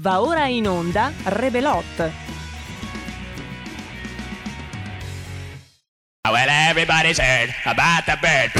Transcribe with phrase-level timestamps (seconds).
[0.00, 2.12] Va ora in onda Rebelot.
[6.24, 8.52] Well, everybody's heard about the bird.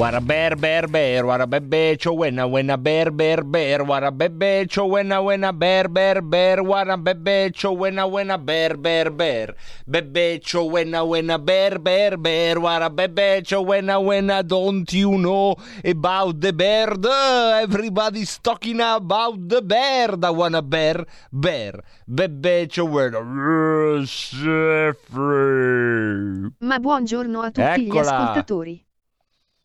[0.00, 4.86] Wara bear bear bear, wara bebe cho wena wena bear bear bear, wara bebe cho
[4.88, 9.54] wena wena bear bear bear, wara bebe cho wena wena bear bear bear,
[9.86, 15.56] bebe cho wena wena bear bear bear, wara bebe cho wena wena don't you know
[15.84, 17.04] about the bird?
[17.04, 23.20] Everybody's talking about the bird, I wanna bear bear, bebe cho wena.
[26.60, 28.00] Ma buongiorno a tutti gli Eccola.
[28.00, 28.84] ascoltatori.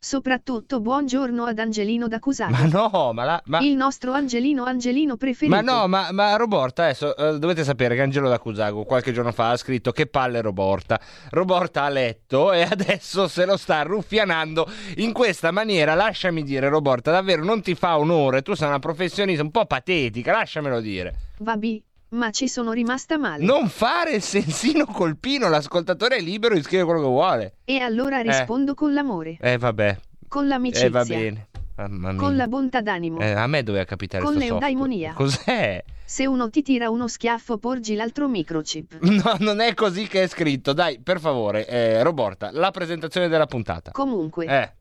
[0.06, 2.52] Soprattutto buongiorno ad Angelino da Cusato.
[2.52, 3.42] Ma no, ma la...
[3.46, 3.58] Ma...
[3.62, 5.56] Il nostro Angelino Angelino preferito.
[5.56, 9.32] Ma no, ma, ma Roborta, adesso eh, dovete sapere che Angelo da Cusago qualche giorno
[9.32, 11.02] fa ha scritto che palle Roborta.
[11.32, 15.96] Roborta ha letto e adesso se lo sta ruffianando in questa maniera.
[15.96, 18.44] Lasciami dire, Roborta, davvero non ti fa onore.
[18.44, 21.16] Tu sei una professionista un po' patetica, lasciamelo dire.
[21.40, 23.44] Vabbè, ma ci sono rimasta male.
[23.44, 27.56] Non fare il sensino colpino, l'ascoltatore è libero di scrivere quello che vuole.
[27.66, 29.98] E allora rispondo con l'amore, Eh, vabbè,
[30.28, 31.48] con l'amicizia, eh, va bene.
[31.76, 33.20] Con la bontà d'animo.
[33.20, 35.12] Eh, a me doveva capitare Con l'eudaimonia.
[35.12, 35.84] Cos'è?
[36.06, 39.00] Se uno ti tira uno schiaffo porgi l'altro microchip.
[39.02, 40.72] No, non è così che è scritto.
[40.72, 43.92] Dai, per favore, eh, Roborta, la presentazione della puntata.
[43.92, 44.72] Comunque, Eh,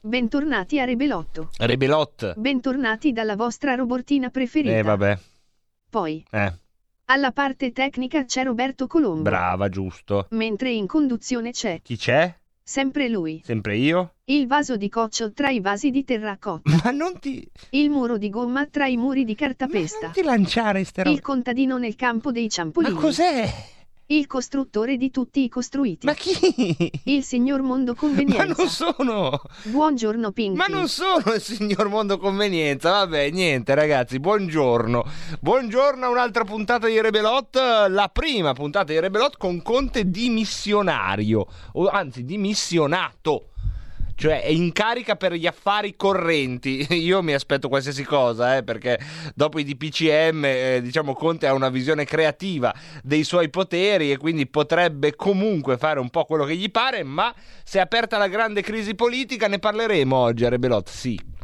[0.00, 1.48] bentornati a Rebelotto.
[1.58, 2.34] Rebelot.
[2.36, 4.76] Bentornati dalla vostra robortina preferita.
[4.76, 5.18] Eh, vabbè.
[5.90, 6.52] Poi, Eh,
[7.10, 9.22] alla parte tecnica c'è Roberto Colombo.
[9.22, 10.26] brava, giusto.
[10.30, 12.34] Mentre in conduzione c'è, Chi c'è?
[12.62, 14.16] sempre lui, Sempre io?
[14.24, 17.48] il vaso di coccio tra i vasi di terracotta, Ma non ti...
[17.70, 21.20] il muro di gomma tra i muri di ma cartapesta, non ti lanciare ste il
[21.22, 23.54] contadino nel campo dei Ma ciampolini, cos'è?
[24.10, 26.90] Il costruttore di tutti i costruiti, Ma chi?
[27.04, 28.44] il signor Mondo Ma Convenienza.
[28.44, 29.42] non sono...
[29.64, 30.56] Buongiorno Pinky.
[30.56, 35.04] Ma non sono il signor Mondo Convenienza, vabbè, niente ragazzi, buongiorno.
[35.40, 37.56] Buongiorno a un'altra puntata di Rebelot,
[37.88, 43.50] la prima puntata di Rebelot con Conte dimissionario, o anzi dimissionato.
[44.18, 46.84] Cioè è in carica per gli affari correnti.
[46.98, 48.98] Io mi aspetto qualsiasi cosa, eh, perché
[49.32, 52.74] dopo i DPCM, eh, diciamo, Conte ha una visione creativa
[53.04, 57.32] dei suoi poteri e quindi potrebbe comunque fare un po' quello che gli pare, ma
[57.62, 61.36] se è aperta la grande crisi politica ne parleremo oggi a Rebelot, sì.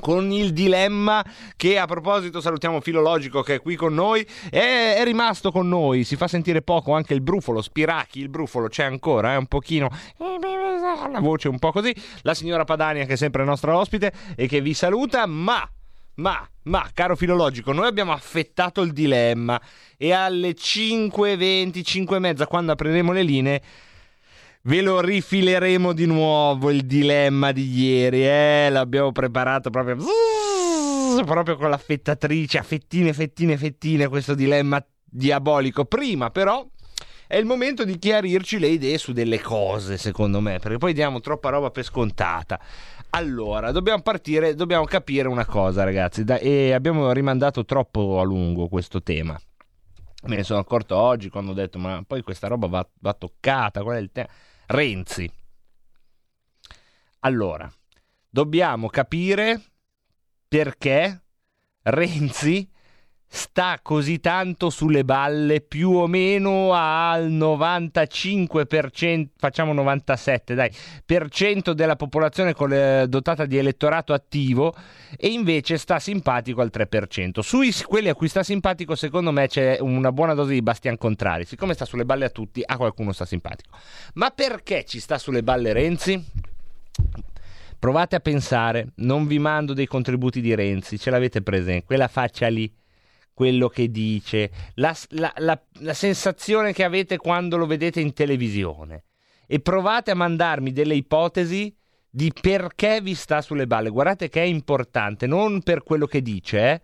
[0.00, 1.24] Con il dilemma
[1.56, 6.04] che a proposito salutiamo Filologico che è qui con noi, è, è rimasto con noi,
[6.04, 9.88] si fa sentire poco anche il brufolo, Spiracchi, il brufolo c'è ancora, è un pochino,
[10.18, 14.60] la voce un po' così, la signora Padania che è sempre nostra ospite e che
[14.60, 15.68] vi saluta, ma
[16.16, 19.60] ma, ma, caro filologico, noi abbiamo affettato il dilemma
[19.98, 23.62] e alle 5.20, 5.30, quando apriremo le linee,
[24.66, 28.26] ve lo rifileremo di nuovo il dilemma di ieri.
[28.26, 29.96] Eh, l'abbiamo preparato proprio,
[31.24, 35.84] proprio con l'affettatrice, a fettine, fettine, fettine, questo dilemma diabolico.
[35.84, 36.66] Prima, però,
[37.28, 41.20] è il momento di chiarirci le idee su delle cose, secondo me, perché poi diamo
[41.20, 42.60] troppa roba per scontata.
[43.10, 48.68] Allora, dobbiamo partire, dobbiamo capire una cosa, ragazzi, da- e abbiamo rimandato troppo a lungo
[48.68, 49.38] questo tema.
[50.24, 53.82] Me ne sono accorto oggi quando ho detto, ma poi questa roba va, va toccata,
[53.84, 54.28] qual è il tema?
[54.66, 55.30] Renzi.
[57.20, 57.72] Allora,
[58.28, 59.62] dobbiamo capire
[60.48, 61.22] perché
[61.82, 62.68] Renzi
[63.36, 70.70] sta così tanto sulle balle più o meno al 95%, facciamo 97 dai,
[71.04, 74.74] per cento della popolazione le- dotata di elettorato attivo
[75.18, 77.40] e invece sta simpatico al 3%.
[77.40, 81.44] Sui quelli a cui sta simpatico secondo me c'è una buona dose di Bastian Contrari,
[81.44, 83.76] siccome sta sulle balle a tutti, a qualcuno sta simpatico.
[84.14, 86.24] Ma perché ci sta sulle balle Renzi?
[87.78, 92.48] Provate a pensare, non vi mando dei contributi di Renzi, ce l'avete presente, quella faccia
[92.48, 92.72] lì,
[93.36, 99.04] quello che dice, la, la- la- la sensazione che avete quando lo vedete in televisione.
[99.46, 101.76] E provate a mandarmi delle ipotesi
[102.08, 103.90] di perché vi sta sulle balle.
[103.90, 106.80] Guardate che è importante, non per quello che dice, eh,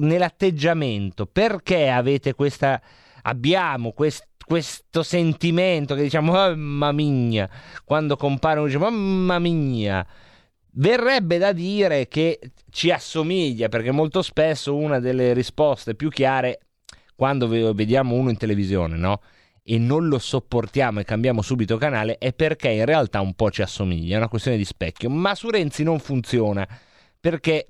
[0.00, 2.78] nell'atteggiamento, perché avete questa,
[3.22, 7.48] abbiamo quest- questo sentimento che diciamo mamma mia
[7.84, 10.06] quando compare uno dice mamma mia
[10.72, 12.38] verrebbe da dire che
[12.70, 16.60] ci assomiglia perché molto spesso una delle risposte più chiare
[17.14, 19.20] quando ve- vediamo uno in televisione no?
[19.62, 23.62] e non lo sopportiamo e cambiamo subito canale è perché in realtà un po' ci
[23.62, 26.66] assomiglia è una questione di specchio ma su Renzi non funziona
[27.18, 27.66] perché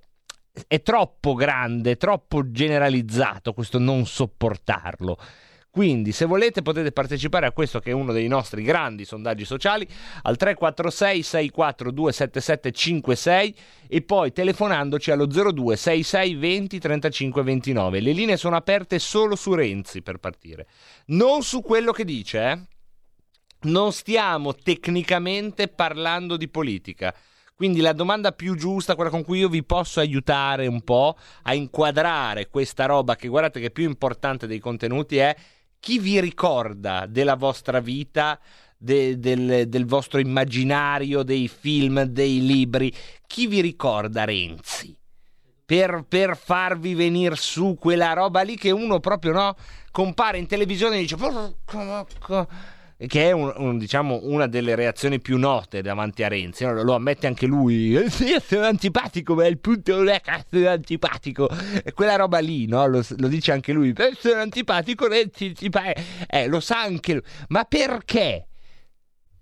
[0.67, 5.19] è troppo grande, troppo generalizzato questo non sopportarlo.
[5.71, 9.87] Quindi, se volete, potete partecipare a questo che è uno dei nostri grandi sondaggi sociali
[10.23, 13.55] al 346 642 7756
[13.87, 18.01] e poi telefonandoci allo 02 66 20 35 29.
[18.01, 20.67] Le linee sono aperte solo su Renzi per partire,
[21.07, 22.61] non su quello che dice, eh?
[23.63, 27.15] Non stiamo tecnicamente parlando di politica.
[27.55, 31.53] Quindi la domanda più giusta, quella con cui io vi posso aiutare un po' a
[31.53, 35.37] inquadrare questa roba, che guardate che è più importante dei contenuti, è
[35.81, 38.39] chi vi ricorda della vostra vita,
[38.77, 42.93] de, del, del, vostro immaginario, dei film, dei libri,
[43.27, 44.97] chi vi ricorda Renzi?
[45.65, 49.57] Per, per farvi venire su quella roba lì che uno proprio no,
[49.91, 51.17] compare in televisione e dice
[53.07, 56.83] che è un, un, diciamo, una delle reazioni più note davanti a Renzi, no?
[56.83, 60.69] lo ammette anche lui, eh, sì, sono antipatico, ma il punto non è che sono
[60.69, 61.49] antipatico,
[61.83, 62.87] e quella roba lì, no?
[62.87, 65.55] lo, lo, dice anche lui, eh, sono antipatico, Renzi,
[66.29, 68.47] eh, lo sa anche lui, ma perché?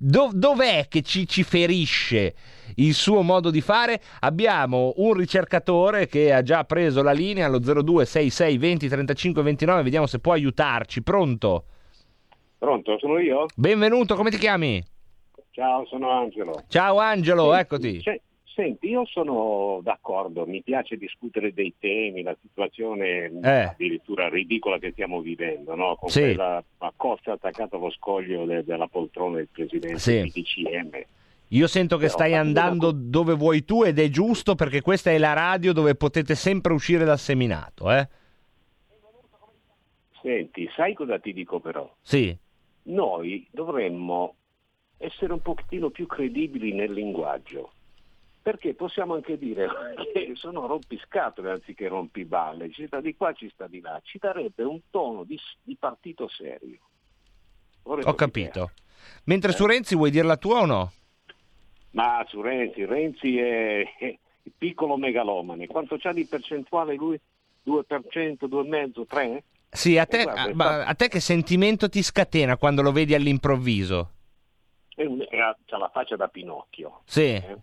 [0.01, 2.33] Do, dov'è che ci, ci ferisce
[2.77, 4.01] il suo modo di fare?
[4.21, 10.07] Abbiamo un ricercatore che ha già preso la linea allo 0266 20 35 29, vediamo
[10.07, 11.65] se può aiutarci, pronto?
[12.59, 13.47] Pronto, sono io?
[13.55, 14.83] Benvenuto, come ti chiami?
[15.51, 16.65] Ciao, sono Angelo.
[16.69, 18.01] Ciao Angelo, senti, eccoti.
[18.03, 23.63] Se, senti, io sono d'accordo, mi piace discutere dei temi, la situazione Eh.
[23.63, 25.95] addirittura ridicola che stiamo vivendo, no?
[25.97, 26.21] con Sì.
[26.21, 26.63] quella
[26.97, 30.23] Costa attaccata allo scoglio de- della poltrona del presidente Sì.
[30.23, 31.03] di DCM.
[31.53, 35.19] Io sento che Però, stai andando dove vuoi tu ed è giusto perché questa è
[35.19, 38.09] la radio dove potete sempre uscire dal seminato, eh?
[40.21, 41.91] Senti, sai cosa ti dico però?
[42.03, 42.37] Sì.
[42.89, 44.35] Noi dovremmo
[44.99, 47.73] essere un pochettino più credibili nel linguaggio.
[48.43, 49.69] Perché possiamo anche dire
[50.13, 54.63] che sono rompiscatole anziché rompiballe, ci sta di qua, ci sta di là, ci darebbe
[54.63, 56.79] un tono di, di partito serio.
[57.83, 58.71] Vorrei Ho capito.
[59.25, 60.93] Mentre su Renzi vuoi dirla tua o no?
[61.91, 65.67] Ma su Renzi, Renzi è, è il piccolo megalomane.
[65.67, 67.21] Quanto c'ha di percentuale lui?
[67.67, 69.43] 2%, 2,5%, 3%?
[69.71, 72.83] Sì, a te, Eh, guarda, a- è ma a te che sentimento ti scatena quando
[72.83, 74.13] lo vedi all'improvviso?
[74.95, 77.03] C'ha la faccia da Pinocchio.
[77.05, 77.21] Sì.
[77.35, 77.57] eh.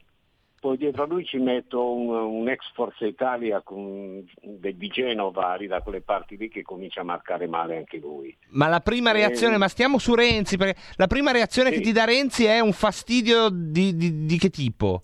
[0.59, 5.57] Poi dietro a lui ci metto un, un ex Forza Italia con, de- di Genova,
[5.67, 8.35] da quelle parti lì, che comincia a marcare male anche lui.
[8.49, 11.75] Ma la prima Eh, reazione, ma stiamo su Renzi, perché la prima reazione Sì.
[11.75, 15.03] che ti dà Renzi è un fastidio di, di- di che tipo?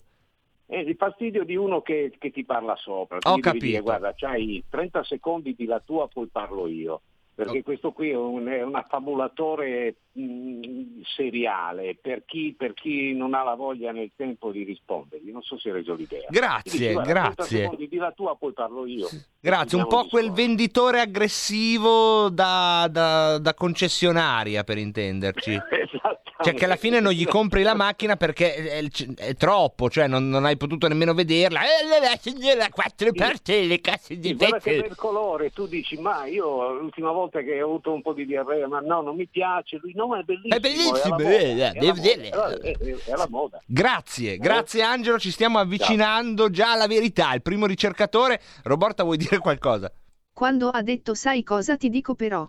[0.72, 3.18] È il fastidio di uno che, che ti parla sopra.
[3.24, 3.82] Ho devi dire, capito.
[3.82, 7.02] guarda, c'hai 30 secondi di la tua, poi parlo io.
[7.34, 7.62] Perché Oh.
[7.62, 13.42] questo qui è un, è un affabulatore mh, seriale per chi, per chi non ha
[13.42, 15.30] la voglia nel tempo di rispondergli.
[15.30, 16.26] Non so se hai reso l'idea.
[16.28, 17.58] Grazie, dici, guarda, 30 grazie.
[17.58, 19.08] secondi di la tua, poi parlo io.
[19.40, 25.52] Grazie, un po' quel venditore aggressivo da, da- da concessionaria, per intenderci.
[26.42, 28.84] Cioè che alla fine non gli compri la macchina perché è,
[29.16, 31.60] è troppo, cioè non, non hai potuto nemmeno vederla.
[31.62, 36.72] Eh, la signora quattro le casse di guarda che bel colore, tu dici ma io
[36.72, 39.92] l'ultima volta che ho avuto un po' di diarrea, ma no, non mi piace, lui
[39.94, 40.54] no, ma è bellissimo.
[40.54, 42.28] È bellissimo, è, eh, la devi moda, vedere.
[42.28, 43.62] è, la moda, è, è- è la moda.
[43.66, 47.32] Grazie, grazie Angelo, ci stiamo avvicinando già alla verità.
[47.34, 49.92] Il primo ricercatore, Roborta vuoi dire qualcosa?
[50.32, 52.48] Quando ha detto sai cosa ti dico però.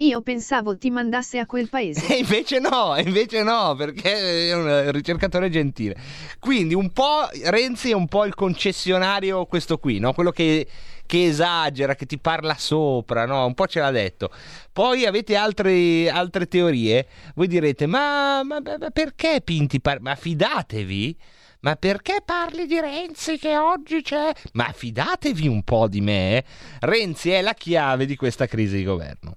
[0.00, 2.04] Io pensavo ti mandasse a quel paese.
[2.14, 5.96] E invece no, invece no, perché è un ricercatore gentile.
[6.38, 10.12] Quindi un po' Renzi è un po' il concessionario questo qui, no?
[10.12, 10.66] Quello che,
[11.06, 13.46] che esagera, che ti parla sopra, no?
[13.46, 14.30] Un po' ce l'ha detto.
[14.70, 21.16] Poi avete altre, altre teorie, voi direte, ma, ma- ma perché Pinti par- Ma fidatevi?
[21.60, 24.30] Ma perché parli di Renzi che oggi c'è?
[24.52, 26.36] Ma fidatevi un po' di me.
[26.36, 26.44] eh.
[26.80, 29.36] Renzi è la chiave di questa crisi di governo.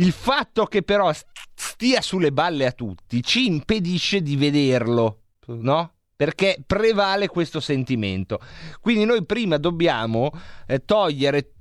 [0.00, 5.92] Il fatto che però st- stia sulle balle a tutti ci impedisce di vederlo, no?
[6.16, 8.40] Perché prevale questo sentimento.
[8.80, 10.30] Quindi noi prima dobbiamo
[10.66, 11.52] eh, togliere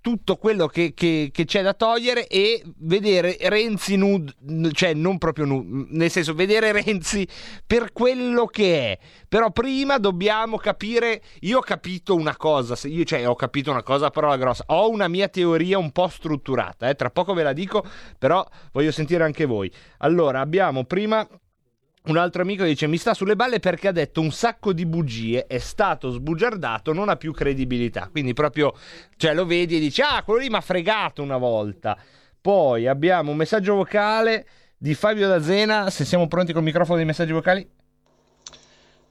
[0.00, 4.32] tutto quello che, che- che c'è da togliere e vedere Renzi nude,
[4.72, 7.26] cioè non proprio nude, nel senso vedere Renzi
[7.66, 8.98] per quello che è.
[9.28, 14.10] Però prima dobbiamo capire, io ho capito una cosa, io cioè ho capito una cosa
[14.10, 17.84] parola grossa, ho una mia teoria un po' strutturata, eh, tra poco ve la dico,
[18.18, 19.70] però voglio sentire anche voi.
[19.98, 21.26] Allora, abbiamo prima
[22.02, 25.46] un altro amico dice: Mi sta sulle balle perché ha detto un sacco di bugie,
[25.46, 28.08] è stato sbugiardato, non ha più credibilità.
[28.10, 28.74] Quindi, proprio
[29.16, 31.96] cioè, lo vedi e dici: Ah, quello lì mi ha fregato una volta.
[32.40, 35.90] Poi abbiamo un messaggio vocale di Fabio D'Azena.
[35.90, 37.68] Se siamo pronti col microfono dei messaggi vocali,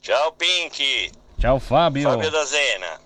[0.01, 2.09] Ciao Pinky, ciao Fabio.
[2.09, 2.99] Fabio D'Asena.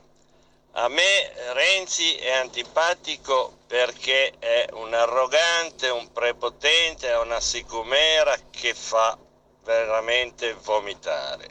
[0.75, 8.73] A me Renzi è antipatico perché è un arrogante, un prepotente, è una sicumera che
[8.75, 9.17] fa
[9.65, 11.47] veramente vomitare.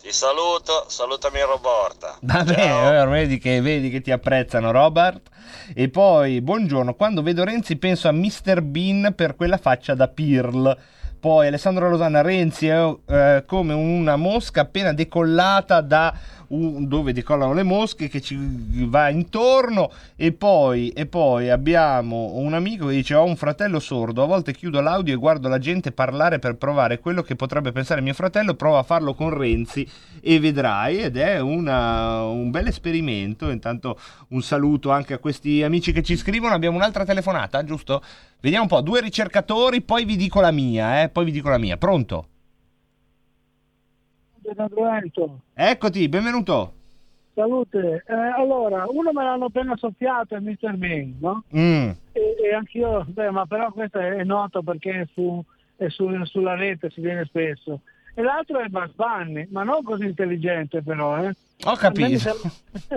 [0.00, 2.18] Ti saluto, salutami Roborta.
[2.20, 3.02] Vabbè, Ciao.
[3.02, 5.30] eh, vedi che, vedi che ti apprezzano, Robert.
[5.74, 8.60] E poi, buongiorno, quando vedo Renzi penso a Mr.
[8.60, 10.76] Bean per quella faccia da Pearl.
[11.18, 16.12] Poi Alessandro Rosanna, Renzi è eh, come una mosca appena decollata da
[16.54, 18.36] un- dove decollano le mosche che ci
[18.86, 24.22] va intorno e poi, e poi abbiamo un amico che dice ho un fratello sordo,
[24.22, 28.00] a volte chiudo l'audio e guardo la gente parlare per provare quello che potrebbe pensare
[28.00, 29.86] mio fratello, prova a farlo con Renzi
[30.20, 33.50] e vedrai ed è una- un bel esperimento.
[33.50, 36.54] Intanto un saluto anche a questi amici che ci scrivono.
[36.54, 38.02] Abbiamo un'altra telefonata, giusto?
[38.40, 41.08] Vediamo un po', due ricercatori, poi vi dico la mia, eh?
[41.08, 41.76] Poi vi dico la mia.
[41.76, 42.28] Pronto?
[45.54, 46.72] Eccoti, benvenuto.
[47.34, 48.04] Salute.
[48.06, 50.74] Eh, allora, uno me l'hanno appena soffiato, è Mr.
[50.76, 51.42] Bean, no?
[51.56, 51.90] Mm.
[52.12, 55.42] E, e anch'io, beh, ma però questo è noto perché è, su,
[55.76, 57.80] è su- sulla rete, si viene spesso.
[58.14, 61.34] E l'altro è Bugs Bunny, ma non così intelligente però, eh.
[61.64, 62.18] Ho capito.
[62.18, 62.50] sembra-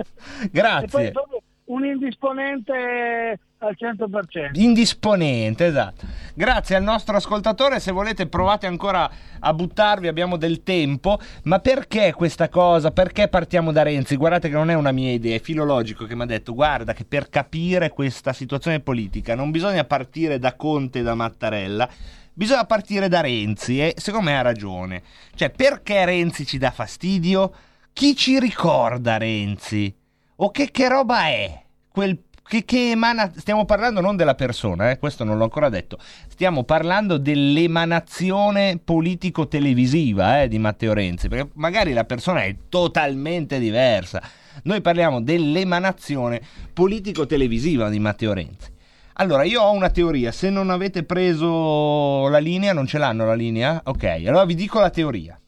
[0.52, 0.86] Grazie.
[0.86, 4.60] E poi proprio un indisponente al 100%.
[4.60, 6.06] Indisponente, esatto.
[6.34, 9.10] Grazie al nostro ascoltatore, se volete provate ancora
[9.40, 11.18] a buttarvi, abbiamo del tempo.
[11.44, 12.90] Ma perché questa cosa?
[12.90, 14.16] Perché partiamo da Renzi?
[14.16, 17.04] Guardate che non è una mia idea, è filologico che mi ha detto guarda che
[17.04, 21.88] per capire questa situazione politica non bisogna partire da Conte e da Mattarella,
[22.32, 25.02] bisogna partire da Renzi e secondo me ha ragione.
[25.34, 27.52] Cioè perché Renzi ci dà fastidio?
[27.92, 29.97] Chi ci ricorda Renzi?
[30.40, 31.62] O che, che roba è?
[31.88, 35.98] Quel che, che emana, stiamo parlando non della persona, eh, questo non l'ho ancora detto,
[36.28, 44.22] stiamo parlando dell'emanazione politico-televisiva eh, di Matteo Renzi, perché magari la persona è totalmente diversa.
[44.62, 46.40] Noi parliamo dell'emanazione
[46.72, 48.70] politico-televisiva di Matteo Renzi.
[49.14, 53.34] Allora, io ho una teoria, se non avete preso la linea, non ce l'hanno la
[53.34, 53.80] linea?
[53.84, 55.38] Ok, allora vi dico la teoria.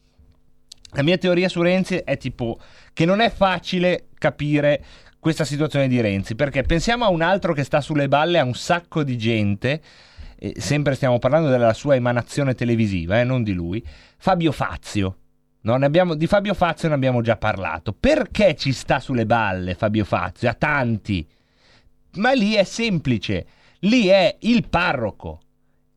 [0.93, 2.59] La mia teoria su Renzi è tipo
[2.91, 4.83] che non è facile capire
[5.19, 8.53] questa situazione di Renzi, perché pensiamo a un altro che sta sulle balle a un
[8.53, 9.81] sacco di gente,
[10.37, 13.83] e sempre stiamo parlando della sua emanazione televisiva, eh, non di lui,
[14.17, 15.17] Fabio Fazio.
[15.61, 17.93] No, abbiamo- di Fabio Fazio ne abbiamo già parlato.
[17.93, 20.49] Perché ci sta sulle balle Fabio Fazio?
[20.49, 21.27] A tanti.
[22.15, 23.45] Ma lì è semplice,
[23.81, 25.39] lì è il parroco.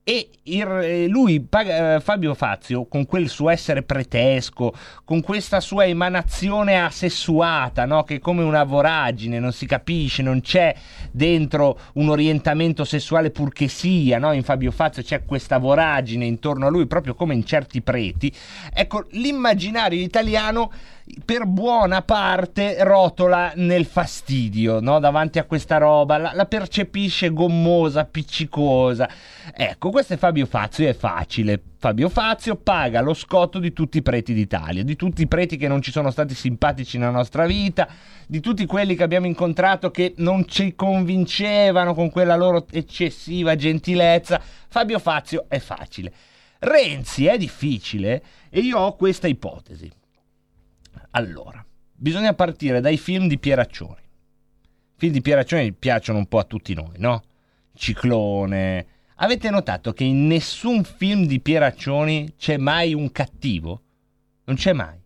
[0.06, 5.86] E il- eh, lui, eh, Fabio Fazio, con quel suo essere pretesco, con questa sua
[5.86, 8.02] emanazione asessuata, no?
[8.04, 10.74] che è come una voragine, non si capisce, non c'è
[11.10, 14.32] dentro un orientamento sessuale purché sia, no?
[14.32, 18.30] in Fabio Fazio c'è questa voragine intorno a lui, proprio come in certi preti.
[18.74, 20.70] Ecco, l'immaginario italiano
[21.24, 24.98] per buona parte rotola nel fastidio no?
[24.98, 29.08] davanti a questa roba, la, la percepisce gommosa, appiccicosa.
[29.54, 31.60] Ecco, questo è Fabio Fazio, è facile.
[31.76, 35.68] Fabio Fazio paga lo scotto di tutti i preti d'Italia, di tutti i preti che
[35.68, 37.86] non ci sono stati simpatici nella nostra vita,
[38.26, 44.40] di tutti quelli che abbiamo incontrato che non ci convincevano con quella loro eccessiva gentilezza.
[44.68, 46.12] Fabio Fazio è facile.
[46.60, 49.92] Renzi è difficile e io ho questa ipotesi.
[51.16, 54.00] Allora, bisogna partire dai film di Pieraccioni.
[54.00, 57.22] I film di Pieraccioni piacciono un po' a tutti noi, no?
[57.72, 58.86] Ciclone.
[59.16, 63.82] Avete notato che in nessun film di Pieraccioni c'è mai un cattivo?
[64.46, 65.00] Non c'è mai.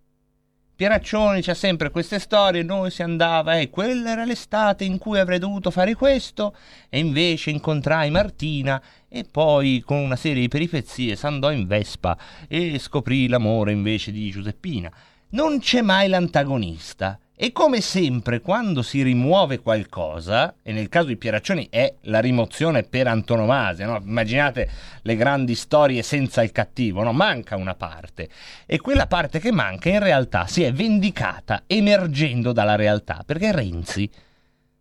[0.74, 5.38] Pieraccioni c'ha sempre queste storie, noi si andava, e quella era l'estate in cui avrei
[5.38, 6.56] dovuto fare questo,
[6.88, 12.16] e invece incontrai Martina, e poi con una serie di peripezie s'andò in Vespa
[12.48, 14.90] e scoprì l'amore invece di Giuseppina.
[15.30, 17.18] Non c'è mai l'antagonista.
[17.37, 22.82] E come sempre, quando si rimuove qualcosa, e nel caso di Pieraccioni è la rimozione
[22.82, 24.00] per antonomasia, no?
[24.02, 24.70] immaginate
[25.02, 27.12] le grandi storie senza il cattivo, no?
[27.12, 28.30] manca una parte.
[28.64, 34.11] E quella parte che manca in realtà si è vendicata emergendo dalla realtà, perché Renzi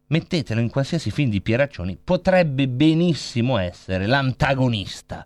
[0.08, 5.26] mettetelo in qualsiasi film di Pieraccioni, potrebbe benissimo essere l'antagonista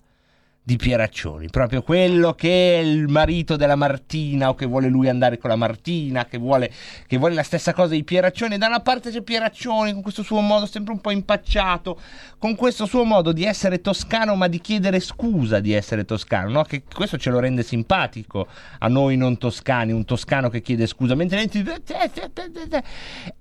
[0.71, 5.37] di Pieraccioni, proprio quello che è il marito della Martina o che vuole lui andare
[5.37, 6.71] con la Martina, che vuole,
[7.07, 8.57] che vuole la stessa cosa di Pieraccioni.
[8.57, 11.99] Da una parte c'è Pieraccioni con questo suo modo sempre un po' impacciato,
[12.37, 16.63] con questo suo modo di essere toscano ma di chiedere scusa di essere toscano, no?
[16.63, 18.47] che questo ce lo rende simpatico
[18.79, 21.65] a noi non toscani, un toscano che chiede scusa, mentre Renzi...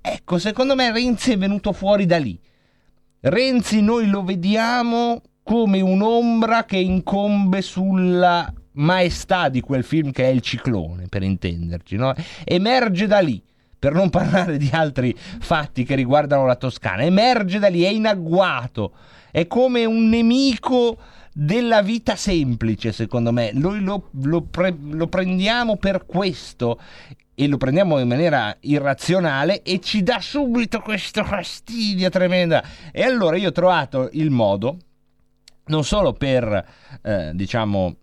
[0.01, 2.37] Ecco, secondo me Renzi è venuto fuori da lì.
[3.21, 10.29] Renzi noi lo vediamo come un'ombra che incombe sulla maestà di quel film che è
[10.29, 12.15] il ciclone, per intenderci, no?
[12.45, 13.43] emerge da lì.
[13.81, 18.07] Per non parlare di altri fatti che riguardano la Toscana, emerge da lì, è in
[18.07, 18.93] agguato,
[19.31, 20.99] è come un nemico
[21.33, 23.53] della vita semplice, secondo me.
[23.55, 26.79] Noi lo, lo, pre- lo prendiamo per questo
[27.35, 32.61] e lo prendiamo in maniera irrazionale e ci dà subito questo fastidio tremendo.
[32.93, 34.77] E allora io ho trovato il modo
[35.71, 36.67] non solo per,
[37.03, 37.97] eh, diciamo,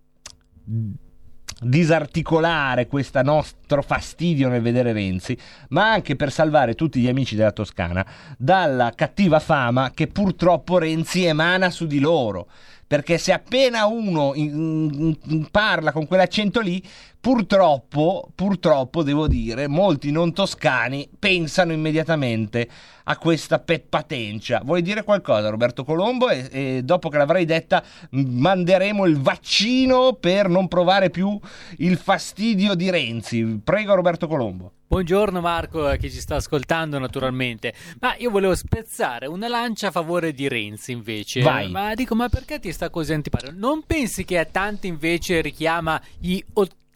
[1.60, 5.38] disarticolare questo nostro fastidio nel vedere Renzi,
[5.70, 8.06] ma anche per salvare tutti gli amici della Toscana
[8.38, 12.48] dalla cattiva fama che purtroppo Renzi emana su di loro.
[12.88, 16.82] Perché se appena uno in, in, parla con quell'accento lì,
[17.20, 22.68] purtroppo, purtroppo devo dire, molti non toscani pensano immediatamente
[23.10, 24.62] a questa peppatencia.
[24.64, 26.30] Vuoi dire qualcosa, Roberto Colombo?
[26.30, 31.40] E, e, dopo che l'avrai detta, manderemo il vaccino per non provare più
[31.78, 33.62] il fastidio di Renzi.
[33.64, 34.72] Prego, Roberto Colombo.
[34.90, 40.32] Buongiorno Marco che ci sta ascoltando naturalmente, ma io volevo spezzare una lancia a favore
[40.32, 41.42] di Renzi invece.
[41.42, 41.70] Vai.
[41.70, 43.52] Ma dico, ma perché ti sta così antipatico?
[43.54, 46.87] Non pensi che a tanti invece richiama gli 80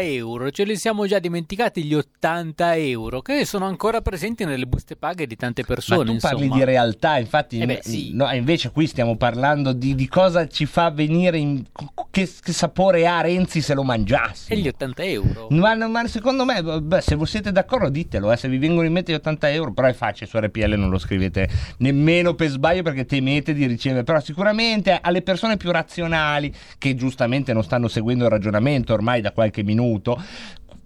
[0.00, 0.50] euro?
[0.50, 5.26] Ce li siamo già dimenticati gli 80 euro che sono ancora presenti nelle buste paghe
[5.26, 5.98] di tante persone.
[5.98, 6.32] Ma tu insomma.
[6.34, 8.10] parli di realtà, infatti Eh beh, sì.
[8.14, 11.64] no, invece qui stiamo parlando di, di cosa ci fa venire, in,
[12.10, 14.52] che, che sapore ha Renzi se lo mangiassi.
[14.52, 15.46] E gli 80 euro?
[15.50, 18.92] Ma, ma secondo me, beh, se voi siete d'accordo ditelo, eh, se vi vengono in
[18.92, 22.82] mente gli 80 euro, però è facile, su RPL non lo scrivete nemmeno per sbaglio
[22.82, 28.24] perché temete di ricevere, però sicuramente alle persone più razionali che giustamente non stanno seguendo
[28.24, 30.22] il ragionamento ormai da qualche minuto,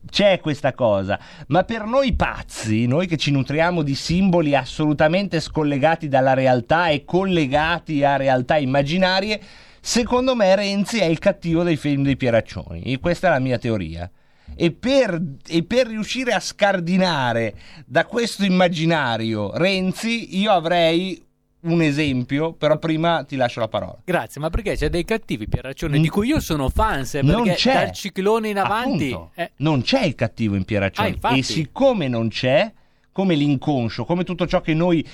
[0.09, 1.19] c'è questa cosa,
[1.49, 7.05] ma per noi pazzi, noi che ci nutriamo di simboli assolutamente scollegati dalla realtà e
[7.05, 9.40] collegati a realtà immaginarie,
[9.81, 13.59] secondo me Renzi è il cattivo dei film dei Pieraccioni, e questa è la mia
[13.59, 14.11] teoria.
[14.55, 17.55] E per, e per riuscire a scardinare
[17.87, 21.31] da questo immaginario Renzi, io avrei
[21.62, 23.98] un esempio, però prima ti lascio la parola.
[24.05, 26.03] Grazie, ma perché c'è dei cattivi Pierraccioni Mm.
[26.03, 27.72] di cui io sono fans, eh, Non c'è.
[27.75, 29.16] dal ciclone in avanti...
[29.35, 31.18] Eh, non c'è il cattivo in Pieraccioni.
[31.20, 32.72] Ah, e siccome non c'è,
[33.12, 35.07] come l'inconscio, come tutto ciò che noi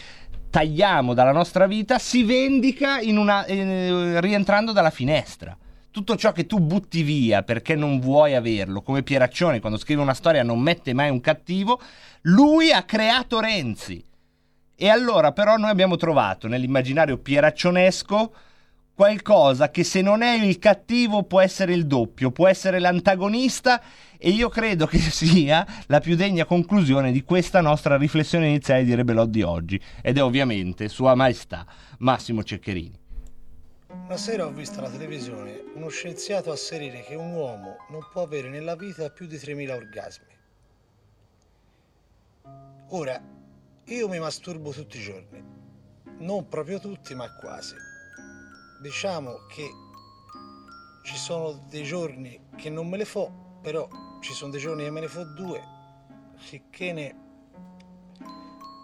[0.51, 5.57] tagliamo dalla nostra vita, si vendica una, eh, rientrando dalla finestra.
[5.91, 10.15] Tutto ciò che tu butti via perché non vuoi averlo, come Pieraccioni quando scrive una
[10.15, 11.81] storia non mette mai un cattivo,
[12.23, 14.03] lui ha creato Renzi.
[14.81, 18.33] E allora però noi abbiamo trovato nell'immaginario pieraccionesco
[18.95, 23.83] qualcosa che se non è il cattivo può essere il doppio, può essere l'antagonista
[24.17, 28.95] e io credo che sia la più degna conclusione di questa nostra riflessione iniziale di
[28.95, 31.67] Rebelot di oggi ed è ovviamente Sua Maestà
[31.99, 33.01] Massimo Ceccherini.
[34.05, 38.49] Una sera ho visto alla televisione uno scienziato asserire che un uomo non può avere
[38.49, 40.37] nella vita più di 3.000 orgasmi.
[42.91, 43.21] Ora,
[43.89, 45.43] io mi masturbo tutti i giorni.
[46.19, 47.75] Non proprio tutti, ma quasi.
[48.83, 49.67] Diciamo che
[51.05, 53.89] ci sono dei giorni che non me le fo, però
[54.21, 55.63] ci sono dei giorni che me ne fo due.
[56.37, 57.27] Sicché ne...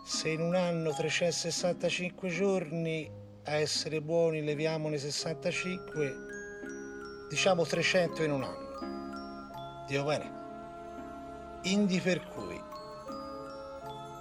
[0.06, 3.10] Se in un anno 365 giorni
[3.44, 6.14] a essere buoni leviamone 65,
[7.28, 9.84] diciamo 300 in un anno.
[9.86, 10.42] Dio bene.
[11.64, 12.63] Indi per cui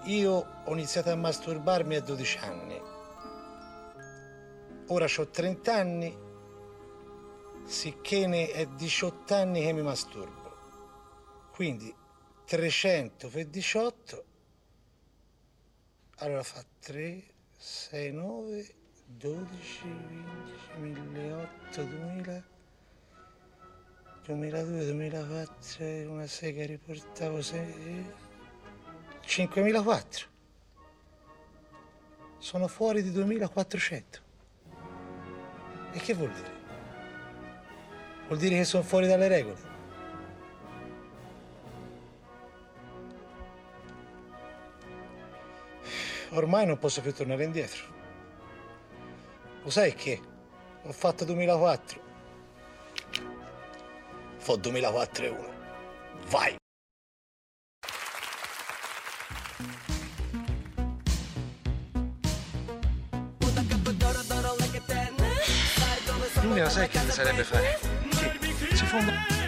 [0.05, 2.81] io ho iniziato a masturbarmi a 12 anni.
[4.87, 6.17] Ora ho 30 anni,
[7.65, 10.41] sicché ne è 18 anni che mi masturbo.
[11.51, 11.93] Quindi
[12.45, 14.25] 300 per 18,
[16.17, 17.23] allora fa 3,
[17.57, 19.81] 6, 9, 12,
[20.75, 22.43] 15, 1008, 2000,
[24.25, 27.41] 2002, 2004, una sega riportavo
[29.25, 30.25] 5.004.
[32.37, 34.03] Sono fuori di 2.400.
[35.93, 36.51] E che vuol dire?
[38.27, 39.71] Vuol dire che sono fuori dalle regole.
[46.31, 47.83] Ormai non posso più tornare indietro.
[49.61, 50.19] Lo sai che?
[50.83, 52.01] Ho fatto 2004.
[54.37, 55.53] Fo 2004 e 1.
[56.29, 56.62] Vai!
[66.63, 67.77] I sai che sarebbe fare?
[68.09, 69.42] Che si fonda...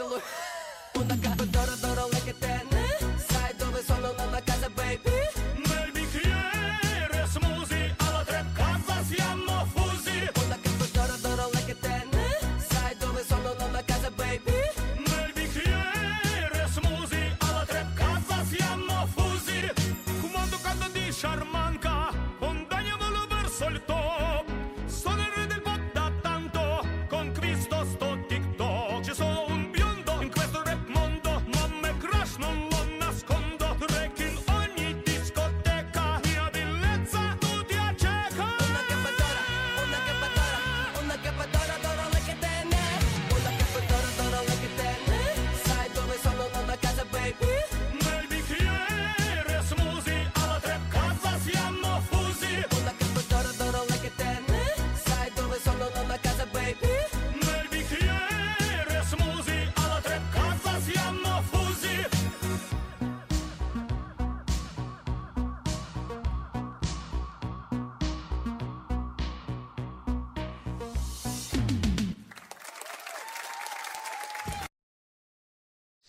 [0.00, 0.49] absolutely.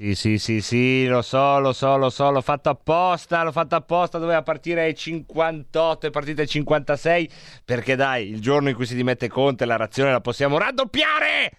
[0.01, 3.75] Sì, sì, sì, sì, lo so, lo so, lo so, l'ho fatto apposta, l'ho fatto
[3.75, 7.29] apposta, doveva partire ai 58, è partita ai 56,
[7.63, 11.51] perché dai, il giorno in cui si dimette Conte la razione la possiamo raddoppiare!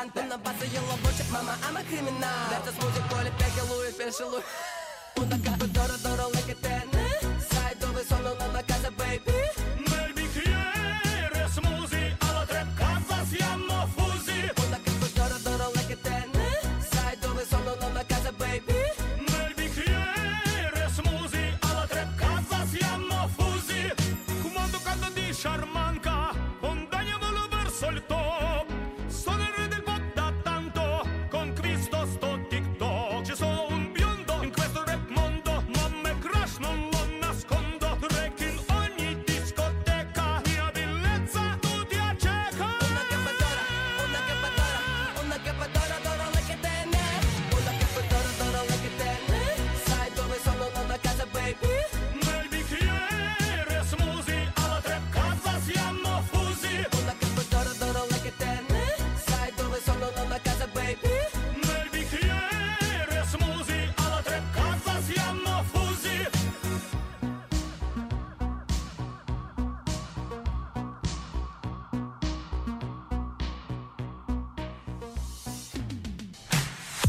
[0.00, 4.44] музыкант Он на базу елобочек, мама, I'm a криминал Лето с музык, поле, пекелует, пешелует
[5.16, 5.69] Музыкант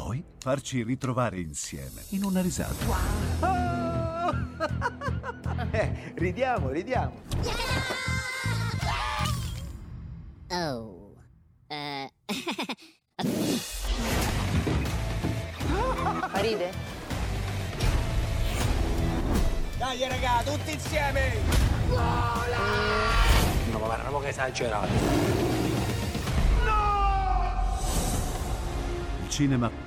[0.00, 2.86] Poi farci ritrovare insieme in una risata.
[5.70, 7.20] Eh, ridiamo, ridiamo.
[10.50, 11.14] Oh.
[11.66, 12.10] Eh.
[16.32, 16.72] Ride?
[19.78, 21.34] Dai raga, tutti insieme!
[21.88, 21.96] No,
[23.72, 24.92] ma guarda, ma che esagerato.
[29.22, 29.86] Il cinema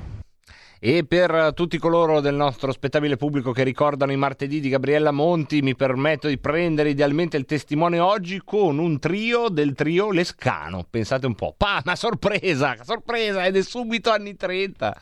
[0.83, 5.61] E per tutti coloro del nostro spettabile pubblico che ricordano i martedì di Gabriella Monti,
[5.61, 10.83] mi permetto di prendere idealmente il testimone oggi con un trio del trio Lescano.
[10.89, 14.99] Pensate un po', pa, una sorpresa, sorpresa, ed è subito anni 30.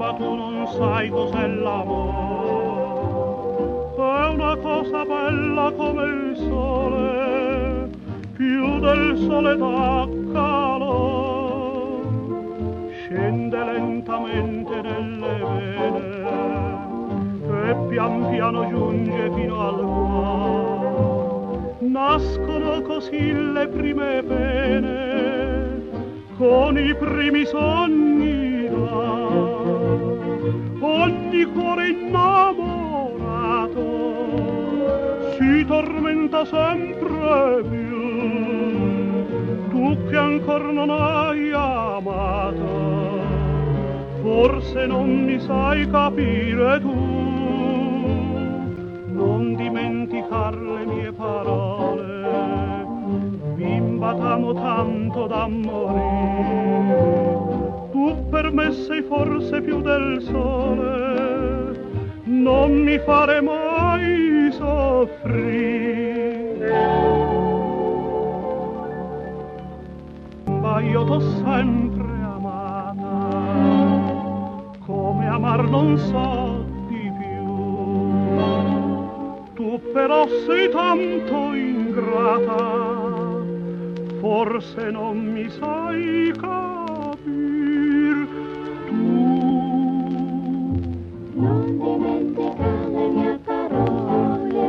[0.00, 2.28] Bimba tu non sai cos'è l'amore.
[3.96, 7.90] È una cosa bella come il sole,
[8.32, 10.08] più del sole dà.
[13.02, 15.98] Scende lentamente nelle vene
[17.68, 21.76] e pian piano giunge fino al cuore.
[21.80, 25.82] Nascono così le prime pene,
[26.38, 28.49] con i primi sogni.
[30.82, 32.58] Ogni cuore innamorato
[35.36, 37.98] si tormenta sempre più.
[39.68, 43.20] Tu che ancor non hai amato,
[44.22, 46.94] forse non mi sai capire tu
[49.12, 52.86] non dimenticar le mie parole,
[53.54, 57.39] bimba t'amo tanto da morire.
[58.00, 61.78] Tu per me sei forse più del sole,
[62.24, 65.36] non mi fare mai soffrire.
[70.46, 73.04] Ma io t'ho sempre amata,
[74.86, 77.44] come amar non so di più.
[79.56, 82.64] Tu però sei tanto ingrata,
[84.20, 86.79] forse non mi sai capir.
[91.40, 94.68] Non dimentica le mie parole,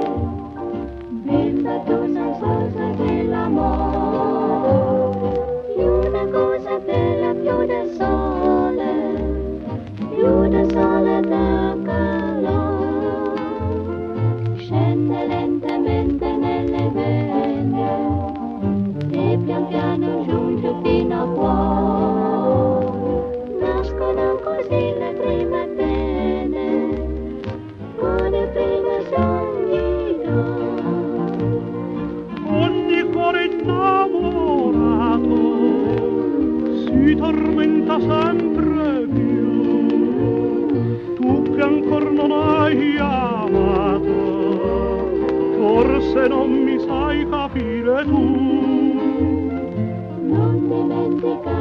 [1.10, 4.30] bimba tu non cosa dell'amore,
[5.76, 8.92] più una cosa bella più del sole,
[10.16, 13.42] più del sole da calore,
[14.56, 17.90] scende lentamente nelle vene
[19.12, 22.01] e pian piano giunge fino a cuore,
[37.22, 39.86] tormenta sempre più.
[41.16, 44.10] Tu che ancor non hai amato,
[45.60, 48.24] forse non mi sai capire tu.
[50.34, 51.61] Non dimentica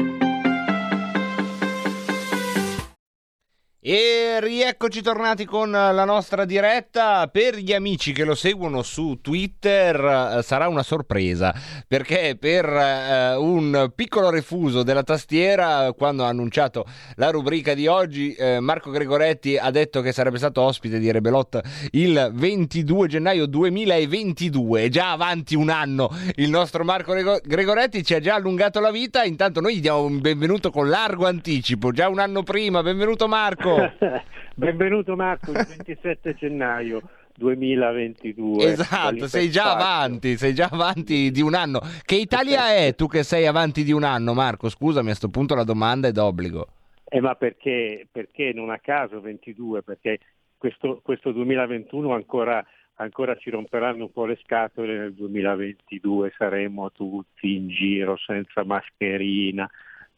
[3.83, 7.27] E rieccoci tornati con la nostra diretta.
[7.29, 11.51] Per gli amici che lo seguono su Twitter eh, sarà una sorpresa
[11.87, 18.35] perché per eh, un piccolo refuso della tastiera, quando ha annunciato la rubrica di oggi,
[18.35, 21.59] eh, Marco Gregoretti ha detto che sarebbe stato ospite di Rebelot
[21.93, 24.83] il 22 gennaio 2022.
[24.83, 28.91] È già avanti un anno il nostro Marco Grego- Gregoretti, ci ha già allungato la
[28.91, 29.23] vita.
[29.23, 32.83] Intanto noi gli diamo un benvenuto con largo anticipo, già un anno prima.
[32.83, 33.70] Benvenuto Marco.
[34.55, 37.01] Benvenuto Marco, il 27 gennaio
[37.35, 38.71] 2022.
[38.71, 41.81] Esatto, sei già avanti, sei già avanti di un anno.
[42.03, 44.69] Che Italia è tu che sei avanti di un anno, Marco?
[44.69, 46.67] Scusami, a questo punto la domanda è d'obbligo.
[47.05, 49.83] Eh, ma perché, perché non a caso 22?
[49.83, 50.19] Perché
[50.57, 52.63] questo, questo 2021 ancora,
[52.95, 59.69] ancora ci romperanno un po' le scatole, nel 2022 saremo tutti in giro senza mascherina,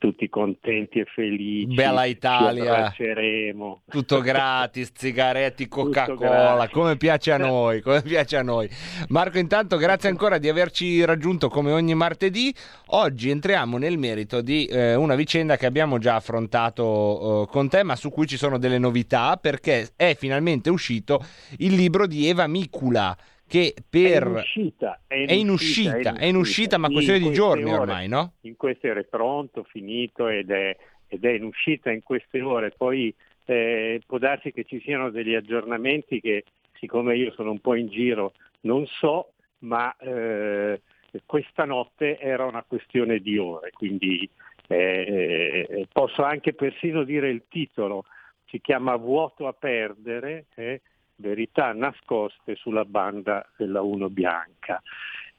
[0.04, 1.74] tutti contenti e felici.
[1.74, 2.74] Bella Ci Italia.
[2.74, 3.84] abbracceremo.
[3.90, 8.70] Tutto gratis, sigaretti, Coca-Cola, come piace a noi, come piace a noi.
[9.08, 12.54] Marco, intanto grazie ancora di averci raggiunto come ogni martedì.
[12.88, 17.84] Oggi entriamo nel merito di eh, una vicenda che abbiamo già affrontato eh, con te,
[17.84, 21.24] ma su cui ci sono delle novità perché è finalmente uscito
[21.60, 23.16] il libro di Eva Micula
[23.54, 26.90] che per È in uscita, è in è in uscita, uscita, è in uscita, ma
[26.90, 27.78] questione di giorni ore.
[27.82, 28.34] ormai, no?
[28.42, 30.76] In queste ore è pronto, finito ed è,
[31.08, 32.72] ed è in uscita in queste ore.
[32.76, 33.14] Poi
[33.46, 36.46] eh, può darsi che ci siano degli aggiornamenti che,
[36.80, 40.82] siccome io sono un po' in giro, non so, ma eh,
[41.24, 44.28] questa notte era una questione di ore, quindi
[44.68, 48.06] eh, eh, posso anche persino dire il titolo,
[48.48, 50.82] si chiama Vuoto a perdere, eh,
[51.16, 54.82] verità nascoste sulla banda della Uno Bianca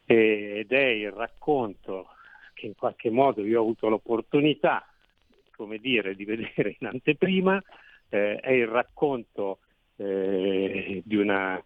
[0.07, 2.09] ed è il racconto
[2.53, 4.87] che in qualche modo io ho avuto l'opportunità,
[5.57, 7.61] come dire, di vedere in anteprima,
[8.09, 9.59] eh, è il racconto
[9.97, 11.63] eh, di una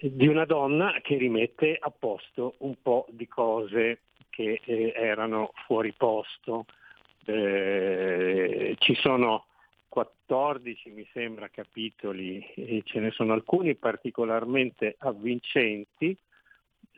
[0.00, 5.92] di una donna che rimette a posto un po' di cose che eh, erano fuori
[5.92, 6.66] posto.
[7.24, 9.46] Eh, ci sono
[9.88, 16.16] 14, mi sembra, capitoli e ce ne sono alcuni particolarmente avvincenti,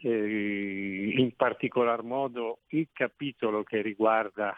[0.03, 4.57] eh, in particolar modo il capitolo che riguarda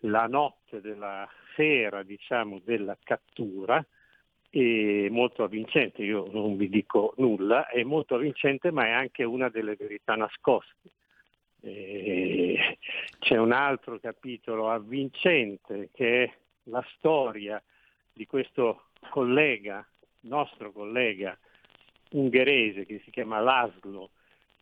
[0.00, 3.84] la notte della sera, diciamo, della cattura,
[4.50, 9.48] è molto avvincente, io non vi dico nulla, è molto avvincente ma è anche una
[9.48, 10.90] delle verità nascoste.
[11.60, 12.78] Eh,
[13.18, 16.32] c'è un altro capitolo avvincente che è
[16.64, 17.62] la storia
[18.12, 19.86] di questo collega,
[20.20, 21.36] nostro collega
[22.10, 24.10] ungherese che si chiama Laszlo,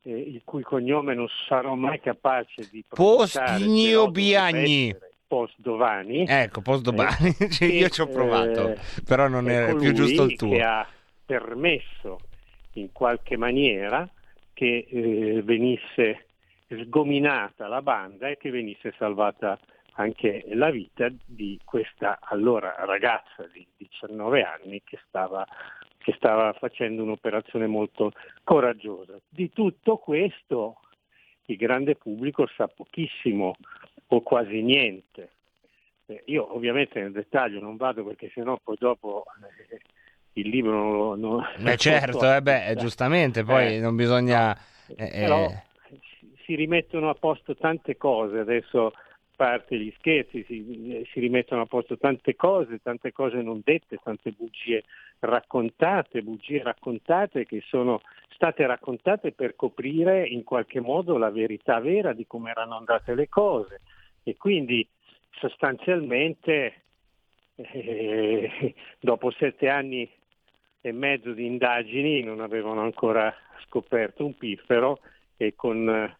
[0.02, 3.58] eh, il cui cognome non sarò mai capace di pronunciare.
[3.64, 4.96] Dovrebbe Biagni.
[5.26, 6.26] Postdovani.
[6.28, 10.36] Ecco, Postdobani, Eh, Cioè, io ci ho provato, eh, però non è più giusto il
[10.36, 10.50] tuo.
[10.50, 10.86] che ha
[11.24, 12.20] permesso
[12.74, 14.06] in qualche maniera
[14.52, 16.26] che eh, venisse
[16.68, 19.58] sgominata la banda e che venisse salvata
[19.94, 25.46] anche la vita di questa allora ragazza di 19 anni che stava,
[25.98, 28.12] che stava facendo un'operazione molto
[28.44, 29.18] coraggiosa.
[29.28, 30.80] Di tutto questo
[31.46, 33.54] il grande pubblico sa pochissimo
[34.06, 35.30] o quasi niente.
[36.06, 39.24] Eh, io ovviamente nel dettaglio non vado perché sennò poi dopo
[39.70, 39.80] eh,
[40.34, 41.16] il libro non lo...
[41.16, 44.56] non- Beh, certo, eh, beh, giustamente, poi Eh, non bisogna...
[44.96, 45.98] eh, però eh,
[46.44, 48.92] si- rimettono a posto tante cose, adesso
[49.42, 54.30] parte gli scherzi, si, si rimettono a posto tante cose, tante cose non dette, tante
[54.30, 54.84] bugie
[55.18, 62.12] raccontate, bugie raccontate che sono state raccontate per coprire in qualche modo la verità vera
[62.12, 63.80] di come erano andate le cose.
[64.22, 64.86] E quindi
[65.32, 66.74] sostanzialmente
[67.56, 70.08] eh, dopo sette anni
[70.80, 73.34] e mezzo di indagini non avevano ancora
[73.66, 75.00] scoperto un piffero
[75.36, 76.14] e con,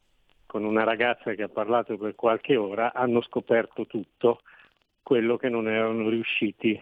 [0.53, 4.43] con una ragazza che ha parlato per qualche ora hanno scoperto tutto
[5.03, 6.79] quello che non erano riusciti,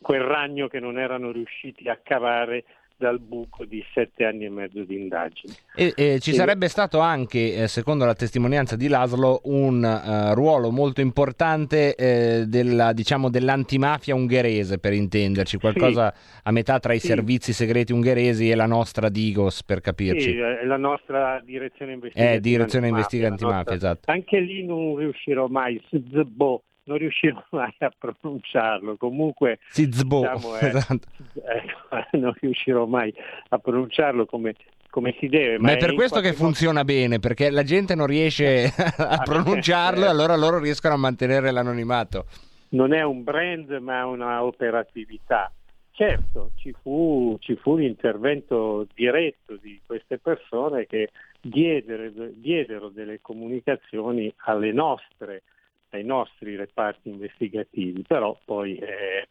[0.00, 2.64] quel ragno che non erano riusciti a cavare
[2.98, 5.52] dal buco di sette anni e mezzo di indagini.
[5.74, 10.34] E, e ci E- sarebbe stato anche, eh, secondo la testimonianza di Laszlo, un eh,
[10.34, 16.98] ruolo molto importante eh, della, diciamo, dell'antimafia ungherese, per intenderci, qualcosa a metà tra i
[16.98, 17.08] Sì.
[17.08, 20.30] servizi segreti ungheresi e la nostra Digos, per capirci.
[20.30, 22.34] Sì, eh, la nostra direzione investigativa.
[22.36, 24.10] Eh, direzione antimafia, investigativa antimafia, nostra- esatto.
[24.10, 28.96] Anche lì non riuscirò mai, SZBO non riuscirò mai a pronunciarlo.
[28.96, 31.08] Comunque, Zizbo, diciamo, eh, esatto.
[31.34, 33.14] ecco, non riuscirò mai
[33.50, 34.54] a pronunciarlo come,
[34.90, 35.58] come si deve.
[35.58, 40.04] Ma è per questo che modo- funziona bene, perché la gente non riesce a pronunciarlo
[40.04, 42.26] e allora loro riescono a mantenere l'anonimato.
[42.70, 45.50] non è un brand ma una operatività.
[45.92, 51.08] Certo, ci fu, ci fu l'intervento diretto di queste persone che
[51.40, 55.42] diedero, diedero delle comunicazioni alle nostre,
[55.90, 59.28] ai nostri reparti investigativi, però poi, eh,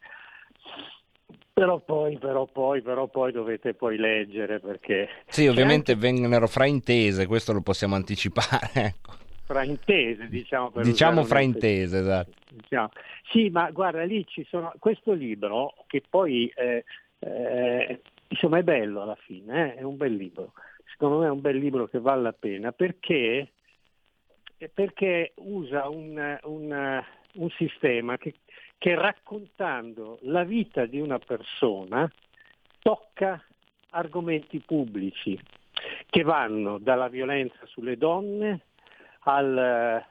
[1.52, 7.52] però poi, però poi, però poi dovete poi leggere perché Sì, ovviamente vennero fraintese, questo
[7.52, 8.70] lo possiamo anticipare.
[8.74, 9.12] ecco.
[9.44, 10.70] fraintese, diciamo.
[10.70, 12.32] Per Diciamo fraintese, esatto.
[12.50, 12.90] Diciamo.
[13.30, 16.84] Sì, ma guarda, lì ci sono questo libro che poi eh,
[17.20, 20.52] eh, insomma è bello alla fine, eh, è un bel libro.
[20.90, 23.52] Secondo me è un bel libro che vale la pena perché,
[24.72, 27.04] perché usa un, un-
[27.34, 28.34] un sistema che,
[28.78, 32.10] che raccontando la vita di una persona
[32.80, 33.42] tocca
[33.90, 35.38] argomenti pubblici
[36.08, 38.60] che vanno dalla violenza sulle donne
[39.20, 40.04] al,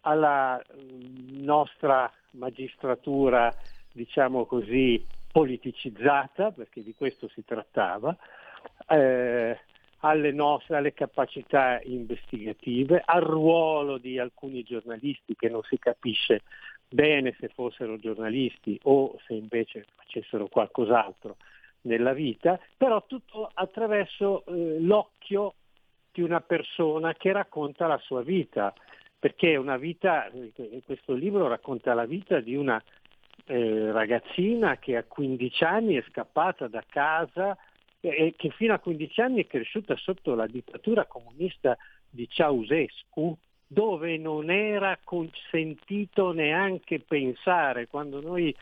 [0.00, 3.54] alla mm, nostra magistratura,
[3.92, 8.16] diciamo così, politicizzata, perché di questo si trattava,
[8.88, 9.58] eh,
[10.04, 16.42] alle nostre alle capacità investigative, al ruolo di alcuni giornalisti che non si capisce
[16.86, 21.36] bene se fossero giornalisti o se invece facessero qualcos'altro
[21.82, 25.54] nella vita, però tutto attraverso eh, l'occhio
[26.12, 28.74] di una persona che racconta la sua vita,
[29.18, 32.82] perché una vita, eh, questo libro racconta la vita di una
[33.46, 37.56] eh, ragazzina che a 15 anni è scappata da casa
[38.08, 41.76] e e che fino a 15 anni è cresciuta sotto la dittatura comunista
[42.08, 43.36] di Ceausescu,
[43.66, 48.54] dove non era consentito neanche pensare, quando noi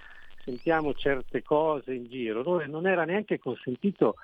[0.45, 4.15] sentiamo certe cose in giro, dove non era neanche consentito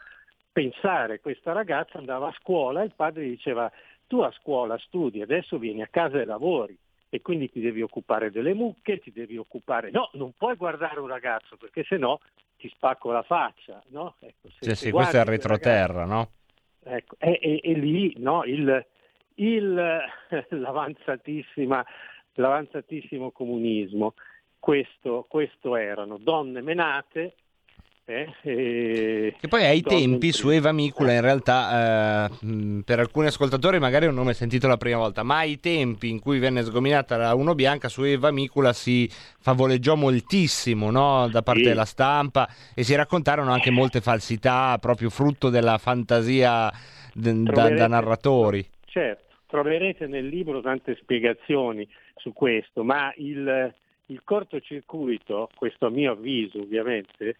[0.52, 3.70] pensare, questa ragazza andava a scuola e il padre diceva
[4.06, 6.76] tu a scuola studi, adesso vieni a casa e lavori.
[7.10, 9.90] E quindi ti devi occupare delle mucche, ti devi occupare...
[9.90, 12.18] No, non puoi guardare un ragazzo perché sennò
[12.58, 14.16] ti spacco la faccia, no?
[14.18, 16.30] Ecco, se- se sì, questo è il retroterra, no?
[16.82, 18.84] Ecco, e, e- e lì no, il,
[19.36, 20.00] il-
[20.50, 21.86] l'avanzatissima,
[22.34, 24.14] l'avanzatissimo comunismo,
[24.58, 27.34] questo, questo erano donne menate.
[28.08, 33.78] Eh, e Che poi ai tempi su Eva Micula in realtà eh, per alcuni ascoltatori
[33.78, 37.18] magari è un nome sentito la prima volta, ma ai tempi in cui venne sgominata
[37.18, 41.28] la Uno Bianca su Eva Micula si favoleggiò moltissimo no?
[41.28, 41.68] da parte Sì.
[41.68, 46.70] della stampa e si raccontarono anche molte falsità proprio frutto della fantasia
[47.12, 48.66] d- da, da narratori.
[48.86, 51.86] Certo, troverete nel libro tante spiegazioni
[52.16, 53.74] su questo, ma il,
[54.06, 57.36] il cortocircuito, questo a mio avviso ovviamente,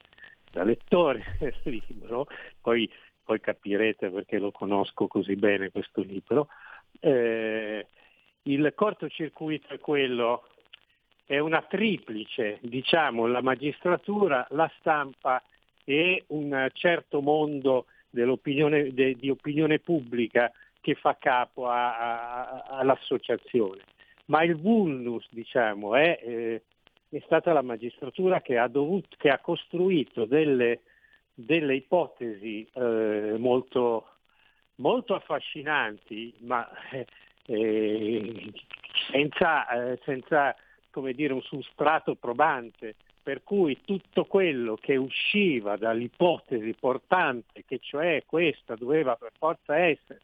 [0.59, 2.27] da lettore del libro,
[2.61, 2.91] poi,
[3.23, 6.49] poi capirete perché lo conosco così bene questo libro,
[6.99, 7.87] eh,
[8.43, 10.49] il cortocircuito è quello,
[11.25, 15.41] è una triplice, diciamo, la magistratura, la stampa
[15.85, 20.51] e un certo mondo de- di opinione pubblica
[20.81, 23.83] che fa capo a- a- all'associazione.
[24.27, 26.63] Ma il vulnus, diciamo, è, eh,
[27.11, 30.81] è stata la magistratura che ha, dovuto, che ha costruito delle,
[31.33, 34.09] delle ipotesi eh, molto,
[34.77, 36.69] molto affascinanti, ma
[37.47, 38.53] eh,
[39.11, 40.55] senza, eh, senza
[41.15, 48.75] dire, un substrato probante, per cui tutto quello che usciva dall'ipotesi portante, che cioè questa
[48.75, 50.21] doveva per forza essere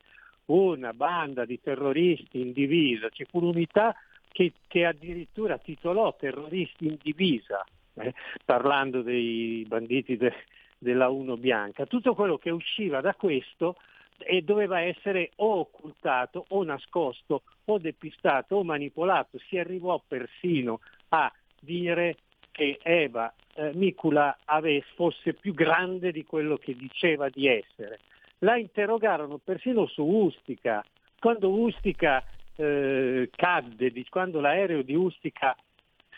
[0.47, 3.95] una banda di terroristi in divisa, ci fu un'unità
[4.35, 7.64] che, che addirittura titolò terroristi in divisa,
[7.95, 8.12] eh,
[8.45, 10.35] parlando dei banditi de-
[10.76, 13.76] della Uno Bianca, tutto quello che usciva da questo
[14.18, 19.39] e doveva essere o occultato o nascosto o depistato o manipolato.
[19.39, 20.80] Si arrivò persino
[21.11, 22.16] a dire
[22.51, 28.01] che Eva eh, Micula ave- fosse più grande di quello che diceva di essere.
[28.39, 30.85] La interrogarono persino su Ustica.
[31.20, 32.22] Quando Ustica
[32.57, 35.57] eh, cadde, di- quando l'aereo di Ustica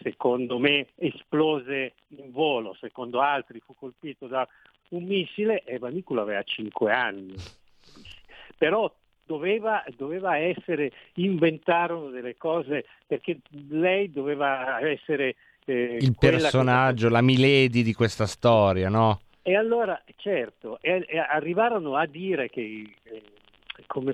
[0.01, 4.47] secondo me esplose in volo, secondo altri fu colpito da
[4.91, 7.34] un missile, Eva Micula aveva 5 anni.
[8.59, 16.41] Però doveva, doveva essere, inventarono delle cose perché lei doveva essere eh, Il quella che-
[16.43, 19.20] personaggio, la Milady di questa storia, no?
[19.43, 23.22] e allora, certo, e- e arrivarono a dire che, eh,
[23.87, 24.12] come,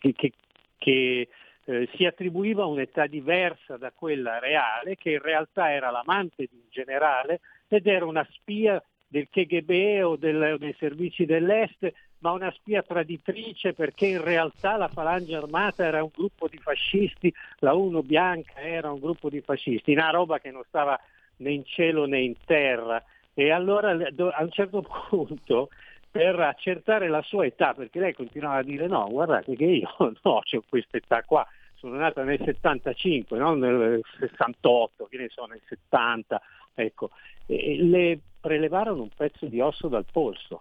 [0.00, 0.32] che-
[0.78, 1.28] che
[1.64, 6.68] eh, si attribuiva un'età diversa da quella reale, che in realtà era l'amante di un
[6.70, 12.82] generale ed era una spia del KGB o del- dei servizi dell'Est, ma una spia
[12.82, 18.60] traditrice perché in realtà la Falange Armata era un gruppo di fascisti, la Uno Bianca
[18.60, 20.98] era un gruppo di fascisti, una roba che non stava
[21.36, 23.02] né in cielo né in terra.
[23.34, 25.68] E allora a un certo punto
[26.12, 29.88] per accertare la sua età, perché lei continuava a dire no, guardate che io
[30.22, 31.44] no, ho questa età qua,
[31.74, 36.40] sono nata nel 75, non nel 68, che ne so, nel 70,
[36.74, 37.10] ecco,
[37.46, 40.60] e le prelevarono un pezzo di osso dal polso,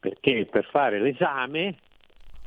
[0.00, 1.76] perché per fare l'esame,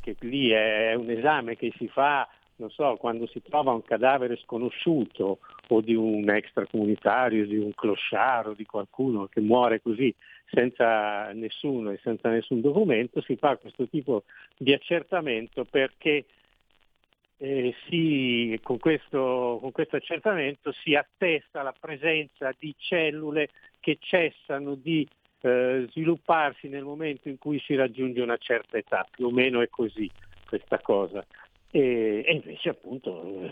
[0.02, 2.28] che lì è un esame che si fa,
[2.58, 8.56] non so, quando si trova un cadavere sconosciuto o di un extracomunitario, di un clochard
[8.56, 10.14] di qualcuno che muore così
[10.50, 14.24] senza nessuno e senza nessun documento, si fa questo tipo
[14.58, 16.26] di accertamento perché
[17.38, 23.50] eh, si- con, questo, con questo accertamento si attesta la presenza di cellule
[23.82, 25.06] che cessano di
[25.42, 29.70] eh, svilupparsi nel momento in cui si raggiunge una certa età, più o meno è
[29.70, 30.10] così
[30.48, 31.26] questa cosa.
[31.76, 33.52] E, e invece appunto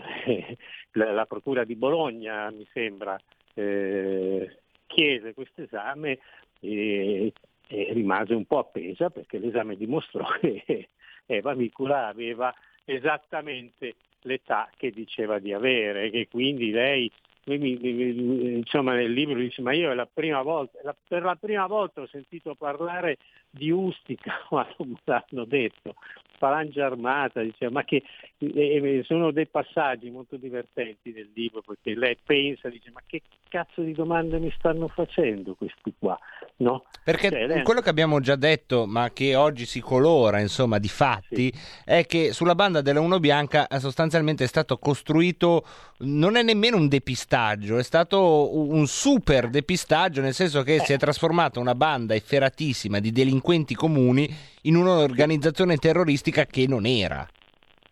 [0.92, 3.20] la, la Procura di Bologna, mi sembra,
[3.52, 6.20] eh, chiese questo esame
[6.58, 7.34] e,
[7.68, 10.88] e rimase un po' appesa perché l'esame dimostrò che
[11.26, 12.54] Eva Vicula aveva
[12.86, 17.10] esattamente l'età che diceva di avere, che quindi lei,
[17.46, 21.36] mi- mi- insomma nel libro dice ma io è la prima volta, la- per la
[21.36, 23.18] prima volta ho sentito parlare
[23.50, 25.94] di Ustica quando me l'hanno detto,
[26.38, 28.02] falange armata, diceva, ma che
[28.38, 33.22] e- e sono dei passaggi molto divertenti del libro perché lei pensa, dice ma che
[33.48, 36.18] cazzo di domande mi stanno facendo questi qua,
[36.56, 36.84] no?
[37.04, 40.88] Perché Cioè, lei- quello che abbiamo già detto, ma che oggi si colora, insomma, di
[40.88, 41.52] fatti,
[41.84, 45.64] è che sulla banda della Uno Bianca eh, sostanzialmente è stato costruito,
[45.98, 50.96] non è nemmeno un depistaggio, è stato un super depistaggio, nel senso che si è
[50.96, 54.28] trasformata una banda efferatissima di delinquenti comuni
[54.62, 57.28] in un'organizzazione terroristica che non era.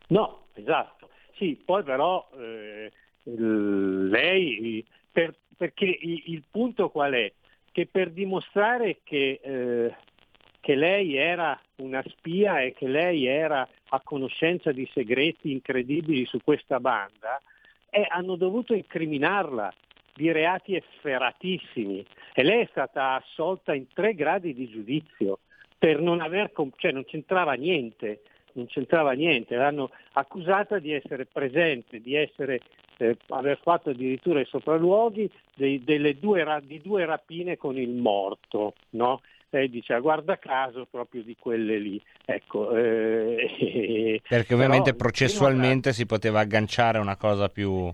[0.08, 1.08] No, esatto.
[1.34, 2.92] Sì, poi però eh,
[3.24, 7.32] lei, per- perché il, il punto qual è?
[7.72, 9.94] Che per dimostrare che, eh,
[10.60, 16.38] che lei era una spia e che lei era a conoscenza di segreti incredibili su
[16.44, 17.40] questa banda,
[17.92, 19.72] eh, hanno dovuto incriminarla
[20.14, 25.40] di reati efferatissimi e lei è stata assolta in tre gradi di giudizio
[25.76, 28.22] per non aver, cioè non c'entrava niente,
[28.52, 32.60] non c'entrava niente, l'hanno accusata di essere presente, di essere,
[32.96, 35.82] eh, aver fatto addirittura i sopralluoghi dei-
[36.18, 39.20] due, di due rapine con il morto, no?
[39.54, 42.00] Lei dice, "Ah, guarda caso proprio di quelle lì.
[42.24, 47.92] Ecco, eh, Perché ovviamente però, processualmente si poteva agganciare a una cosa più...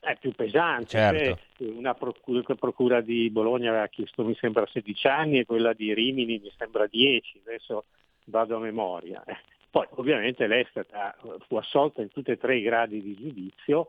[0.00, 0.86] è più pesante.
[0.88, 1.38] Certo.
[1.56, 5.94] cioè, una procura, procura di Bologna aveva chiesto mi sembra 16 anni e quella di
[5.94, 7.84] Rimini mi sembra 10, adesso
[8.26, 9.22] vado a memoria.
[9.24, 9.36] Eh,
[9.70, 13.86] Poi ovviamente lei stata, fu assolta in tutti e tre i gradi di giudizio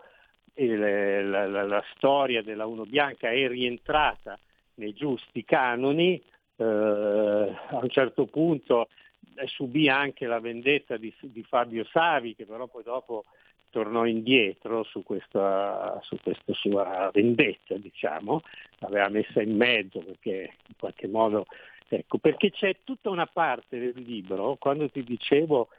[0.54, 4.40] e le- la, la- la storia della Uno Bianca è rientrata
[4.76, 6.22] nei giusti canoni,
[6.62, 8.90] eh, a un certo punto
[9.36, 13.24] eh, subì anche la vendetta di, di Fabio Savi che però poi dopo
[13.72, 18.42] tornò indietro su questa, su questa sua vendetta, diciamo,
[18.80, 21.46] l'aveva messa in mezzo perché in qualche modo,
[21.88, 25.70] ecco, perché c'è tutta una parte del libro, quando ti dicevo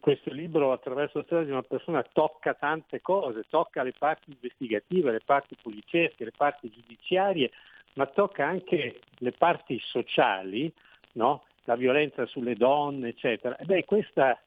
[0.00, 5.12] questo libro attraverso la storia di una persona tocca tante cose, tocca le parti investigative,
[5.12, 7.50] le parti poliziesche, le parti giudiziarie,
[7.94, 10.72] ma tocca anche le parti sociali,
[11.12, 11.44] no?
[11.64, 13.56] la violenza sulle donne, eccetera.
[13.56, 14.40] E beh, questa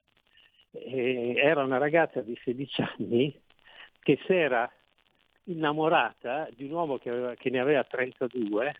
[0.71, 3.39] eh, era una ragazza di 16 anni
[3.99, 4.71] che si era
[5.45, 8.75] innamorata di un uomo che, aveva- che ne aveva 32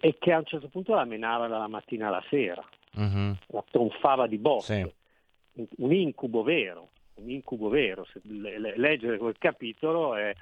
[0.00, 2.62] e che a un certo punto la menava dalla mattina alla sera,
[2.96, 3.36] Mhm.
[3.48, 4.92] la tonfava di botte, Sì.
[5.54, 8.06] Un, incubo vero, un incubo vero.
[8.22, 10.34] Leggere quel capitolo è,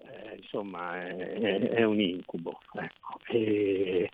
[0.00, 2.60] eh, insomma, è, è- è un incubo.
[2.72, 3.20] ecco.
[3.26, 4.10] E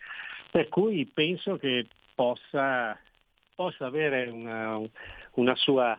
[0.50, 2.98] per cui penso che possa,
[3.54, 4.80] possa avere una,
[5.34, 5.98] una sua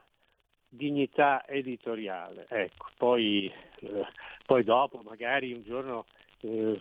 [0.67, 2.45] dignità editoriale.
[2.49, 4.05] Ecco, poi, eh,
[4.45, 6.05] poi dopo magari un giorno
[6.41, 6.78] eh,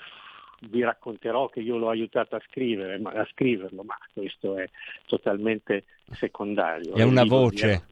[0.69, 4.69] vi racconterò che io l'ho aiutato a scrivere, ma- a scriverlo, ma questo è
[5.07, 6.95] totalmente secondario.
[6.95, 7.71] È una di voce.
[7.73, 7.83] È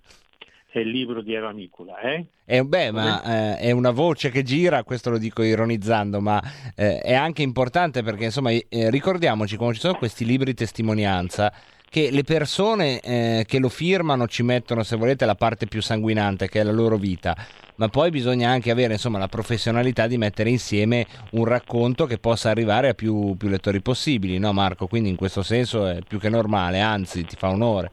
[0.80, 2.26] il libro di Eva Micula, eh?
[2.44, 6.42] Eh, beh, ma eh, è una voce che gira, questo lo dico ironizzando, ma
[6.74, 11.52] eh, è anche importante perché, insomma, eh, ricordiamoci quando ci sono questi libri testimonianza
[11.90, 16.48] che le persone eh, che lo firmano ci mettono, se volete, la parte più sanguinante,
[16.48, 17.34] che è la loro vita,
[17.76, 22.50] ma poi bisogna anche avere insomma, la professionalità di mettere insieme un racconto che possa
[22.50, 24.86] arrivare a più, più lettori possibili, no Marco?
[24.86, 27.90] Quindi in questo senso è più che normale, anzi ti fa onore.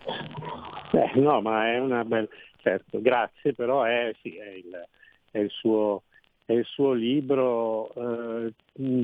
[0.92, 2.28] Eh, no, ma è una bella...
[2.66, 4.88] Certo, grazie, però è, sì, è, il,
[5.30, 6.02] è il suo
[6.46, 7.92] è il suo libro.
[7.94, 9.04] eh, mh,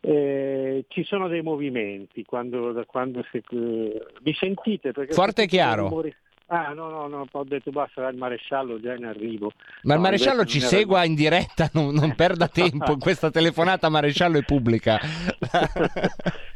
[0.00, 4.90] eh, ci sono dei movimenti quando, da quando si, eh, mi sentite?
[4.90, 5.82] Perché Forte e chiaro.
[5.84, 6.16] rumori-
[6.46, 9.52] Ah no, no, no, ho detto basta, il maresciallo già in arrivo.
[9.84, 12.96] Ma il No, maresciallo invece ci non era- segua in diretta, non, non perda tempo,
[12.98, 14.98] questa telefonata maresciallo è pubblica.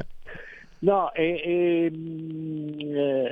[0.79, 3.23] No, e, e, mh, eh,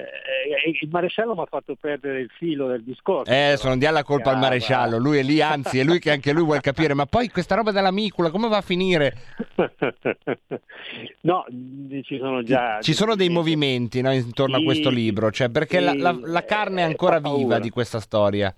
[0.66, 3.32] eh, il maresciallo mi ha fatto perdere il filo del discorso.
[3.32, 6.00] Eh, adesso non dia la colpa al Ah, maresciallo, lui è lì, anzi è lui
[6.00, 9.16] che anche lui vuole capire, ma poi questa roba dell'amicula come va a finire?
[11.22, 12.80] no, mh, ci sono già...
[12.82, 16.20] Ci sono dei movimenti no, intorno a Sì, questo libro, cioè perché la, sì, la-
[16.24, 18.54] la carne è eh, ancora viva di questa storia.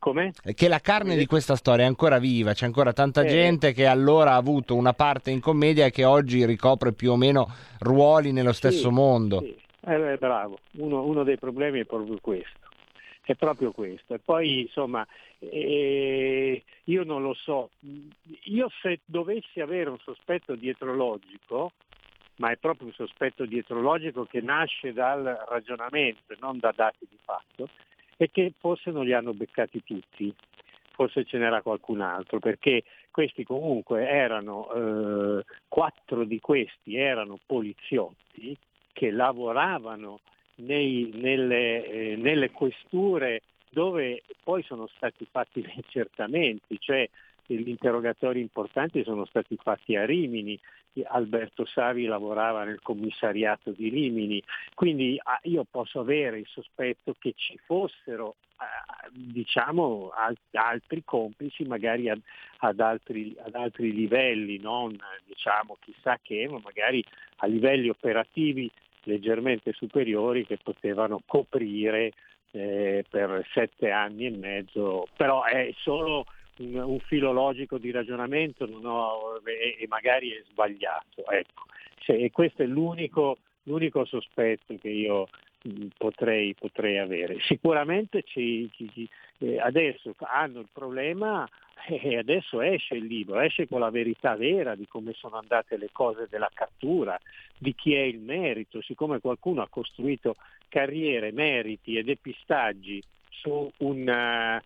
[0.00, 0.32] Come?
[0.54, 3.28] Che la carne di questa storia è ancora viva, c'è ancora tanta Eh.
[3.28, 7.16] gente che allora ha avuto una parte in commedia e che oggi ricopre più o
[7.16, 7.46] meno
[7.80, 9.40] ruoli nello stesso Sì, mondo.
[9.40, 9.54] sì.
[9.86, 12.58] Eh, bravo, uno, uno dei problemi è proprio questo.
[13.22, 14.14] È proprio questo.
[14.14, 15.06] E poi insomma,
[15.38, 17.68] eh, io non lo so,
[18.44, 21.72] io se dovessi avere un sospetto dietrologico,
[22.36, 27.18] ma è proprio un sospetto dietrologico che nasce dal ragionamento e non da dati di
[27.22, 27.68] fatto,
[28.24, 30.34] è che forse non li hanno beccati tutti,
[30.92, 38.56] forse ce n'era qualcun altro, perché questi comunque erano, eh, quattro di questi erano poliziotti
[38.92, 40.20] che lavoravano
[40.56, 47.08] nei- nelle, eh, nelle questure dove poi sono stati fatti gli accertamenti, cioè
[47.54, 50.58] gli interrogatori importanti sono stati fatti a Rimini,
[51.04, 54.42] Alberto Savi lavorava nel commissariato di Rimini,
[54.74, 61.64] quindi ah, io posso avere il sospetto che ci fossero ah, diciamo al- altri complici
[61.64, 64.96] magari ad altri, ad altri livelli, non
[65.26, 67.04] diciamo chissà che, ma magari
[67.36, 68.70] a livelli operativi
[69.04, 72.12] leggermente superiori che potevano coprire
[72.52, 76.26] eh, per sette anni e mezzo, però è solo
[76.60, 81.28] un, un filo logico di ragionamento ho- e, e magari è sbagliato.
[81.28, 81.64] Ecco.
[82.02, 85.28] Se- e questo è l'unico, l'unico sospetto che io
[85.96, 87.38] potrei, potrei avere.
[87.40, 89.08] Sicuramente ci- ci- ci-
[89.38, 91.48] eh, adesso hanno il problema
[91.86, 95.88] e adesso esce il libro, esce con la verità vera di come sono andate le
[95.92, 97.18] cose della cattura,
[97.58, 100.36] di chi è il merito, siccome qualcuno ha costruito
[100.68, 104.62] carriere, meriti e depistaggi su una,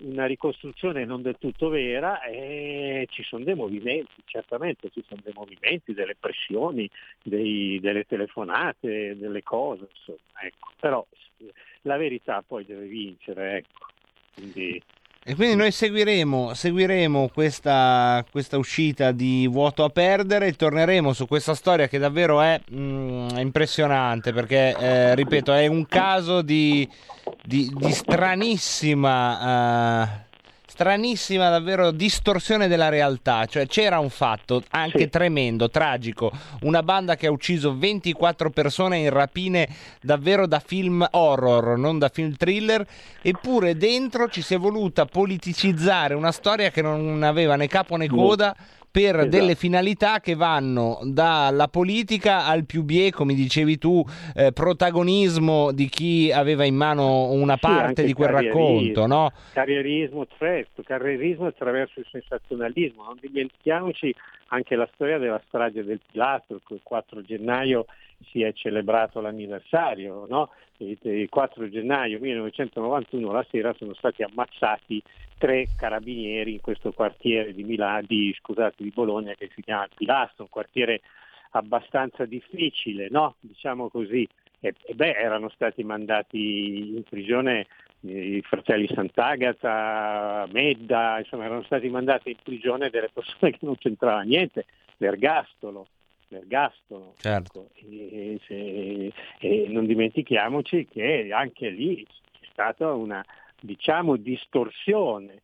[0.00, 5.32] una ricostruzione non del tutto vera, eh, ci sono dei movimenti, certamente ci sono dei
[5.34, 6.88] movimenti, delle pressioni,
[7.22, 10.72] dei- delle telefonate, delle cose, insomma, ecco.
[10.78, 11.06] però
[11.82, 13.86] la verità poi deve vincere, ecco.
[14.34, 14.80] Quindi,
[15.24, 21.26] E quindi noi seguiremo, seguiremo questa, questa uscita di Vuoto a perdere e torneremo su
[21.26, 26.88] questa storia che davvero è mm, impressionante perché, eh, ripeto, è un caso di,
[27.44, 30.24] di- di stranissima...
[30.24, 30.26] eh,
[30.78, 37.26] stranissima davvero distorsione della realtà, cioè c'era un fatto anche tremendo, tragico, una banda che
[37.26, 39.68] ha ucciso 24 persone in rapine
[40.00, 42.86] davvero da film horror, non da film thriller,
[43.20, 48.06] eppure dentro ci si è voluta politicizzare una storia che non aveva né capo né
[48.06, 48.54] coda
[48.90, 49.28] per Esatto.
[49.28, 55.88] delle finalità che vanno dalla politica al più bie, come dicevi tu, eh, protagonismo di
[55.88, 59.30] chi aveva in mano una Sì, parte di quel racconto, no?
[59.52, 63.04] Carrierismo, certo, carrierismo attraverso il sensazionalismo.
[63.04, 64.14] Non dimentichiamoci
[64.48, 67.86] anche la storia della strage del Pilastro, il 4 gennaio
[68.30, 70.50] si è celebrato l'anniversario, no?
[70.78, 75.02] Il 4 gennaio 1991 la sera sono stati ammazzati
[75.38, 80.44] tre carabinieri in questo quartiere di, Milano, di, scusate, di Bologna che si chiama Pilastro,
[80.44, 81.00] un quartiere
[81.52, 83.36] abbastanza difficile, no?
[83.40, 84.28] diciamo così.
[84.60, 87.66] E, e beh, erano stati mandati in prigione
[88.02, 93.76] eh, i fratelli Sant'Agata, Medda, insomma erano stati mandati in prigione delle persone che non
[93.76, 94.66] c'entrava niente,
[94.98, 95.86] l'ergastolo,
[96.28, 97.14] l'ergastolo.
[97.18, 97.70] Certo.
[97.74, 103.24] E, se- e non dimentichiamoci che anche lì c'è stata una
[103.60, 105.42] diciamo distorsione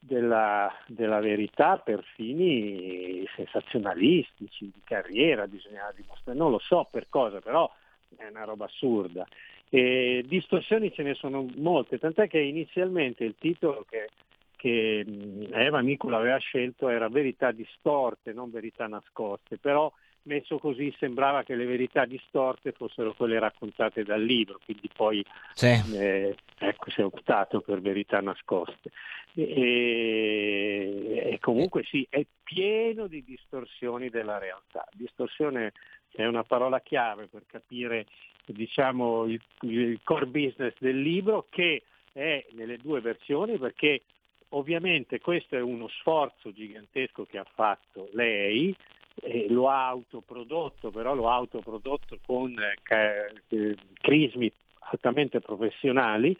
[0.00, 7.40] della, della verità per fini sensazionalistici, di carriera, bisognava dimostrare, non lo so per cosa,
[7.40, 7.70] però
[8.16, 9.26] è una roba assurda.
[9.68, 14.10] E distorsioni ce ne sono molte, tant'è che inizialmente il titolo che,
[14.56, 15.04] che
[15.50, 19.90] Eva Micula aveva scelto era Verità distorte, non verità nascoste, però
[20.24, 25.82] messo così sembrava che le verità distorte fossero quelle raccontate dal libro, quindi poi Sì.
[25.94, 28.90] eh, ecco, si è optato per verità nascoste.
[29.34, 34.86] E, e comunque sì, è pieno di distorsioni della realtà.
[34.92, 35.72] Distorsione
[36.10, 38.06] è una parola chiave per capire
[38.44, 44.02] diciamo, il, il core business del libro che è nelle due versioni perché
[44.50, 48.74] ovviamente questo è uno sforzo gigantesco che ha fatto lei,
[49.20, 54.50] eh, lo ha autoprodotto, però lo ha autoprodotto con eh, eh, crismi
[54.90, 56.36] altamente professionali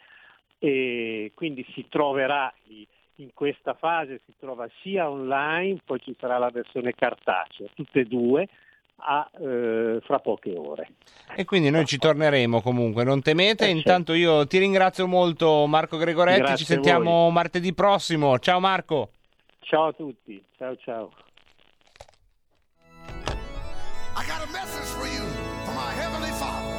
[0.59, 2.53] e quindi si troverà
[3.17, 8.05] in questa fase si trova sia online, poi ci sarà la versione cartacea, tutte e
[8.05, 8.47] due
[8.97, 10.89] a, eh, fra poche ore.
[11.35, 13.67] E quindi noi ci torneremo comunque, non temete.
[13.67, 18.39] Intanto io ti ringrazio molto Marco Gregoretti, Grazie ci sentiamo martedì prossimo.
[18.39, 19.09] Ciao Marco.
[19.59, 21.11] Ciao a tutti, ciao ciao.
[24.23, 25.19] I got a message for you
[25.67, 26.71] from our Heavenly Father.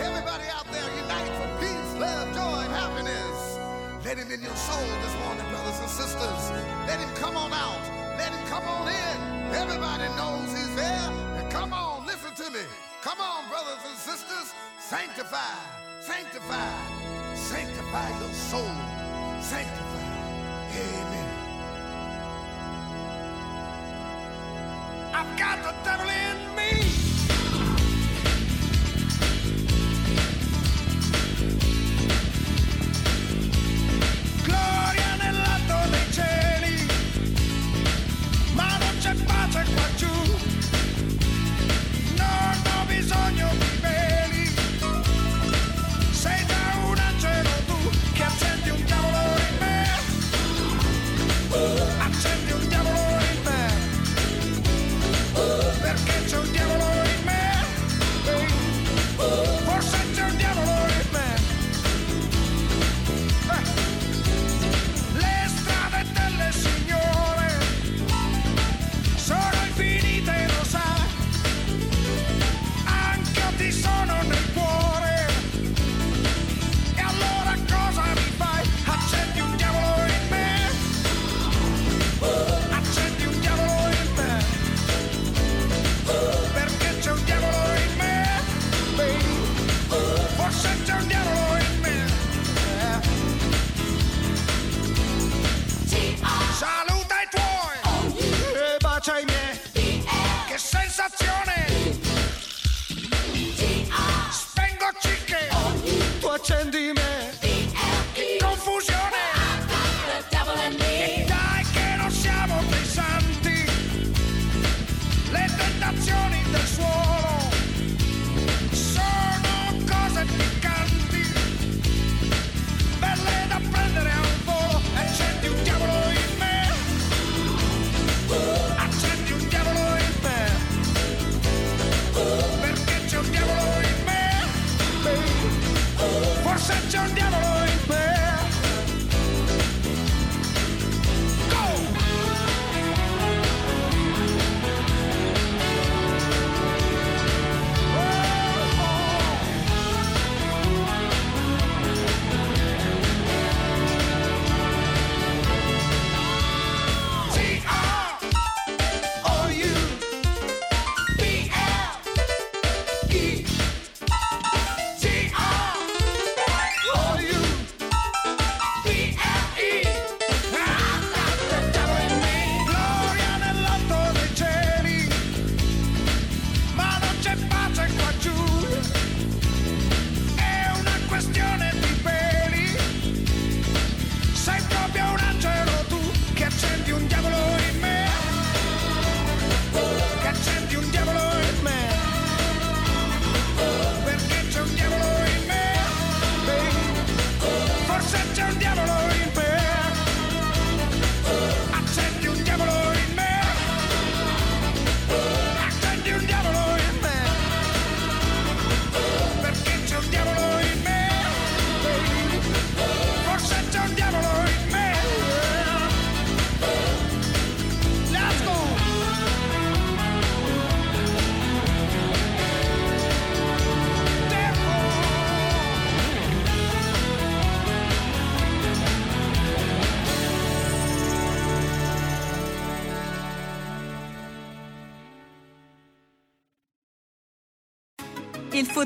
[0.00, 3.60] Everybody out there, unite for peace, love, joy, and happiness.
[4.02, 6.42] Let Him in your soul this morning, brothers and sisters.
[6.88, 7.76] Let Him come on out.
[8.16, 9.52] Let Him come on in.
[9.52, 11.12] Everybody knows He's there.
[11.36, 12.64] And come on, listen to me.
[13.02, 14.54] Come on, brothers and sisters.
[14.80, 15.52] Sanctify,
[16.00, 16.72] sanctify,
[17.36, 18.72] sanctify your soul.
[19.44, 20.08] Sanctify.
[20.72, 21.21] Amen.
[25.14, 26.91] I've got the devil in me.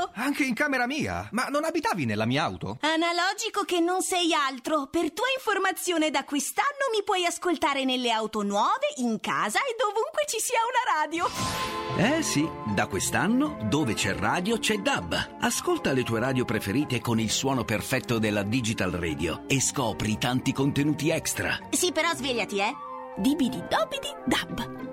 [0.00, 0.10] Radio.
[0.14, 1.28] Anche in camera mia?
[1.32, 2.78] Ma non abitavi nella mia auto?
[2.80, 4.86] Analogico che non sei altro.
[4.86, 10.24] Per tua informazione da quest'anno mi puoi ascoltare nelle auto nuove, in casa e dovunque
[10.26, 11.28] ci sia una radio.
[11.96, 15.36] Eh sì, da quest'anno dove c'è radio c'è DAB.
[15.40, 20.52] Ascolta le tue radio preferite con il suono perfetto della Digital Radio e scopri tanti
[20.52, 21.58] contenuti extra.
[21.70, 22.74] Sì, però svegliati, eh.
[23.16, 24.88] Dibidi dobidi dab.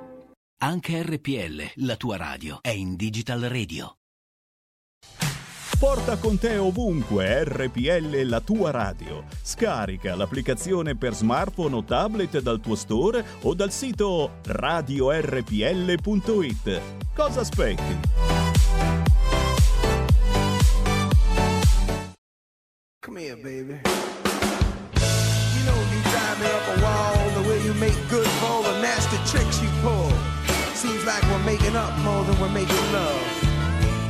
[0.59, 3.97] Anche RPL, la tua radio, è in Digital Radio.
[5.79, 9.25] Porta con te ovunque RPL la tua radio.
[9.43, 15.51] Scarica l'applicazione per smartphone o tablet dal tuo store o dal sito radiorpl.it.
[17.13, 17.99] Cosa aspetti?
[22.99, 23.79] Come here, baby.
[25.53, 28.63] You know you drive me up a wall the way you make good for all
[28.63, 30.11] the nasty tricks you pull.
[30.73, 33.21] Seems like we're making up more than we're making love.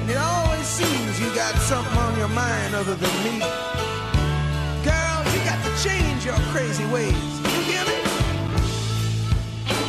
[0.01, 0.46] And it always
[0.77, 3.39] seems you got something on your mind other than me.
[4.85, 7.29] Girl, you got to change your crazy ways.
[7.53, 7.99] You hear me?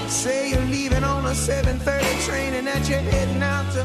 [0.08, 3.82] Say you're leaving on a 7:30 train and that you're heading out to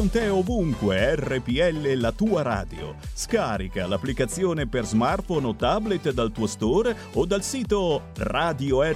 [0.00, 2.96] con te ovunque RPL la tua radio.
[3.12, 8.92] Scarica l'applicazione per smartphone o tablet dal tuo store o dal sito radiorpl.it.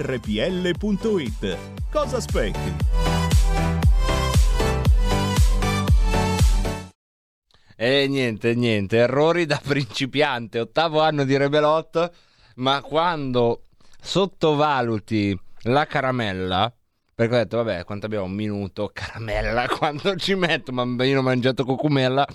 [1.91, 2.75] Cosa aspetti?
[7.75, 12.11] E niente, niente, errori da principiante, ottavo anno di Rebelot,
[12.55, 13.65] ma quando
[14.01, 16.75] sottovaluti la caramella,
[17.15, 18.25] perché ho detto, vabbè, quanto abbiamo?
[18.25, 20.73] Un minuto, caramella, quanto ci metto?
[21.03, 22.27] Io ho mangiato cocumella,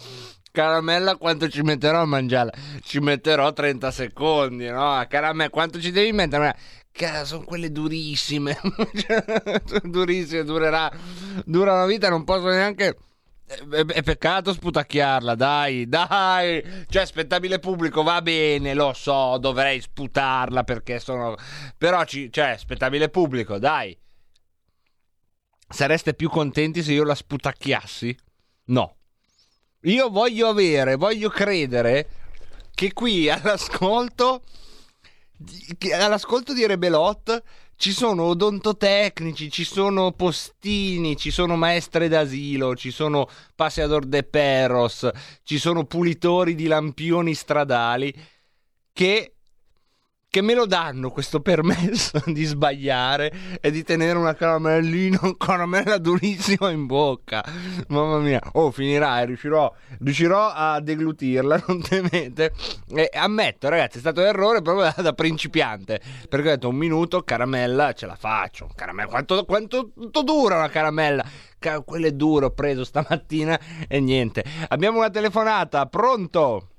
[0.50, 2.50] caramella, quanto ci metterò a mangiarla?
[2.82, 5.04] Ci metterò 30 secondi, no?
[5.06, 6.56] Caramella, quanto ci devi mettere?
[6.92, 8.58] Cazzo, sono quelle durissime,
[9.84, 10.90] durissime, durerà,
[11.44, 12.96] dura una vita, non posso neanche...
[13.50, 16.64] È peccato sputacchiarla, dai, dai.
[16.88, 21.34] Cioè, spettabile pubblico va bene, lo so, dovrei sputarla perché sono.
[21.76, 23.98] Però, ci, cioè, spettabile pubblico, dai.
[25.72, 28.16] Sareste più contenti se io la sputacchiassi?
[28.66, 28.96] No.
[29.82, 32.08] Io voglio avere, voglio credere
[32.74, 34.42] che qui all'ascolto.
[35.92, 37.42] All'ascolto di Rebelot
[37.76, 45.08] ci sono odontotecnici, ci sono postini, ci sono maestre d'asilo, ci sono passeador de perros,
[45.44, 48.12] ci sono pulitori di lampioni stradali
[48.92, 49.36] che,
[50.30, 56.70] che me lo danno questo permesso di sbagliare e di tenere una caramellina, caramella durissima
[56.70, 57.44] in bocca.
[57.88, 62.52] Mamma mia, oh finirà, eh, riuscirò, riuscirò a deglutirla, non temete.
[62.94, 66.76] E ammetto ragazzi, è stato un errore proprio da, da principiante, perché ho detto un
[66.76, 68.68] minuto, caramella, ce la faccio.
[68.76, 71.24] Caramella, quanto, quanto, quanto dura una caramella?
[71.58, 73.58] Ca- quello è duro, ho preso stamattina
[73.88, 74.44] e niente.
[74.68, 76.69] Abbiamo una telefonata, pronto?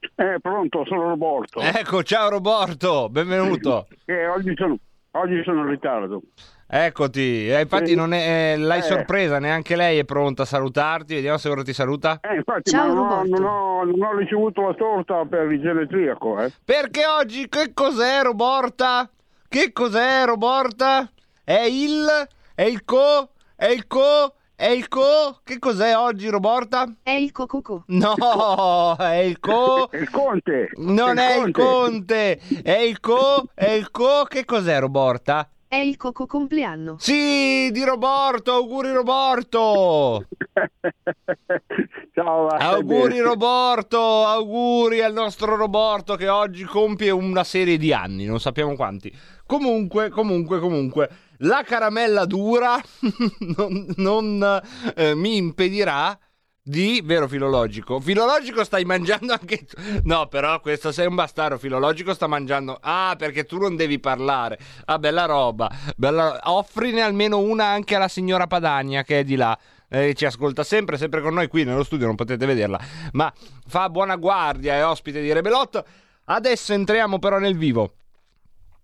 [0.00, 1.60] Eh, pronto, sono Roborto.
[1.60, 3.86] Ecco, ciao Roborto, benvenuto.
[4.06, 4.78] Eh, oggi, sono,
[5.12, 6.22] oggi sono in ritardo.
[6.66, 8.82] Eccoti, eh, infatti non è, eh, l'hai Eh.
[8.82, 12.20] sorpresa, neanche lei è pronta a salutarti, vediamo se ora ti saluta.
[12.22, 16.40] Eh, infatti, ma non ho, non, ho, non ho ricevuto la torta per il genetriaco,
[16.40, 16.52] eh.
[16.64, 19.10] Perché oggi che cos'è Roborta?
[19.48, 21.10] Che cos'è Roborta?
[21.44, 22.06] È il...
[22.54, 23.30] è il co...
[23.56, 24.34] è il co...
[24.60, 25.40] è il co...
[25.42, 26.86] che cos'è oggi Roborta?
[27.02, 27.82] È il cococò.
[27.86, 29.88] No, è il co...
[29.92, 30.68] Il conte.
[30.76, 32.38] Non è il conte.
[32.62, 33.46] è il co...
[33.54, 34.24] è il co...
[34.28, 35.48] che cos'è Roborta?
[35.66, 36.96] È il coco compleanno.
[36.98, 40.26] Sì, di Roborto, auguri Roborto!
[42.12, 43.22] Ciao, Auguri bene.
[43.22, 49.10] Roborto, auguri al nostro Roborto che oggi compie una serie di anni, non sappiamo quanti.
[49.46, 51.08] Comunque, comunque, comunque,
[51.42, 52.80] la caramella dura
[53.56, 54.62] non, non,
[54.94, 56.18] eh, mi impedirà
[56.62, 58.00] di, vero filologico?
[58.00, 59.76] Filologico stai mangiando anche tu.
[60.04, 62.78] No, però questo sei un bastardo, filologico sta mangiando.
[62.80, 64.58] Ah, perché tu non devi parlare.
[64.84, 65.70] Ah, bella roba.
[65.96, 66.38] Bella...
[66.44, 69.58] Offrine almeno una anche alla signora Padagna che è di là.
[69.88, 72.78] Eh, ci ascolta sempre, sempre con noi qui nello studio, non potete vederla,
[73.12, 73.32] ma
[73.66, 75.82] fa buona guardia, è ospite di Rebelot.
[76.26, 77.94] Adesso entriamo però nel vivo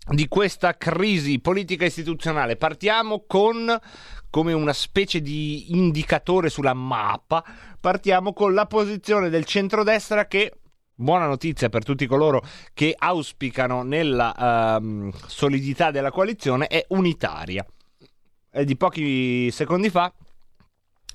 [0.09, 2.57] di questa crisi politica istituzionale.
[2.57, 3.79] Partiamo con
[4.31, 7.45] come una specie di indicatore sulla mappa,
[7.81, 10.53] partiamo con la posizione del centrodestra che
[10.99, 12.43] Buona notizia per tutti coloro
[12.73, 17.67] che auspicano nella ehm, solidità della coalizione è unitaria.
[18.49, 20.11] È di pochi secondi fa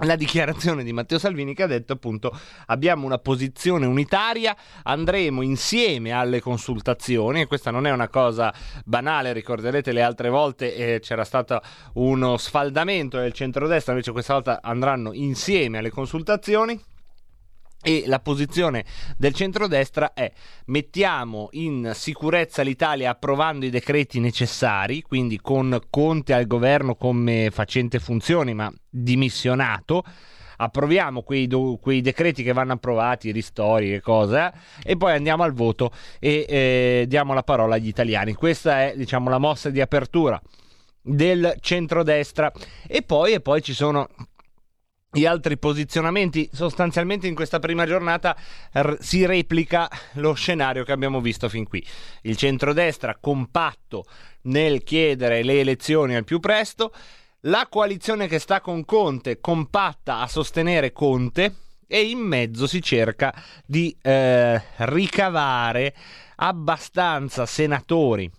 [0.02, 2.38] la dichiarazione di Matteo Salvini che ha detto appunto
[2.68, 8.54] abbiamo una posizione unitaria, andremo insieme alle consultazioni e questa non è una cosa
[8.86, 11.62] banale, ricorderete le altre volte eh, c'era stato
[11.94, 16.91] uno sfaldamento del centrodestra, invece questa volta andranno insieme alle consultazioni.
[17.84, 18.86] E la posizione
[19.18, 20.32] del centrodestra è
[20.66, 28.00] mettiamo in sicurezza l'Italia approvando i decreti necessari, quindi con Conte al governo come facente
[28.00, 30.04] funzioni ma dimissionato,
[30.58, 34.52] approviamo quei, do- quei decreti che vanno approvati, ristori e cose,
[34.84, 38.34] e poi andiamo al voto e eh, diamo la parola agli italiani.
[38.34, 40.40] Questa è diciamo la mossa di apertura
[41.02, 42.52] del centrodestra
[42.88, 44.08] e poi, e poi ci sono
[45.14, 48.34] gli altri posizionamenti sostanzialmente in questa prima giornata
[48.72, 51.86] r- si replica lo scenario che abbiamo visto fin qui.
[52.22, 54.06] Il centrodestra compatto
[54.44, 56.94] nel chiedere le elezioni al più presto.
[57.42, 61.56] La coalizione che sta con Conte compatta a sostenere Conte
[61.88, 63.34] e in mezzo si cerca
[63.66, 65.94] di eh, ricavare
[66.36, 68.32] abbastanza senatori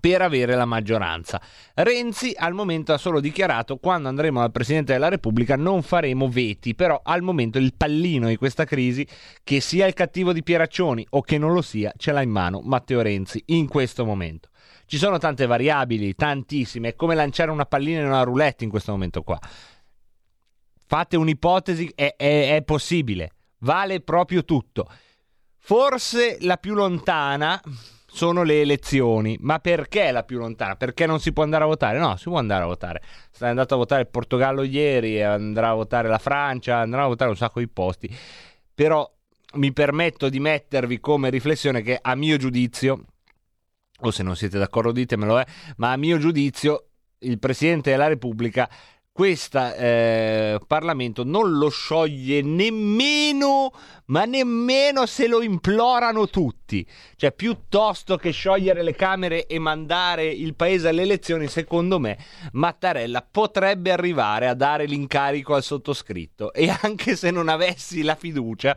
[0.00, 1.40] per avere la maggioranza.
[1.74, 6.74] Renzi al momento ha solo dichiarato quando andremo al Presidente della Repubblica non faremo veti,
[6.74, 9.06] però al momento il pallino di questa crisi,
[9.42, 12.60] che sia il cattivo di Pieraccioni o che non lo sia, ce l'ha in mano
[12.62, 14.48] Matteo Renzi in questo momento.
[14.86, 18.92] Ci sono tante variabili, tantissime, è come lanciare una pallina in una roulette in questo
[18.92, 19.38] momento qua.
[20.88, 24.88] Fate un'ipotesi, è, è, è possibile, vale proprio tutto.
[25.58, 27.60] Forse la più lontana
[28.16, 29.36] sono le elezioni.
[29.40, 30.74] Ma perché la più lontana?
[30.74, 31.98] Perché non si può andare a votare?
[31.98, 33.02] No, si può andare a votare.
[33.38, 37.30] È andato a votare il Portogallo ieri, andrà a votare la Francia, andrà a votare
[37.30, 38.10] un sacco di posti.
[38.74, 39.08] Però
[39.54, 43.04] mi permetto di mettervi come riflessione che a mio giudizio
[44.00, 45.46] o se non siete d'accordo ditemelo, eh,
[45.76, 46.88] ma a mio giudizio
[47.20, 48.68] il Presidente della Repubblica
[49.16, 49.58] questo
[50.66, 53.72] Parlamento non lo scioglie nemmeno,
[54.08, 56.86] ma nemmeno se lo implorano tutti.
[57.16, 62.18] Cioè, piuttosto che sciogliere le Camere e mandare il Paese alle elezioni, secondo me
[62.52, 68.76] Mattarella potrebbe arrivare a dare l'incarico al sottoscritto e anche se non avessi la fiducia,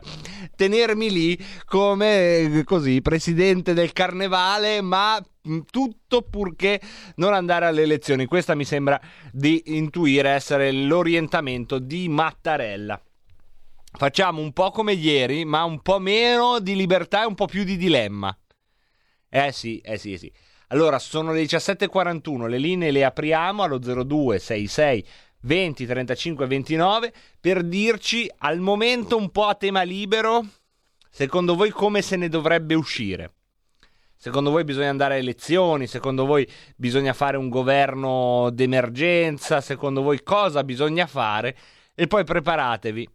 [0.56, 5.22] tenermi lì come così, presidente del carnevale, ma
[5.70, 6.80] tutto purché
[7.16, 8.26] non andare alle elezioni.
[8.26, 9.00] Questa mi sembra
[9.32, 13.00] di intuire essere l'orientamento di Mattarella.
[13.92, 17.64] Facciamo un po' come ieri, ma un po' meno di libertà e un po' più
[17.64, 18.36] di dilemma.
[19.28, 20.32] Eh sì, eh sì, eh sì.
[20.68, 25.06] Allora, sono le 17.41, le linee le apriamo allo 0266
[25.42, 30.44] 20 35 29 per dirci al momento un po' a tema libero,
[31.10, 33.32] secondo voi come se ne dovrebbe uscire?
[34.22, 35.86] Secondo voi bisogna andare a elezioni?
[35.86, 36.46] Secondo voi
[36.76, 39.62] bisogna fare un governo d'emergenza?
[39.62, 41.56] Secondo voi cosa bisogna fare?
[41.94, 43.08] E poi preparatevi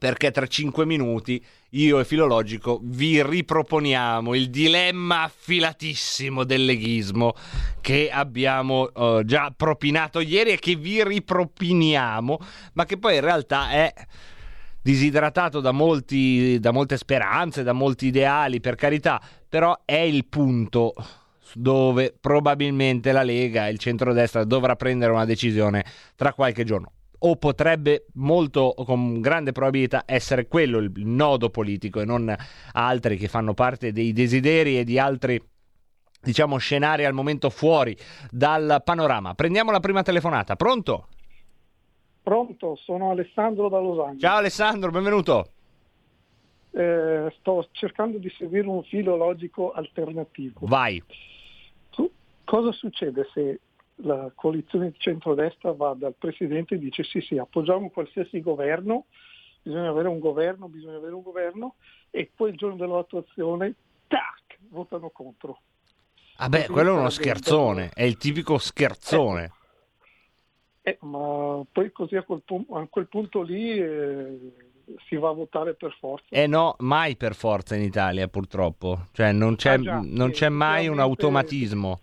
[0.00, 1.40] perché tra 5 minuti
[1.70, 7.34] io e Filologico vi riproponiamo il dilemma affilatissimo del leghismo
[7.80, 12.38] che abbiamo uh, già propinato ieri e che vi ripropiniamo,
[12.72, 13.94] ma che poi in realtà è
[14.82, 19.20] disidratato da, molti, da molte speranze, da molti ideali, per carità,
[19.50, 20.94] però è il punto
[21.54, 25.84] dove probabilmente la Lega e il centrodestra dovrà prendere una decisione
[26.14, 26.92] tra qualche giorno
[27.22, 32.34] o potrebbe molto con grande probabilità essere quello il nodo politico e non
[32.72, 35.42] altri che fanno parte dei desideri e di altri
[36.22, 37.96] diciamo scenari al momento fuori
[38.30, 39.34] dal panorama.
[39.34, 40.54] Prendiamo la prima telefonata.
[40.56, 41.08] Pronto?
[42.22, 44.20] Pronto, sono Alessandro da Los Angeles.
[44.20, 45.46] Ciao Alessandro, benvenuto.
[46.72, 50.60] Eh, sto cercando di seguire un filo logico alternativo.
[50.62, 51.02] Vai.
[52.50, 53.60] Cosa succede se
[54.02, 59.04] la coalizione di centrodestra va dal Presidente e dice sì sì, appoggiamo qualsiasi governo,
[59.62, 61.76] bisogna avere un governo, bisogna avere un governo
[62.10, 63.74] e poi il giorno dell'attuazione,
[64.08, 65.60] tac, votano contro.
[66.38, 69.52] Vabbè, Così quello è uno scherzone, è il tipico scherzone.
[70.82, 74.38] Eh, ma poi così a quel, pu- a quel punto lì eh,
[75.08, 76.26] si va a votare per forza.
[76.30, 80.48] Eh no, mai per forza in Italia purtroppo, cioè non c'è, Ah, già, non c'è
[80.48, 82.00] mai un automatismo.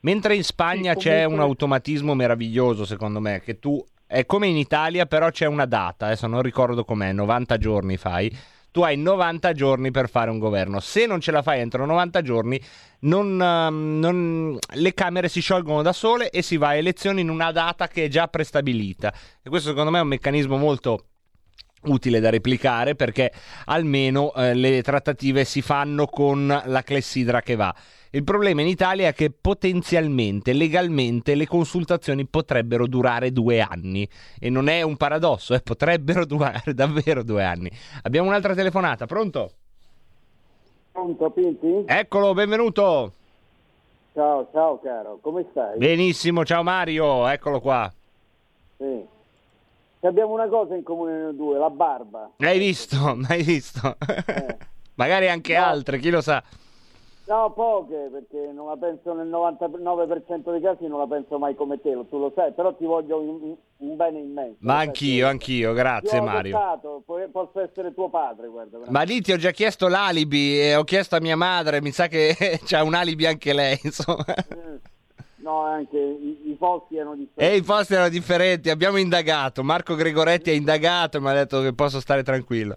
[0.00, 4.46] Mentre in Spagna Sì, c'è comunque- un automatismo meraviglioso secondo me, che tu è come
[4.46, 8.30] in Italia però c'è una data, adesso non ricordo com'è, 90 giorni fai,
[8.70, 12.20] tu hai 90 giorni per fare un governo, se non ce la fai entro 90
[12.22, 12.60] giorni
[13.00, 17.30] non, ehm, non- le Camere si sciolgono da sole e si va a elezioni in
[17.30, 21.06] una data che è già prestabilita e questo secondo me è un meccanismo molto
[21.86, 23.32] utile da replicare perché
[23.66, 27.74] almeno eh, le trattative si fanno con la clessidra che va.
[28.10, 34.08] Il problema in Italia è che potenzialmente, legalmente, le consultazioni potrebbero durare due anni.
[34.40, 37.70] E non è un paradosso, eh, potrebbero durare davvero due anni.
[38.02, 39.50] Abbiamo un'altra telefonata, pronto?
[40.92, 41.84] Pronto, Pinti?
[41.84, 43.12] Eccolo, benvenuto.
[44.14, 45.76] Ciao, ciao caro, come stai?
[45.76, 47.92] Benissimo, ciao Mario, eccolo qua.
[48.78, 49.14] Sì.
[50.06, 52.30] Abbiamo una cosa in comune noi due, la barba.
[52.38, 52.96] Hai visto?
[53.28, 53.96] Hai visto?
[54.94, 55.64] Magari anche No.
[55.64, 56.42] altre, chi lo sa.
[57.28, 61.80] No, poche, perché non la penso nel 99% dei casi, non la penso mai come
[61.80, 64.58] te, tu lo sai, però ti voglio un, un bene immenso.
[64.60, 66.56] Ma anch'io, anch'io, grazie Mario.
[66.56, 68.78] adottato, po- posso essere tuo padre, guarda.
[68.90, 72.06] Ma lì ti ho già chiesto l'alibi e ho chiesto a mia madre, mi sa
[72.06, 74.24] che c'ha un alibi anche lei, insomma.
[75.46, 77.54] No, anche i, i posti erano differenti.
[77.54, 81.62] E i posti erano differenti, abbiamo indagato, Marco Gregoretti ha indagato e mi ha detto
[81.62, 82.74] che posso stare tranquillo.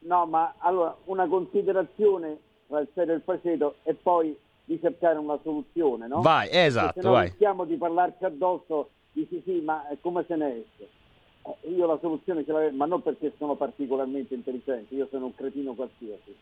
[0.00, 2.38] No, ma allora una considerazione
[2.68, 6.20] tra il serio e il faceto e poi di cercare una soluzione, no?
[6.20, 7.28] Vai, Perché esatto, se vai.
[7.30, 10.88] rischiamo di parlarci addosso, dici sì, ma eh, come se ne esce?
[11.42, 15.34] Eh, Io la soluzione ce l'avevo, ma non perché sono particolarmente intelligente, io sono un
[15.34, 16.32] cretino qualsiasi.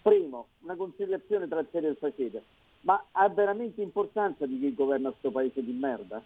[0.00, 2.40] Primo, una considerazione tra il serio e il faceto.
[2.84, 6.22] Ma ha veramente importanza di chi governa questo paese di merda?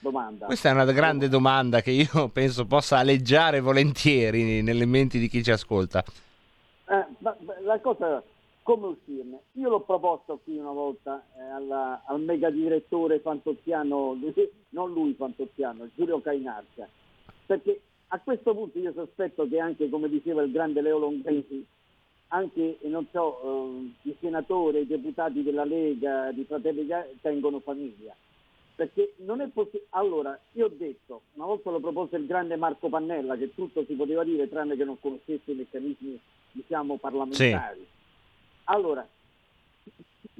[0.00, 0.46] Domanda.
[0.46, 5.42] Questa è una grande domanda che io penso possa aleggiare volentieri nelle menti di chi
[5.42, 6.04] ci ascolta.
[6.86, 8.22] Eh, ma- ma la cosa,
[8.62, 9.38] come uscirne?
[9.52, 14.18] Io l'ho proposto qui una volta eh, alla- al mega direttore Fantozziano,
[14.70, 16.86] non lui Fantozziano, Giulio Cainarca,
[17.46, 21.64] perché a questo punto io sospetto che anche, come diceva il grande Leo Longhesi,
[22.34, 23.40] anche, eh, non so,
[24.02, 28.14] eh, i senatori, i deputati della Lega, di Fratelli d'Italia tengono famiglia.
[28.74, 29.86] Perché non è possibile.
[29.90, 33.94] Allora, io ho detto, una volta lo propose il grande Marco Pannella, che tutto si
[33.94, 36.18] poteva dire tranne che non conoscesse i meccanismi,
[36.50, 37.86] diciamo, parlamentari.
[38.64, 39.06] Allora,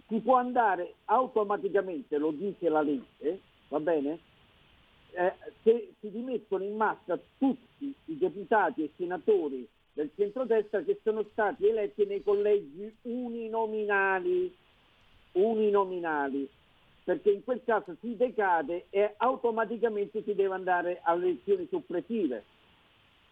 [0.09, 3.39] si può andare automaticamente, lo dice la legge,
[3.69, 4.19] va bene?
[5.13, 9.65] Eh, se si dimettono in massa tutti i deputati e senatori
[9.95, 14.55] del centrodestra che sono stati eletti nei collegi uninominali,
[15.33, 16.49] uninominali,
[17.05, 22.45] perché in quel caso si decade e automaticamente si deve andare alle elezioni suppletive.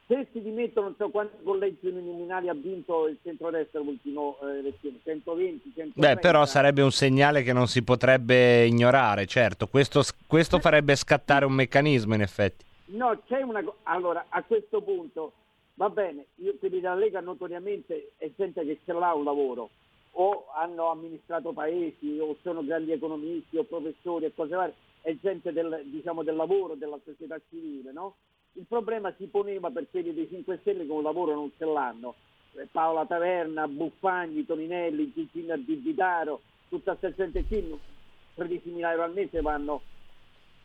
[0.06, 4.98] Se si dimettono non so quanti collegi uninominali ha vinto il centrodestra l'ultimo eh, elezione,
[5.02, 6.00] 120, 130.
[6.00, 9.66] Beh, però sarebbe un segnale che non si potrebbe ignorare, certo.
[9.68, 12.64] Questo, questo farebbe scattare un meccanismo, in effetti.
[12.86, 13.76] No, c'è una cosa.
[13.84, 15.32] Allora, a questo punto,
[15.74, 19.70] va bene, io quelli della Lega notoriamente è gente che ce l'ha un lavoro,
[20.12, 25.52] o hanno amministrato paesi, o sono grandi economisti, o professori e cose varie, è gente
[25.52, 28.16] del, diciamo, del lavoro, della società civile, no?
[28.54, 32.14] Il problema si poneva per quelli dei 5 Stelle che un lavoro non ce l'hanno.
[32.54, 37.78] Eh, Paola Taverna, Buffagni, Toninelli, Gigina Digitaro, tutta questa gente qui,
[38.36, 39.80] 13.000 euro al mese vanno,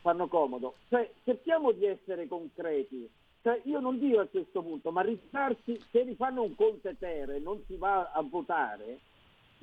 [0.02, 0.76] fanno comodo.
[0.90, 3.10] Cioè, cerchiamo di essere concreti.
[3.48, 7.40] Cioè, io non dico a questo punto, ma ritirarsi, se rifanno un conte terra e
[7.40, 9.00] non si va a votare,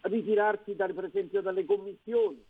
[0.01, 2.43] ritirarsi dal, per esempio dalle commissioni,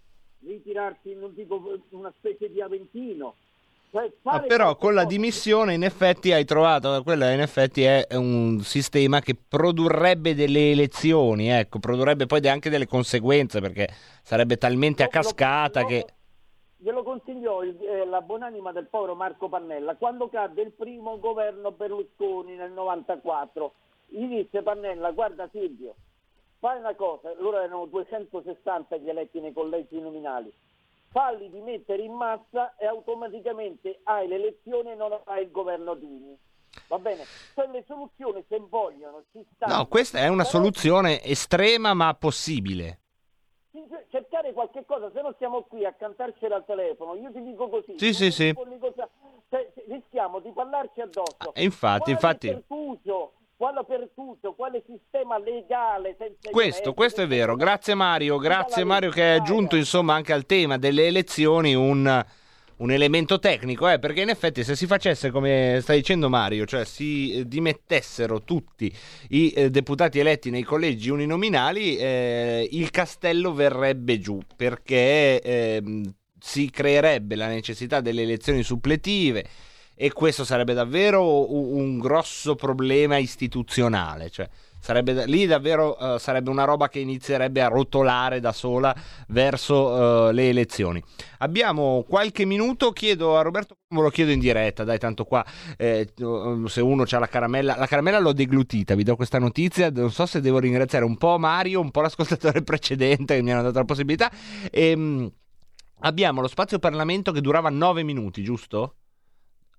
[0.46, 3.34] ritirarsi, non dico una specie di Aventino.
[3.90, 8.06] Cioè, Ma fare però con la dimissione in effetti hai trovato, quella in effetti è
[8.12, 13.88] un sistema che produrrebbe delle elezioni, ecco, produrrebbe poi anche delle conseguenze perché
[14.22, 16.06] sarebbe talmente a cascata che...
[16.84, 19.96] glielo consigliò il- eh, la buonanima del povero Marco Pannella.
[19.96, 23.72] Quando cadde il primo governo Berlusconi nel 94
[24.06, 25.94] gli disse Pannella guarda Silvio
[26.58, 27.32] fai una cosa.
[27.38, 30.52] Loro erano 260 gli eletti nei collegi nominali.
[31.08, 36.36] Falli dimettere in massa e automaticamente hai l'elezione e non hai il governo Dini.
[36.88, 37.24] Va bene?
[37.54, 39.74] Quelle soluzioni se vogliono ci stanno.
[39.76, 42.98] No, questa è una soluzione estrema ma possibile.
[44.10, 47.14] Cercare qualche cosa, se no stiamo qui a cantarcela al telefono.
[47.16, 47.94] Io ti dico così.
[47.96, 48.54] Sì, sì, sì.
[48.78, 49.08] cosa-
[49.48, 51.54] cioè, rischiamo di parlarci addosso.
[51.54, 52.48] E infatti, quale infatti...
[52.48, 57.56] pertuso, quale pertuso, quale sistema legale Questo, ingresso, questo è vero.
[57.56, 62.24] Grazie Mario, grazie Mario che hai aggiunto insomma anche al tema delle elezioni un,
[62.76, 66.84] un elemento tecnico, eh, perché in effetti se si facesse come sta dicendo Mario, cioè
[66.84, 68.92] si eh, dimettessero tutti
[69.30, 76.70] i eh, deputati eletti nei collegi uninominali, eh, il castello verrebbe giù, perché ehm, si
[76.70, 79.44] creerebbe la necessità delle elezioni suppletive
[79.94, 84.48] e questo sarebbe davvero un, un grosso problema istituzionale, cioè
[84.84, 88.94] sarebbe lì davvero eh, sarebbe una roba che inizierebbe a rotolare da sola
[89.28, 91.02] verso eh, le elezioni.
[91.38, 95.42] Abbiamo qualche minuto, chiedo a Roberto, ve lo chiedo in diretta, dai tanto qua
[95.78, 96.12] eh,
[96.66, 100.26] se uno ha la caramella, la caramella l'ho deglutita, vi do questa notizia, non so
[100.26, 103.86] se devo ringraziare un po' Mario, un po' l'ascoltatore precedente che mi hanno dato la
[103.86, 104.30] possibilità.
[104.70, 105.32] Ehm,
[106.00, 108.96] abbiamo lo spazio Parlamento che durava 9 minuti, giusto?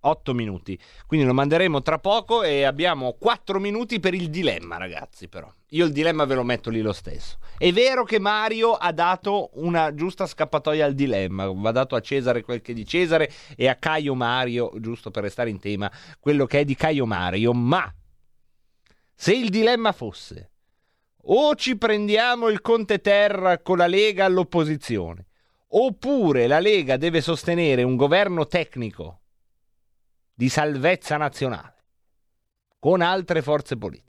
[0.08, 0.80] 8 minuti.
[1.06, 5.52] Quindi lo manderemo tra poco e abbiamo 4 minuti per il dilemma, ragazzi, però.
[5.70, 7.38] Io il dilemma ve lo metto lì lo stesso.
[7.58, 12.44] È vero che Mario ha dato una giusta scappatoia al dilemma, va dato a Cesare
[12.44, 16.46] quel che è di Cesare e a Caio Mario, giusto per restare in tema, quello
[16.46, 17.94] che è di Caio Mario, ma
[19.14, 20.52] se il dilemma fosse
[21.28, 25.26] o ci prendiamo il Conte Terra con la Lega all'opposizione,
[25.70, 29.22] oppure la Lega deve sostenere un governo tecnico
[30.36, 31.74] di salvezza nazionale
[32.78, 34.04] con altre forze politiche.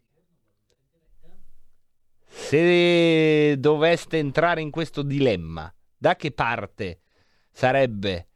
[2.26, 7.00] Se doveste entrare in questo dilemma, da che parte
[7.50, 8.28] sarebbe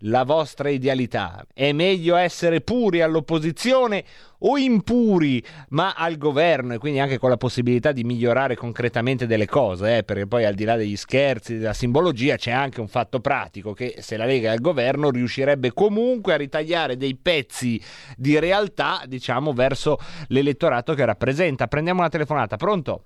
[0.00, 1.44] la vostra idealità?
[1.52, 4.04] È meglio essere puri all'opposizione
[4.40, 9.46] o impuri ma al governo e quindi anche con la possibilità di migliorare concretamente delle
[9.46, 10.02] cose, eh?
[10.04, 13.96] perché poi al di là degli scherzi, della simbologia c'è anche un fatto pratico che
[13.98, 17.80] se la Lega è al governo riuscirebbe comunque a ritagliare dei pezzi
[18.16, 19.98] di realtà, diciamo, verso
[20.28, 21.66] l'elettorato che rappresenta.
[21.66, 23.04] Prendiamo una telefonata, pronto?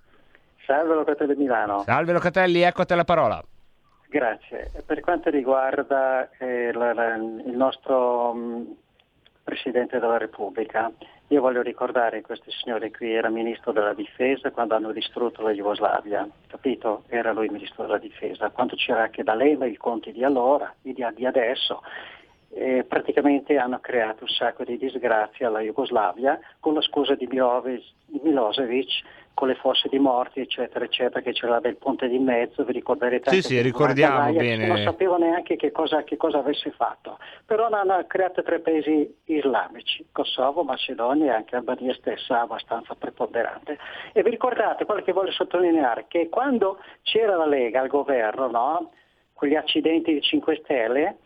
[0.66, 1.82] Salve Locatelli Milano.
[1.84, 3.42] Salve Locatelli, ecco a te la parola.
[4.12, 4.70] Grazie.
[4.84, 8.76] Per quanto riguarda eh, la- la- il nostro mh,
[9.42, 10.92] Presidente della Repubblica,
[11.28, 15.52] io voglio ricordare che questo signore qui era Ministro della Difesa quando hanno distrutto la
[15.52, 17.04] Jugoslavia, capito?
[17.08, 21.04] Era lui Ministro della Difesa, quando c'era anche D'Alema, il Conte di allora, i di
[21.14, 21.82] di adesso.
[22.54, 28.90] eh, praticamente hanno creato un sacco di disgrazie alla Jugoslavia con la scusa di Milosevic,
[29.34, 33.30] con le fosse di morti eccetera eccetera che c'era del ponte di mezzo, vi ricorderete
[33.30, 34.66] Sì, sì, ricordiamo bene.
[34.66, 40.06] Non sapevo neanche che cosa, che cosa avesse fatto, però hanno creato tre paesi islamici,
[40.12, 43.78] Kosovo, Macedonia e anche Albania stessa abbastanza preponderante.
[44.12, 48.90] E vi ricordate, quello che voglio sottolineare, che quando c'era la Lega al governo, no?
[49.32, 51.16] quegli accidenti di 5 Stelle,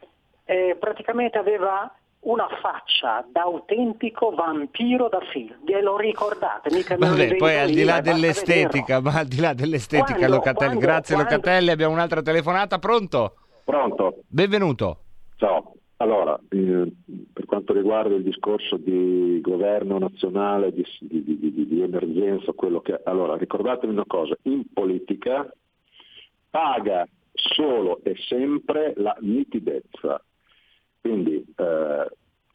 [0.45, 1.93] eh, praticamente aveva
[2.27, 6.75] una faccia da autentico vampiro da film, ve lo ricordate?
[6.75, 10.71] Mica me Vabbè, poi al di là dell'estetica, ma al di là dell'estetica, Quando- Locatelli.
[10.75, 13.35] quando- Grazie quando- Locatelli, abbiamo un'altra telefonata, pronto?
[13.65, 14.19] Pronto?
[14.27, 14.99] Benvenuto.
[15.37, 15.73] Ciao.
[15.99, 16.93] Allora, eh,
[17.33, 22.81] per quanto riguarda il discorso di governo nazionale, di, di- di- di- di emergenza, quello
[22.81, 23.01] che...
[23.05, 25.49] Allora, ricordatevi una cosa, in politica
[26.51, 30.21] paga solo e sempre la nitidezza.
[31.07, 32.11] Quindi eh,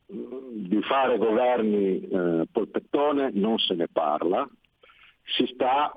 [0.06, 4.46] di fare governi eh, polpettone non se ne parla,
[5.24, 5.94] si sta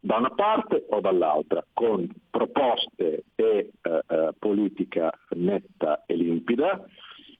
[0.00, 6.82] da una parte o dall'altra con proposte e eh, eh, politica netta e limpida,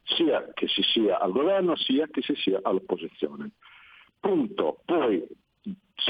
[0.03, 3.53] sia che si sia al governo sia che si sia all'opposizione.
[4.21, 4.83] Punto.
[4.85, 5.27] Poi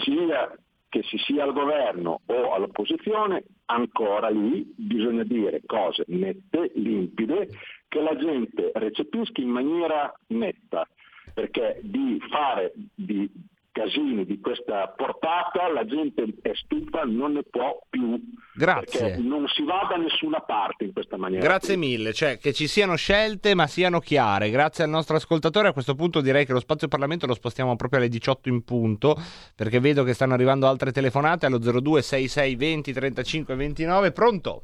[0.02, 0.52] sia
[0.88, 7.48] che si sia al governo o all'opposizione, ancora lì bisogna dire cose nette, limpide,
[7.90, 10.88] che la gente recepisca in maniera netta,
[11.34, 13.28] perché di fare di
[13.72, 18.20] casini di questa portata la gente è stufa, non ne può più,
[18.54, 19.00] Grazie.
[19.00, 21.42] perché non si va da nessuna parte in questa maniera.
[21.42, 24.50] Grazie mille, cioè che ci siano scelte ma siano chiare.
[24.50, 25.68] Grazie al nostro ascoltatore.
[25.68, 29.16] A questo punto direi che lo spazio Parlamento lo spostiamo proprio alle 18 in punto
[29.56, 34.12] perché vedo che stanno arrivando altre telefonate allo 02 66 20 35 29.
[34.12, 34.62] Pronto?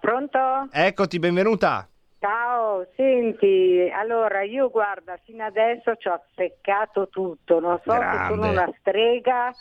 [0.00, 0.38] Pronto?
[0.70, 1.88] Eccoti, benvenuta.
[2.26, 8.34] Ciao, senti, allora io guarda, fino adesso ci ho azzeccato tutto, non so se Grande.
[8.34, 9.52] sono una strega,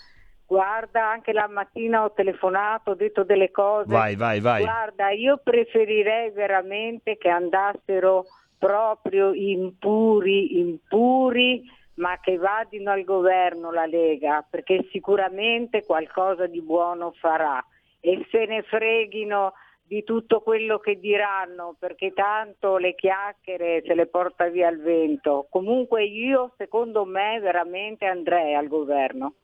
[0.48, 3.94] guarda, anche la mattina ho telefonato, ho detto delle cose.
[3.94, 4.64] Vai, vai, vai.
[4.64, 8.26] Guarda, io preferirei veramente che andassero
[8.58, 11.62] proprio impuri, impuri,
[11.98, 17.64] ma che vadino al governo la Lega, perché sicuramente qualcosa di buono farà
[18.00, 19.54] e se ne freghino
[19.88, 25.48] di tutto quello che diranno, perché tanto le chiacchiere se le porta via il vento.
[25.50, 29.36] Comunque io, secondo me, veramente andrei al governo.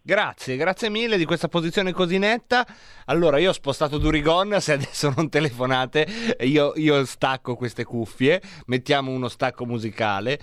[0.00, 2.64] Grazie, grazie mille di questa posizione così netta.
[3.06, 6.06] Allora, io ho spostato Durigon, se adesso non telefonate,
[6.40, 10.38] io, io stacco queste cuffie, mettiamo uno stacco musicale,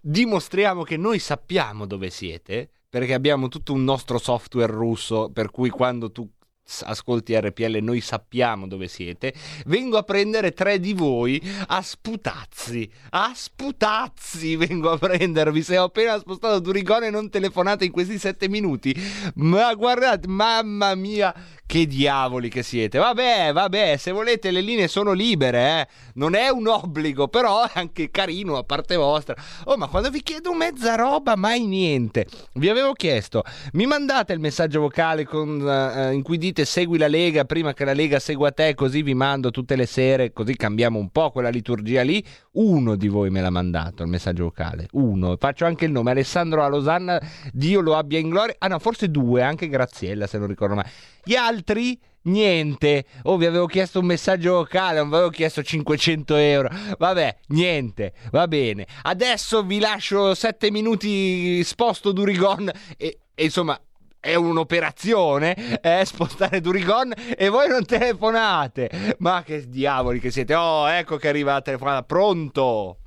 [0.00, 5.68] dimostriamo che noi sappiamo dove siete, perché abbiamo tutto un nostro software russo, per cui
[5.68, 6.26] quando tu
[6.84, 9.34] ascolti RPL noi sappiamo dove siete,
[9.66, 15.84] vengo a prendere tre di voi a sputazzi, a sputazzi vengo a prendervi, se ho
[15.84, 18.94] appena spostato Durigone non telefonate in questi sette minuti,
[19.34, 21.34] ma guardate, mamma mia,
[21.66, 25.88] che diavoli che siete, vabbè, vabbè, se volete le linee sono libere, eh?
[26.14, 29.34] non è un obbligo, però è anche carino a parte vostra,
[29.64, 34.40] oh ma quando vi chiedo mezza roba mai niente, vi avevo chiesto, mi mandate il
[34.40, 38.52] messaggio vocale con, eh, in cui dite segui la Lega prima che la Lega segua
[38.52, 42.24] te, così vi mando tutte le sere, così cambiamo un po' quella liturgia lì.
[42.52, 45.36] Uno di voi me l'ha mandato il messaggio vocale, uno.
[45.38, 47.20] Faccio anche il nome, Alessandro Alosanna,
[47.52, 48.54] Dio lo abbia in gloria.
[48.58, 50.84] Ah no, forse due, anche Graziella se non ricordo mai.
[51.24, 53.04] Gli altri niente.
[53.22, 56.68] Oh, vi avevo chiesto un messaggio vocale, non vi avevo chiesto 500 euro.
[56.98, 58.86] Vabbè, niente, va bene.
[59.02, 63.78] Adesso vi lascio sette minuti sposto Durigon e, e insomma
[64.22, 69.16] è un'operazione eh, spostare Durigon e voi non telefonate.
[69.18, 70.54] Ma che diavoli che siete?
[70.54, 72.04] Oh, ecco che arriva la telefonata.
[72.04, 72.98] Pronto?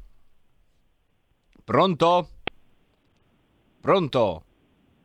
[1.63, 2.27] Pronto?
[3.79, 4.43] Pronto?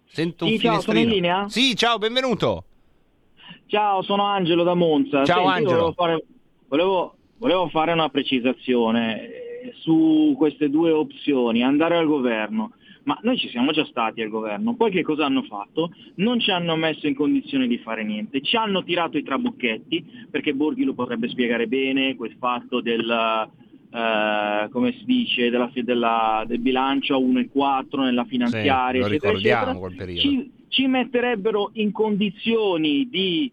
[0.06, 1.48] Sento un Sì, ciao, sono in linea?
[1.48, 2.64] Sì, ciao, benvenuto.
[3.66, 5.24] Ciao, sono Angelo da Monza.
[5.24, 5.76] Ciao, Senti, Angelo.
[5.76, 6.24] Volevo fare,
[6.66, 12.72] volevo- volevo fare una precisazione eh, su queste due opzioni, andare al governo.
[13.04, 15.92] Ma noi ci siamo già stati al governo, poi che cosa hanno fatto?
[16.16, 20.52] Non ci hanno messo in condizione di fare niente, ci hanno tirato i trabocchetti, perché
[20.54, 23.08] Borghi lo potrebbe spiegare bene, quel fatto del,
[23.92, 29.60] eh, come si dice, della, della- del bilancio a 1,4 nella finanziaria, lo eccetera, ricordiamo
[29.62, 29.78] eccetera.
[29.78, 30.20] quel periodo.
[30.20, 33.50] Ci, ci metterebbero in condizioni di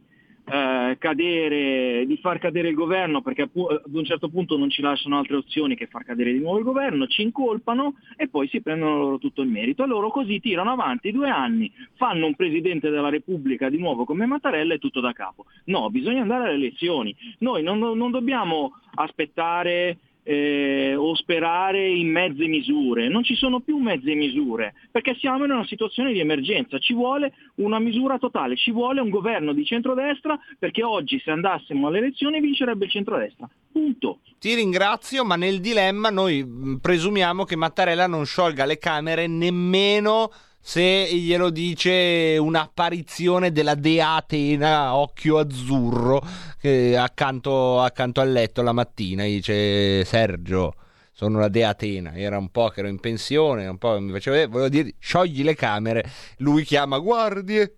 [0.49, 3.52] eh, cadere, di far cadere il governo perché ad
[3.91, 7.07] un certo punto non ci lasciano altre opzioni che far cadere di nuovo il governo,
[7.07, 9.84] ci incolpano e poi si prendono loro tutto il merito.
[9.84, 14.26] E loro così tirano avanti due anni, fanno un presidente della Repubblica di nuovo come
[14.26, 15.45] Mattarella e tutto da capo.
[15.65, 17.15] No, bisogna andare alle elezioni.
[17.40, 23.07] Noi non, non dobbiamo aspettare eh, o sperare in mezze misure.
[23.07, 26.77] Non ci sono più mezze misure, perché siamo in una situazione di emergenza.
[26.77, 31.88] Ci vuole una misura totale, ci vuole un governo di centrodestra, perché oggi se andassimo
[31.88, 33.49] alle elezioni vincerebbe il centrodestra.
[33.71, 34.19] Punto.
[34.39, 40.31] Ti ringrazio, ma nel dilemma noi mh, presumiamo che Mattarella non sciolga le Camere nemmeno
[40.59, 46.21] se glielo dice un'apparizione della Dea Atena occhio azzurro
[46.59, 50.73] che accanto, accanto al letto la mattina dice Sergio
[51.18, 54.35] sono la Dea Atena era un po' che ero in pensione un po' mi faceva
[54.35, 56.07] vedere volevo dire sciogli le camere
[56.38, 57.77] lui chiama guardie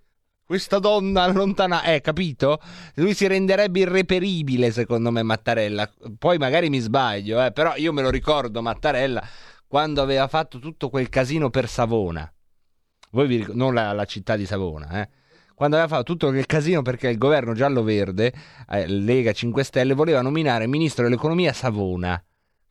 [0.50, 2.60] questa donna allontana, eh, capito?
[2.96, 5.88] Lui si renderebbe irreperibile, secondo me, Mattarella.
[6.18, 9.24] Poi magari mi sbaglio, eh, però io me lo ricordo Mattarella
[9.68, 12.28] quando aveva fatto tutto quel casino per Savona.
[13.12, 15.10] Voi vi ric- non la, la città di Savona, eh?
[15.54, 18.34] Quando aveva fatto tutto quel casino perché il governo giallo-verde,
[18.72, 22.20] eh, Lega 5 Stelle, voleva nominare ministro dell'economia Savona.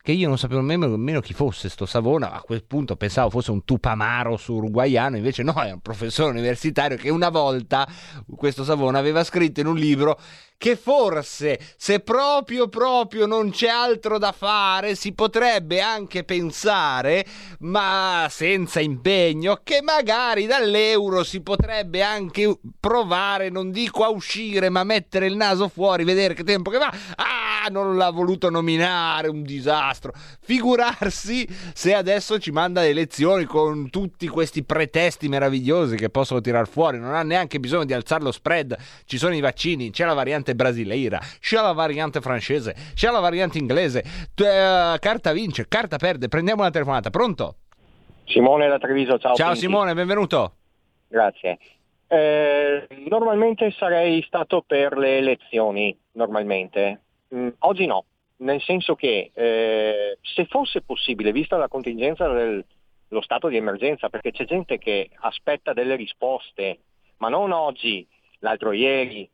[0.01, 3.65] Che io non sapevo nemmeno, chi fosse sto Savona, a quel punto pensavo fosse un
[3.65, 7.87] tupamaro su uruguaiano, invece no, è un professore universitario che una volta
[8.35, 10.17] questo Savona aveva scritto in un libro
[10.59, 17.25] che forse, se proprio proprio non c'è altro da fare, si potrebbe anche pensare,
[17.59, 24.83] ma senza impegno, che magari dall'euro si potrebbe anche provare, non dico a uscire, ma
[24.83, 26.93] mettere il naso fuori, vedere che tempo che va.
[27.15, 30.11] Ah, non l'ha voluto nominare, un disastro.
[30.41, 36.67] Figurarsi se adesso ci manda le elezioni con tutti questi pretesti meravigliosi che possono tirar
[36.67, 38.75] fuori, non ha neanche bisogno di alzare lo spread,
[39.05, 43.57] ci sono i vaccini, c'è la variante brasileira, c'è la variante francese, c'è la variante
[43.57, 44.03] inglese,
[44.35, 47.55] eh, carta vince, carta perde, prendiamo una telefonata, pronto?
[48.25, 49.35] Simone da Treviso, ciao.
[49.35, 49.61] Ciao Pinti.
[49.61, 50.53] Simone, benvenuto.
[51.07, 51.57] Grazie.
[52.07, 57.01] Eh, normalmente sarei stato per le elezioni, normalmente.
[57.33, 58.05] Mm, oggi no,
[58.37, 64.31] nel senso che eh, se fosse possibile, vista la contingenza dello stato di emergenza, perché
[64.31, 66.79] c'è gente che aspetta delle risposte,
[67.17, 68.07] ma non oggi,
[68.39, 69.29] l'altro ieri,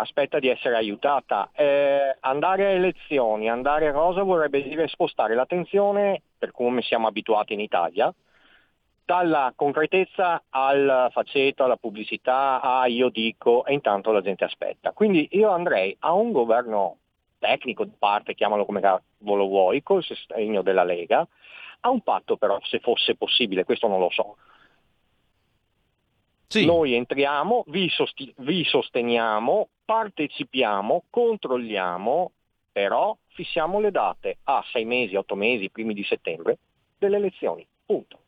[0.00, 1.50] aspetta di essere aiutata.
[1.54, 7.52] Eh, andare a elezioni, andare a cosa vorrebbe dire spostare l'attenzione, per come siamo abituati
[7.52, 8.12] in Italia,
[9.04, 14.92] dalla concretezza al faceto, alla pubblicità, a io dico e intanto la gente aspetta.
[14.92, 16.98] Quindi io andrei a un governo
[17.38, 21.26] tecnico di parte, chiamalo come cavolo vuoi, col sostegno della Lega,
[21.80, 24.36] a un patto però, se fosse possibile, questo non lo so.
[26.64, 32.32] Noi entriamo, vi, sosti- vi sosteniamo, partecipiamo, controlliamo,
[32.72, 36.58] però fissiamo le date a sei mesi, otto mesi, primi di settembre
[36.98, 37.66] delle elezioni.
[37.86, 38.18] Punto.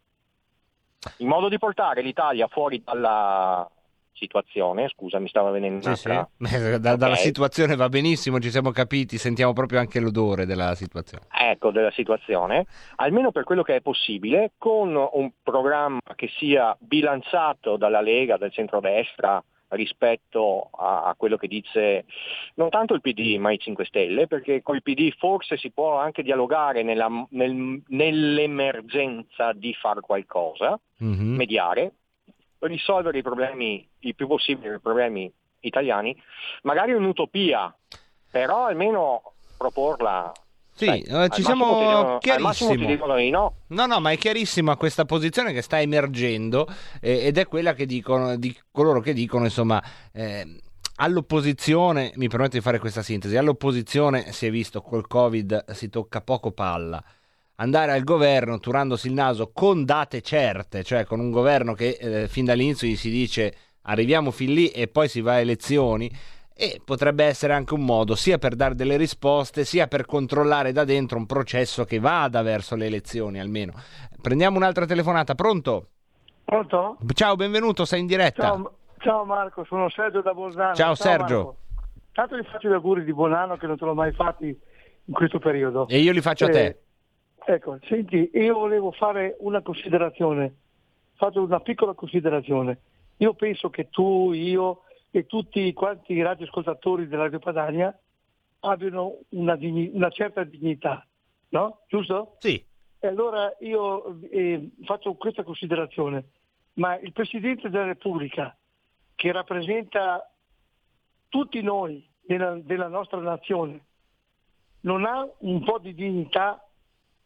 [1.19, 3.69] In modo di portare l'Italia fuori dalla
[4.15, 6.09] situazione, scusa, mi stava venendo Sì, sì.
[6.81, 7.19] Da- dalla Ok.
[7.19, 11.27] situazione va benissimo, ci siamo capiti, sentiamo proprio anche l'odore della situazione.
[11.31, 12.67] ecco, della situazione,
[12.97, 18.53] almeno per quello che è possibile, con un programma che sia bilanciato dalla Lega, dal
[18.53, 22.05] centrodestra rispetto a, a quello che dice
[22.57, 26.23] non tanto il PD ma i 5 Stelle, perché col PD forse si può anche
[26.23, 27.83] dialogare nella- nel-
[28.57, 31.35] nell'emergenza di far qualcosa, Mhm.
[31.37, 31.93] mediare,
[32.63, 36.21] risolvere i problemi, il più possibile i problemi italiani,
[36.63, 37.75] magari un'utopia,
[38.31, 40.33] però almeno proporla.
[40.75, 43.31] Sì, Sai, eh, ci siamo dicono- chiarissimo.
[43.31, 43.55] no.
[43.69, 46.67] No, no, ma è chiarissima questa posizione che sta emergendo
[47.01, 49.83] eh, ed è quella che dicono, di coloro che dicono, insomma,
[50.13, 50.61] eh,
[50.97, 56.23] all'opposizione, mi permetto di fare questa sintesi, all'opposizione si è visto col Covid si tocca
[56.23, 57.03] poco palla.
[57.63, 62.27] Andare al governo turandosi il naso con date certe, cioè con un governo che eh,
[62.27, 66.11] fin dall'inizio gli si dice arriviamo fin lì e poi si va a elezioni,
[66.57, 70.83] e potrebbe essere anche un modo sia per dare delle risposte, sia per controllare da
[70.83, 73.75] dentro un processo che vada verso le elezioni almeno.
[74.21, 75.87] Prendiamo un'altra telefonata, pronto?
[76.45, 76.99] Pronto?
[77.15, 78.43] Ciao, benvenuto, sei in diretta.
[78.43, 80.75] Ciao, ciao Marco, sono Sergio da Bolzano.
[80.75, 81.37] Ciao, Sergio.
[81.37, 81.57] Marco.
[82.11, 85.15] Tanto gli faccio gli auguri di buon anno che non te l'ho mai fatti in
[85.15, 85.87] questo periodo.
[85.87, 86.82] E io li faccio a te.
[87.45, 90.55] Ecco, senti, io volevo fare una considerazione,
[91.15, 92.79] faccio una piccola considerazione.
[93.19, 97.97] Io penso che tu, io e tutti quanti i radioascoltatori della Radio Padania
[98.61, 101.07] abbiano una, digni- una certa dignità,
[101.51, 101.81] no?
[101.89, 102.37] Giusto?
[102.39, 102.65] Sì.
[102.99, 106.25] E allora io eh, faccio questa considerazione,
[106.75, 108.57] ma il Presidente della Repubblica
[109.15, 110.31] che rappresenta
[111.29, 113.85] tutti noi della, della nostra nazione
[114.83, 116.65] non ha un po' di dignità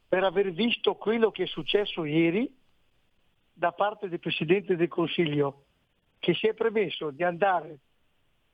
[0.08, 2.52] per aver visto quello che è successo ieri
[3.52, 5.64] da parte del Presidente del Consiglio
[6.18, 7.78] che si è premesso di andare,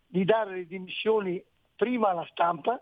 [0.06, 1.42] di dare le dimissioni
[1.74, 2.80] prima alla stampa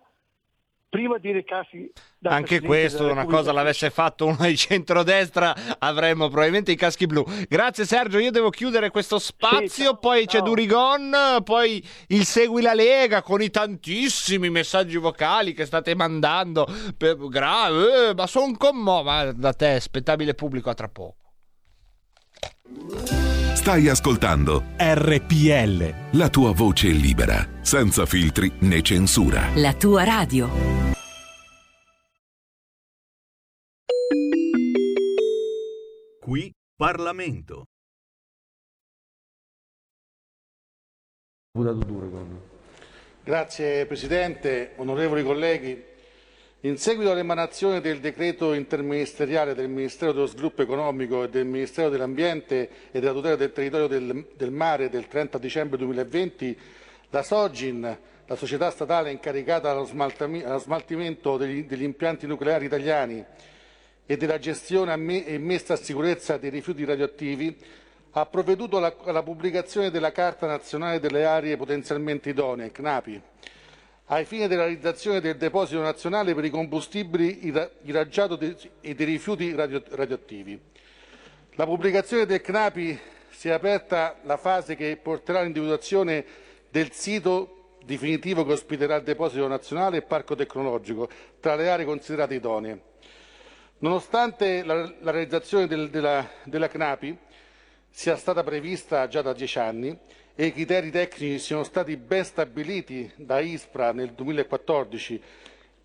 [0.90, 6.72] prima di recarsi dal Anche questo, una cosa l'avesse fatto uno di centrodestra, avremmo probabilmente
[6.72, 7.24] i caschi blu.
[7.48, 13.22] Grazie Sergio, io devo chiudere questo spazio, poi c'è Durigon, poi il Segui la Lega
[13.22, 16.66] con i tantissimi messaggi vocali che state mandando.
[16.96, 21.16] Per, grave, eh, ma sono commosso, ma da te, spettabile pubblico, a tra poco.
[23.70, 26.18] Stai ascoltando RPL.
[26.18, 29.48] la tua voce libera, senza filtri né censura.
[29.54, 30.50] La tua radio.
[36.18, 37.66] Qui Parlamento.
[43.22, 45.89] Grazie Presidente, onorevoli colleghi.
[46.64, 52.68] In seguito all'emanazione del decreto interministeriale del Ministero dello Sviluppo Economico e del Ministero dell'Ambiente
[52.90, 56.58] e della tutela del territorio del, del mare del 30 dicembre 2020,
[57.08, 63.24] la Sogin, la società statale incaricata allo, allo smaltimento degli, degli impianti nucleari italiani
[64.04, 67.56] e della gestione amme- e messa a sicurezza dei rifiuti radioattivi,
[68.10, 73.22] ha provveduto alla, alla pubblicazione della Carta nazionale delle aree potenzialmente idonee, CNAPI,
[74.12, 77.46] ai fini della realizzazione del deposito nazionale per i combustibili
[77.82, 78.38] irraggiato
[78.80, 80.60] e dei rifiuti radio- radioattivi.
[81.52, 82.98] La pubblicazione del CNAPI
[83.30, 86.24] si è aperta la fase che porterà all'individuazione
[86.70, 91.08] del sito definitivo che ospiterà il deposito nazionale e parco tecnologico
[91.38, 92.80] tra le aree considerate idonee.
[93.78, 97.16] Nonostante la, la realizzazione del- della, della CNAPI
[97.88, 99.96] sia stata prevista già da dieci anni
[100.40, 105.22] e i criteri tecnici siano stati ben stabiliti da ISPRA nel 2014,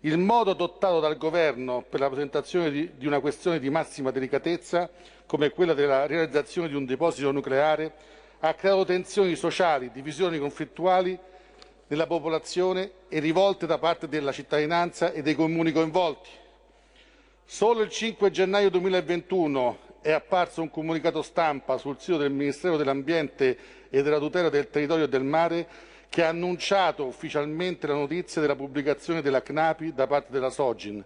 [0.00, 4.88] il modo adottato dal Governo per la presentazione di, una questione di massima delicatezza,
[5.26, 7.92] come quella della realizzazione di un deposito nucleare,
[8.38, 11.18] ha creato tensioni sociali, divisioni conflittuali
[11.88, 16.30] nella popolazione e rivolte da parte della cittadinanza e dei comuni coinvolti.
[17.44, 23.58] Solo il 5 gennaio 2021 è apparso un comunicato stampa sul sito del Ministero dell'Ambiente
[23.90, 25.66] e della tutela del territorio e del mare
[26.08, 31.04] che ha annunciato ufficialmente la notizia della pubblicazione della CNAPI da parte della Sogin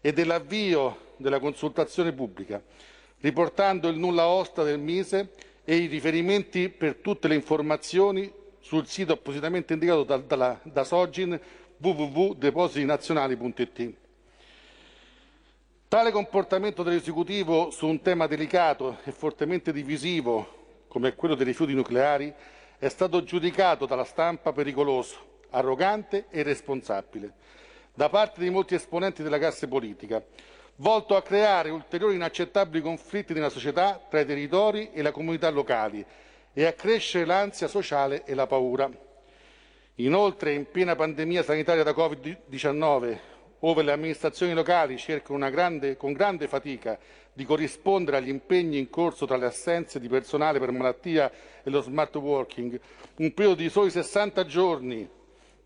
[0.00, 2.60] e dell'avvio della consultazione pubblica,
[3.20, 5.30] riportando il nulla osta del Mise
[5.64, 8.28] e i riferimenti per tutte le informazioni
[8.58, 11.40] sul sito appositamente indicato da, dalla- da Sogin
[11.76, 14.01] www.depositinazionali.it.
[15.92, 22.32] Tale comportamento dell'esecutivo su un tema delicato e fortemente divisivo come quello dei rifiuti nucleari
[22.78, 25.16] è stato giudicato dalla stampa pericoloso,
[25.50, 27.34] arrogante e irresponsabile
[27.92, 30.24] da parte di molti esponenti della classe politica,
[30.76, 36.02] volto a creare ulteriori inaccettabili conflitti nella società tra i territori e le comunità locali
[36.54, 38.90] e a crescere l'ansia sociale e la paura.
[39.96, 43.31] Inoltre, in piena pandemia sanitaria da Covid-19,
[43.64, 46.98] ove le amministrazioni locali cercano grande- con grande fatica
[47.32, 51.30] di corrispondere agli impegni in corso tra le assenze di personale per malattia
[51.62, 52.78] e lo smart working,
[53.16, 55.08] un periodo di soli 60 giorni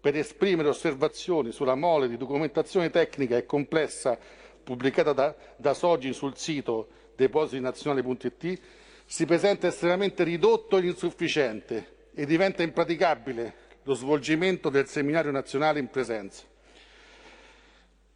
[0.00, 4.16] per esprimere osservazioni sulla mole di documentazione tecnica e complessa
[4.62, 8.60] pubblicata da, da Sogin sul sito depositinazionali.it,
[9.04, 13.54] si presenta estremamente ridotto ed insufficiente e diventa impraticabile
[13.84, 16.44] lo svolgimento del seminario nazionale in presenza.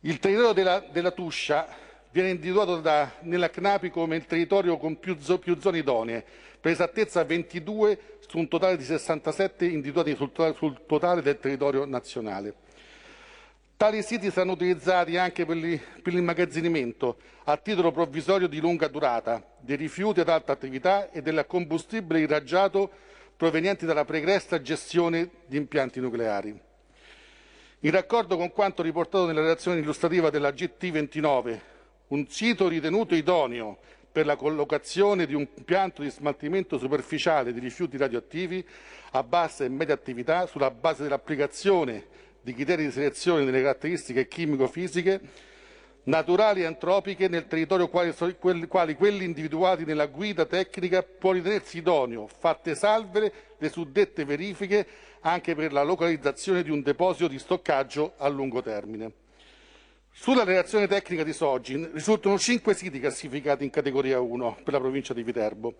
[0.02, 1.68] Il territorio della, della Tuscia
[2.10, 6.24] viene individuato da- nella CNAPI come il territorio con più, più zone idonee,
[6.58, 12.54] per esattezza 22 su un totale di 67 individuati sul, sul totale del territorio nazionale.
[13.76, 19.42] Tali siti saranno utilizzati anche per, l'i- per l'immagazzinamento a titolo provvisorio di lunga durata
[19.58, 22.90] dei rifiuti ad alta attività e del combustibile irraggiato
[23.36, 26.68] provenienti dalla pregressa gestione di impianti nucleari.
[27.82, 31.60] In raccordo con quanto riportato nella relazione illustrativa della GT29,
[32.08, 33.78] un sito ritenuto idoneo
[34.12, 38.62] per la collocazione di un impianto di smaltimento superficiale di rifiuti radioattivi
[39.12, 42.04] a bassa e media attività sulla base dell'applicazione
[42.42, 45.20] di criteri di selezione delle caratteristiche chimico-fisiche
[46.04, 48.14] naturali e antropiche nel territorio quali,
[48.66, 54.86] quali quelli individuati nella guida tecnica può ritenersi idoneo, fatte salve le suddette verifiche
[55.20, 59.12] anche per la localizzazione di un deposito di stoccaggio a lungo termine.
[60.12, 65.14] Sulla relazione tecnica di Sogin risultano cinque siti classificati in categoria 1 per la provincia
[65.14, 65.74] di Viterbo,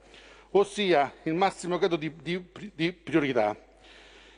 [0.51, 2.45] ossia il massimo grado di, di-
[2.75, 3.57] di priorità.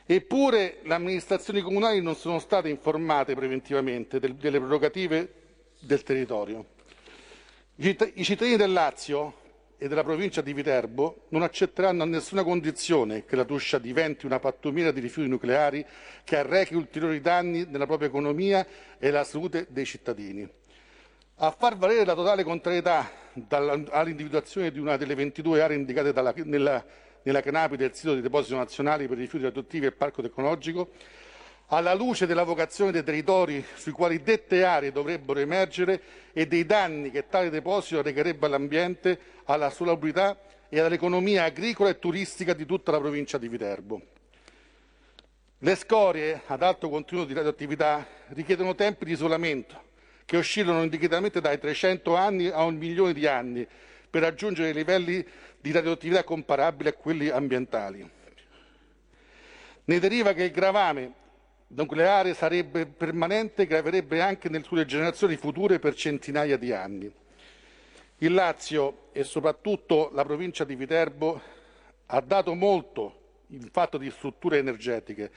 [0.05, 5.42] Eppure le amministrazioni comunali non sono state informate preventivamente del- delle prerogative
[5.83, 6.65] del territorio.
[7.75, 9.41] I citt- i cittadini del Lazio
[9.77, 14.39] e della provincia di Viterbo non accetteranno a nessuna condizione che la Tuscia diventi una
[14.39, 15.85] pattumiera di rifiuti nucleari
[16.23, 18.65] che arrechi ulteriori danni nella propria economia
[18.97, 20.47] e la salute dei cittadini.
[21.37, 23.09] A far valere la totale contrarietà
[23.49, 26.85] all'individuazione di una delle 22 aree indicate dalla- nella,
[27.23, 30.91] nella CNAPI del sito di deposito nazionale per i rifiuti radioattivi e parco tecnologico,
[31.75, 36.01] alla luce della vocazione dei territori sui quali dette aree dovrebbero emergere
[36.33, 40.39] e dei danni che tale deposito recherebbe all'ambiente, alla salubrità
[40.69, 44.01] e all'economia agricola e turistica di tutta la provincia di Viterbo.
[45.59, 49.81] Le scorie ad alto contenuto di radioattività richiedono tempi di isolamento
[50.25, 53.65] che oscillano indicatamente dai 300 anni a un milione di anni
[54.09, 55.25] per raggiungere livelli
[55.59, 58.09] di radioattività comparabili a quelli ambientali.
[59.85, 61.21] Ne deriva che il gravame
[61.75, 67.11] nucleare sarebbe permanente e graverebbe anche sue generazioni future per centinaia di anni.
[68.17, 71.41] Il Lazio e soprattutto la provincia di Viterbo
[72.05, 75.31] ha dato molto in fatto di strutture energetiche,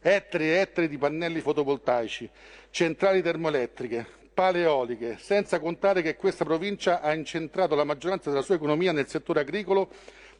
[0.00, 2.28] ettari e ettari di pannelli fotovoltaici,
[2.70, 8.54] centrali termoelettriche, pale eoliche, senza contare che questa provincia ha incentrato la maggioranza della sua
[8.54, 9.90] economia nel settore agricolo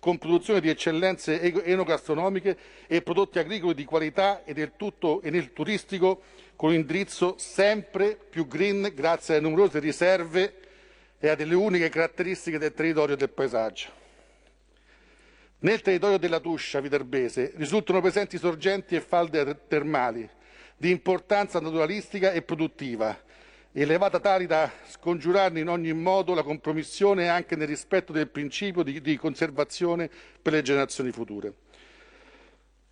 [0.00, 2.56] con produzione di eccellenze enogastronomiche
[2.86, 6.22] e prodotti agricoli di qualità e, del tutto, e nel turistico
[6.56, 10.54] con indirizzo sempre più green grazie alle numerose riserve
[11.18, 13.98] e a delle uniche caratteristiche del territorio e del paesaggio.
[15.60, 20.28] Nel territorio della Tuscia viterbese risultano presenti sorgenti e falde termali
[20.74, 23.18] di importanza naturalistica e produttiva,
[23.72, 29.00] elevata tali da scongiurarne in ogni modo la compromissione anche nel rispetto del principio di,
[29.00, 30.10] di conservazione
[30.42, 31.54] per le generazioni future.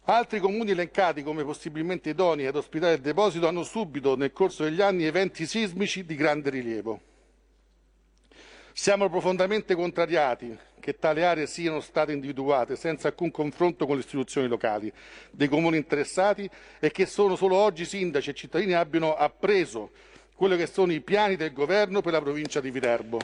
[0.05, 4.81] Altri comuni elencati come possibilmente idonei ad ospitare il deposito hanno subito nel corso degli
[4.81, 7.01] anni eventi sismici di grande rilievo.
[8.73, 14.47] Siamo profondamente contrariati che tali aree siano state individuate senza alcun confronto con le istituzioni
[14.47, 14.91] locali
[15.33, 16.49] dei comuni interessati
[16.79, 19.91] e che solo oggi sindaci e cittadini abbiano appreso
[20.39, 23.19] quelli che sono i piani del governo per la provincia di Viterbo.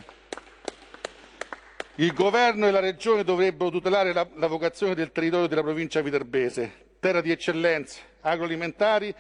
[1.95, 6.87] Il governo e la regione dovrebbero tutelare la, la vocazione del territorio della provincia viterbese,
[6.99, 9.15] terra di eccellenze agroalimentari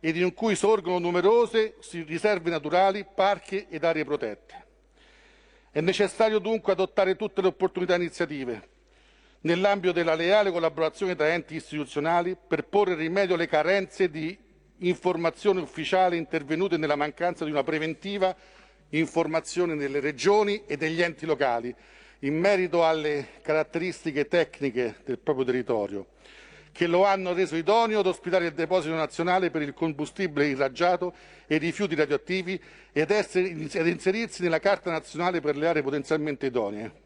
[0.00, 4.64] ed in cui sorgono numerose riserve naturali, parchi ed aree protette.
[5.70, 8.70] È necessario dunque adottare tutte le opportunità iniziative
[9.42, 14.36] nell'ambito della leale collaborazione tra enti istituzionali per porre rimedio alle carenze di
[14.78, 18.34] informazione ufficiale intervenute nella mancanza di una preventiva
[18.90, 21.74] informazione nelle regioni e degli enti locali
[22.20, 26.06] in merito alle caratteristiche tecniche del proprio territorio,
[26.72, 31.14] che lo hanno reso idoneo ad ospitare il deposito nazionale per il combustibile irraggiato
[31.46, 32.60] e i rifiuti radioattivi
[32.92, 37.04] ed, essere, ed inserirsi nella Carta nazionale per le aree potenzialmente idonee.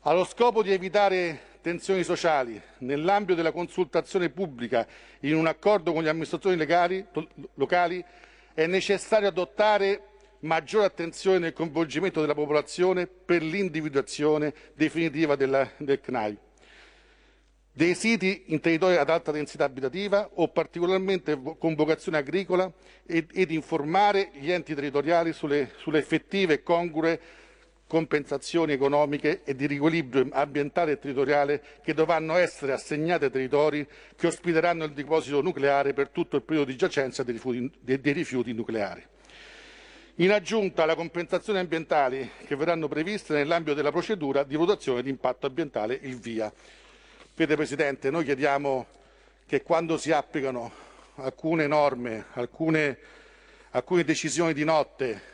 [0.00, 4.86] Allo scopo di evitare tensioni sociali, nell'ambito della consultazione pubblica
[5.20, 7.04] in un accordo con le amministrazioni legali,
[7.54, 8.04] locali,
[8.54, 10.02] è necessario adottare
[10.40, 16.38] maggiore attenzione nel coinvolgimento della popolazione per l'individuazione definitiva della, del CNAI
[17.72, 22.70] dei siti in territori ad alta densità abitativa o particolarmente con vocazione agricola
[23.06, 27.20] ed, ed informare gli enti territoriali sulle, sulle effettive e congrue
[27.90, 33.84] compensazioni economiche e di riequilibrio ambientale e territoriale che dovranno essere assegnate ai territori
[34.14, 38.52] che ospiteranno il deposito nucleare per tutto il periodo di giacenza dei rifiuti, dei- rifiuti
[38.52, 39.04] nucleari.
[40.16, 45.46] In aggiunta alle compensazioni ambientali che verranno previste nell'ambito della procedura di valutazione di impatto
[45.46, 46.52] ambientale, il VIA.
[47.34, 48.86] Vede Presidente, noi chiediamo
[49.46, 50.70] che quando si applicano
[51.16, 52.98] alcune norme, alcune,
[53.70, 55.29] alcune decisioni di notte,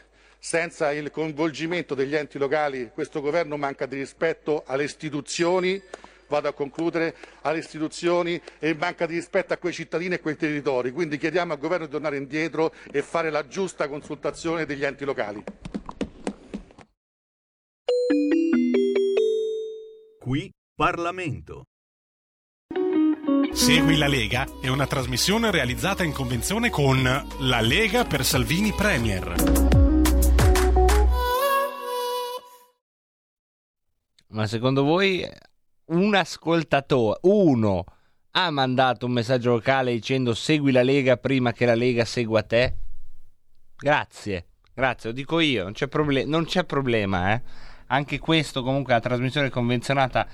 [0.46, 5.82] senza il coinvolgimento degli enti locali, questo governo manca di rispetto alle istituzioni,
[6.28, 10.92] vado a concludere, alle istituzioni e manca di rispetto a quei cittadini e quei territori.
[10.92, 15.42] Quindi chiediamo al governo di tornare indietro e fare la giusta consultazione degli enti locali.
[20.20, 21.64] Qui Parlamento.
[23.50, 27.02] Segui la Lega è una trasmissione realizzata in convenzione con
[27.40, 29.85] La Lega per Salvini Premier.
[34.36, 35.26] Ma secondo voi
[35.86, 37.86] un ascoltatore, uno,
[38.32, 42.74] ha mandato un messaggio vocale dicendo segui la Lega prima che la Lega segua te?
[43.78, 44.44] Grazie,
[44.74, 47.42] grazie, lo dico io, non c'è, proble- non c'è problema, eh.
[47.86, 50.26] Anche questo comunque è una trasmissione convenzionata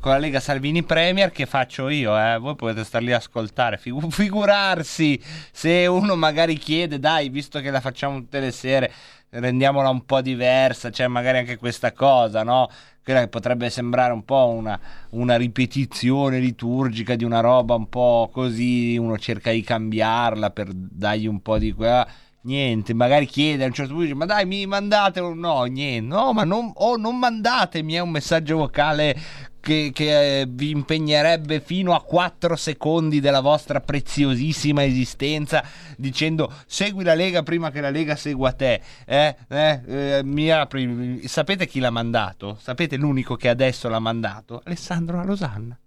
[0.00, 2.38] con la Lega Salvini Premier che faccio io, eh.
[2.38, 5.22] voi potete star lì a ascoltare, Figu- figurarsi
[5.52, 8.90] se uno magari chiede, dai, visto che la facciamo tutte le sere,
[9.28, 12.70] rendiamola un po' diversa, c'è magari anche questa cosa, no?
[13.18, 14.78] Che potrebbe sembrare un po' una,
[15.10, 21.26] una ripetizione liturgica di una roba un po' così, uno cerca di cambiarla per dargli
[21.26, 22.06] un po' di quella
[22.42, 26.32] niente, magari chiede a un certo punto, dice, ma dai mi mandate no, niente, no,
[26.32, 29.14] ma non, oh, non mandatemi è un messaggio vocale
[29.60, 35.62] che, che, eh, vi impegnerebbe fino a 4 secondi della vostra preziosissima esistenza
[35.96, 38.80] dicendo segui la Lega prima che la Lega segua te.
[39.06, 41.26] Eh, eh, eh, mi apri.
[41.28, 42.58] Sapete chi l'ha mandato?
[42.60, 44.62] Sapete l'unico che adesso l'ha mandato?
[44.64, 45.78] Alessandro La Losanna.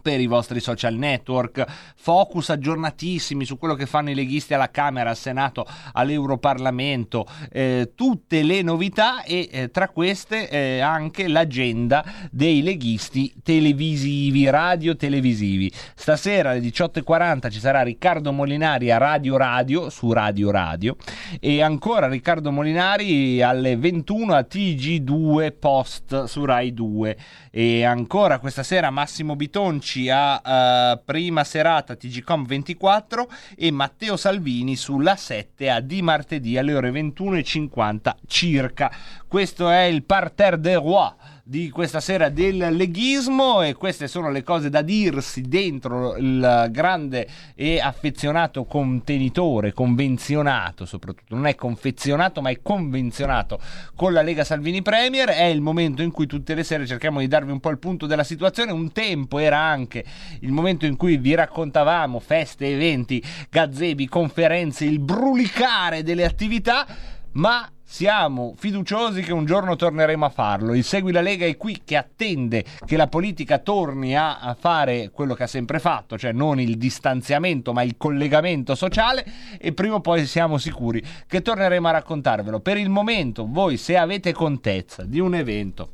[0.00, 1.64] per i vostri social network,
[1.96, 8.42] focus aggiornatissimi su quello che fanno i leghisti alla Camera, al Senato, all'Europarlamento, eh, tutte
[8.42, 15.72] le novità e eh, tra queste eh, anche l'agenda dei leghisti televisivi, radio televisivi.
[15.94, 20.96] Stasera alle 18.40 ci sarà Riccardo Molinari a Radio Radio, su Radio Radio,
[21.40, 27.16] e ancora Riccardo Molinari alle 21 a TG2 Post su Rai 2.
[27.50, 34.76] E ancora questa sera Massimo Bitonci a uh, prima serata TGCOM 24 e Matteo Salvini
[34.76, 38.90] sulla 7 a di martedì alle ore 21.50 circa.
[39.26, 41.14] Questo è il Parterre des Rois
[41.48, 47.26] di questa sera del leghismo e queste sono le cose da dirsi dentro il grande
[47.54, 53.58] e affezionato contenitore, convenzionato soprattutto, non è confezionato ma è convenzionato
[53.94, 57.28] con la Lega Salvini Premier, è il momento in cui tutte le sere cerchiamo di
[57.28, 60.04] darvi un po' il punto della situazione, un tempo era anche
[60.40, 66.86] il momento in cui vi raccontavamo feste, eventi, gazebi, conferenze, il brulicare delle attività,
[67.32, 70.74] ma siamo fiduciosi che un giorno torneremo a farlo.
[70.74, 75.32] Il Segui la Lega è qui che attende che la politica torni a, fare quello
[75.32, 79.24] che ha sempre fatto, cioè non il distanziamento ma il collegamento sociale
[79.58, 82.60] e prima o poi siamo sicuri che torneremo a raccontarvelo.
[82.60, 85.92] Per il momento voi se avete contezza di un evento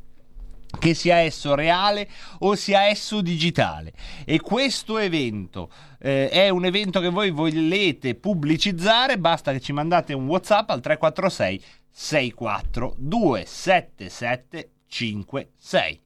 [0.77, 2.09] che sia esso reale
[2.39, 3.93] o sia esso digitale.
[4.25, 5.69] E questo evento
[5.99, 10.81] eh, è un evento che voi volete pubblicizzare, basta che ci mandate un WhatsApp al
[10.81, 11.63] 346
[11.97, 16.01] 64 277 56.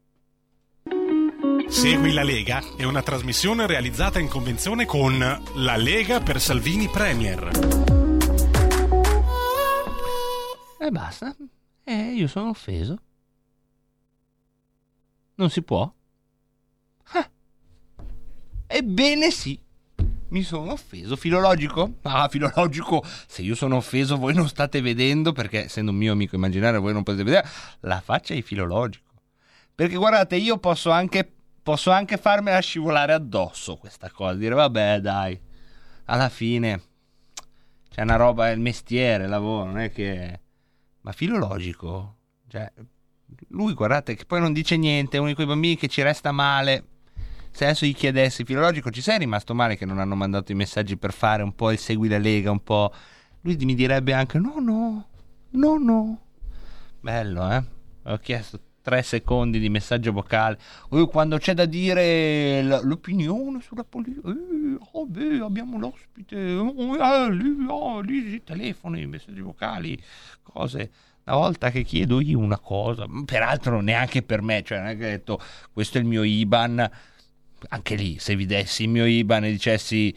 [1.67, 5.17] Segui la Lega è una trasmissione realizzata in convenzione con
[5.55, 7.49] La Lega per Salvini Premier.
[10.79, 11.35] E basta.
[11.83, 13.01] Eh, io sono offeso.
[15.35, 15.91] Non si può?
[17.13, 17.29] Ah.
[18.67, 19.59] Ebbene sì
[20.29, 21.15] mi sono offeso.
[21.15, 21.95] Filologico?
[22.03, 23.03] Ah, filologico.
[23.27, 26.93] Se io sono offeso, voi non state vedendo, perché essendo un mio amico immaginario, voi
[26.93, 27.47] non potete vedere
[27.81, 29.07] la faccia di filologico.
[29.73, 31.29] Perché guardate, io posso anche,
[31.63, 34.35] posso anche farmela scivolare addosso questa cosa.
[34.35, 35.39] Dire, vabbè, dai,
[36.05, 36.81] alla fine
[37.89, 40.39] c'è una roba, è il mestiere, il lavoro, non è che.
[41.01, 42.17] Ma filologico?
[42.47, 42.71] Cioè,
[43.49, 46.31] lui, guardate, che poi non dice niente, è uno di quei bambini che ci resta
[46.31, 46.83] male
[47.59, 50.95] se adesso gli chiedessi filologico ci sei rimasto male che non hanno mandato i messaggi
[50.95, 52.93] per fare un po' il segui la Lega, un po'...
[53.41, 55.09] lui mi direbbe anche no, no,
[55.49, 56.21] no, no.
[57.01, 57.61] Bello, eh?
[58.03, 60.57] Ho chiesto tre secondi di messaggio vocale.
[60.89, 67.33] Eh, quando c'è da dire l'opinione sulla politica, eh, oh, beh, abbiamo l'ospite, oh, eh,
[67.33, 70.01] lì, oh, lì, telefoni, messaggi vocali,
[70.43, 70.91] cose.
[71.25, 75.05] Una volta che chiedo io una cosa, peraltro neanche per me, cioè non è che
[75.05, 75.41] ho detto
[75.73, 76.89] questo è il mio IBAN,
[77.69, 80.15] anche lì se vi dessi il mio IBAN e dicessi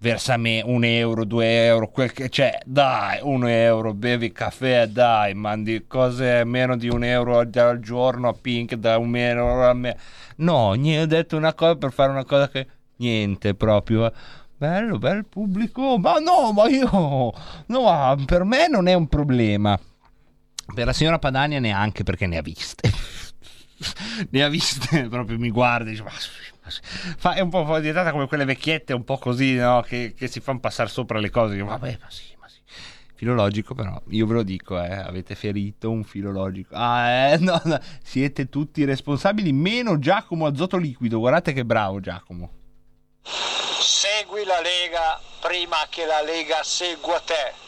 [0.00, 5.34] versa me un euro, due euro, quel che c'è, dai, un euro, bevi caffè, dai,
[5.34, 9.96] mandi cose meno di un euro al, giorno a Pink, da un euro a me.
[10.36, 12.66] No, niente, ho detto una cosa per fare una cosa che
[12.96, 14.12] niente proprio.
[14.56, 17.32] Bello, bel pubblico, ma no, ma io,
[17.66, 19.78] no, per me non è un problema.
[20.74, 22.90] Per la signora Padania neanche perché ne ha viste.
[24.30, 26.10] ne ha viste, proprio mi guarda e dice, ma
[27.16, 29.80] Fa, è un po' diventata come quelle vecchiette un po' così no?
[29.80, 31.54] che, che, si fanno passare sopra le cose.
[31.54, 32.60] Io, vabbè ma sì ma sì.
[33.14, 36.74] Filologico però io ve lo dico eh, avete ferito un filologico.
[36.74, 41.18] Ah eh, no, no, siete tutti responsabili meno Giacomo Azoto Liquido.
[41.18, 42.50] Guardate che bravo Giacomo.
[43.22, 47.66] Segui la Lega prima che la Lega segua te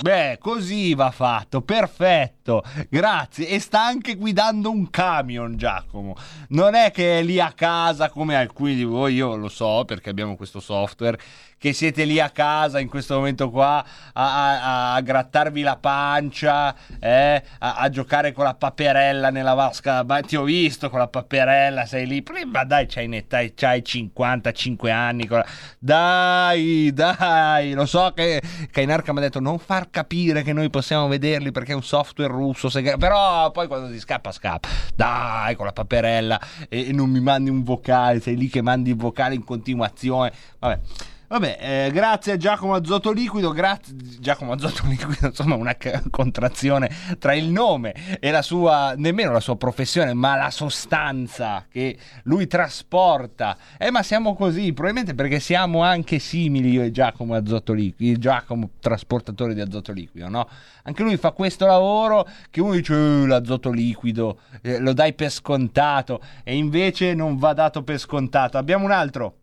[0.00, 3.48] Beh, così va fatto, perfetto, grazie.
[3.48, 6.16] E sta anche guidando un camion, Giacomo.
[6.48, 10.10] Non è che è lì a casa come alcuni di voi, io lo so perché
[10.10, 11.18] abbiamo questo software,
[11.64, 16.74] che siete lì a casa in questo momento qua a, a, a grattarvi la pancia,
[17.00, 20.04] eh, a, a, giocare con la paperella nella vasca.
[20.04, 22.22] Ma ti ho visto con la paperella, sei lì.
[22.52, 25.26] Ma dai, c'hai, netta, c'hai 55 anni.
[25.26, 25.46] La...
[25.78, 31.08] Dai, dai, lo so che Kainarka mi ha detto non far capire che noi possiamo
[31.08, 32.68] vederli perché è un software russo.
[32.68, 32.96] Segre...
[32.96, 34.68] Però poi quando ti scappa, scappa.
[34.94, 38.90] Dai, con la paperella e, e non mi mandi un vocale, sei lì che mandi
[38.90, 40.32] il vocale in continuazione.
[40.58, 40.80] Vabbè.
[41.26, 46.90] Vabbè, eh, grazie a Giacomo Azoto Liquido, grazie Giacomo Azoto Liquido, insomma una c- contrazione
[47.18, 52.46] tra il nome e la sua, nemmeno la sua professione, ma la sostanza che lui
[52.46, 53.56] trasporta.
[53.78, 58.70] Eh, ma siamo così, probabilmente perché siamo anche simili io e Giacomo Azoto Liquido, Giacomo
[58.78, 60.46] trasportatore di azoto liquido, no?
[60.82, 65.30] Anche lui fa questo lavoro che uno dice eh, l'azoto liquido, eh, lo dai per
[65.30, 68.58] scontato e invece non va dato per scontato.
[68.58, 69.38] Abbiamo un altro.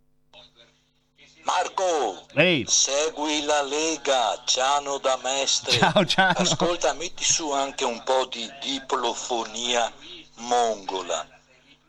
[1.53, 2.63] Marco, Ehi.
[2.65, 5.73] segui la Lega, Ciano da Mestre.
[5.77, 6.37] Ciao Ciano.
[6.37, 9.91] Ascolta, metti su anche un po' di diplofonia
[10.37, 11.27] mongola.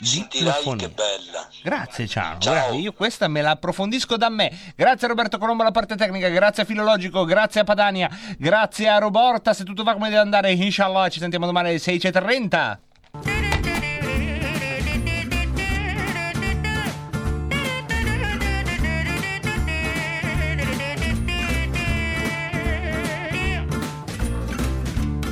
[0.00, 1.48] Sentirai che bella.
[1.62, 2.54] Grazie Ciano, Ciao.
[2.54, 2.80] Grazie.
[2.80, 4.50] io questa me la approfondisco da me.
[4.74, 8.98] Grazie a Roberto Colombo alla parte tecnica, grazie a Filologico, grazie a Padania, grazie a
[8.98, 12.78] Roborta, se tutto va come deve andare, inshallah ci sentiamo domani alle 16.30.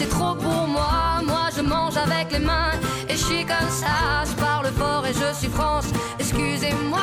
[0.00, 1.20] C'est trop pour moi.
[1.24, 2.72] Moi je mange avec les mains
[3.08, 4.24] et je suis comme ça.
[4.24, 7.00] Je parle fort et je suis France, excusez-moi.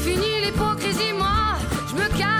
[0.00, 1.58] Fini l'hypocrisie, moi,
[1.88, 2.39] je me casse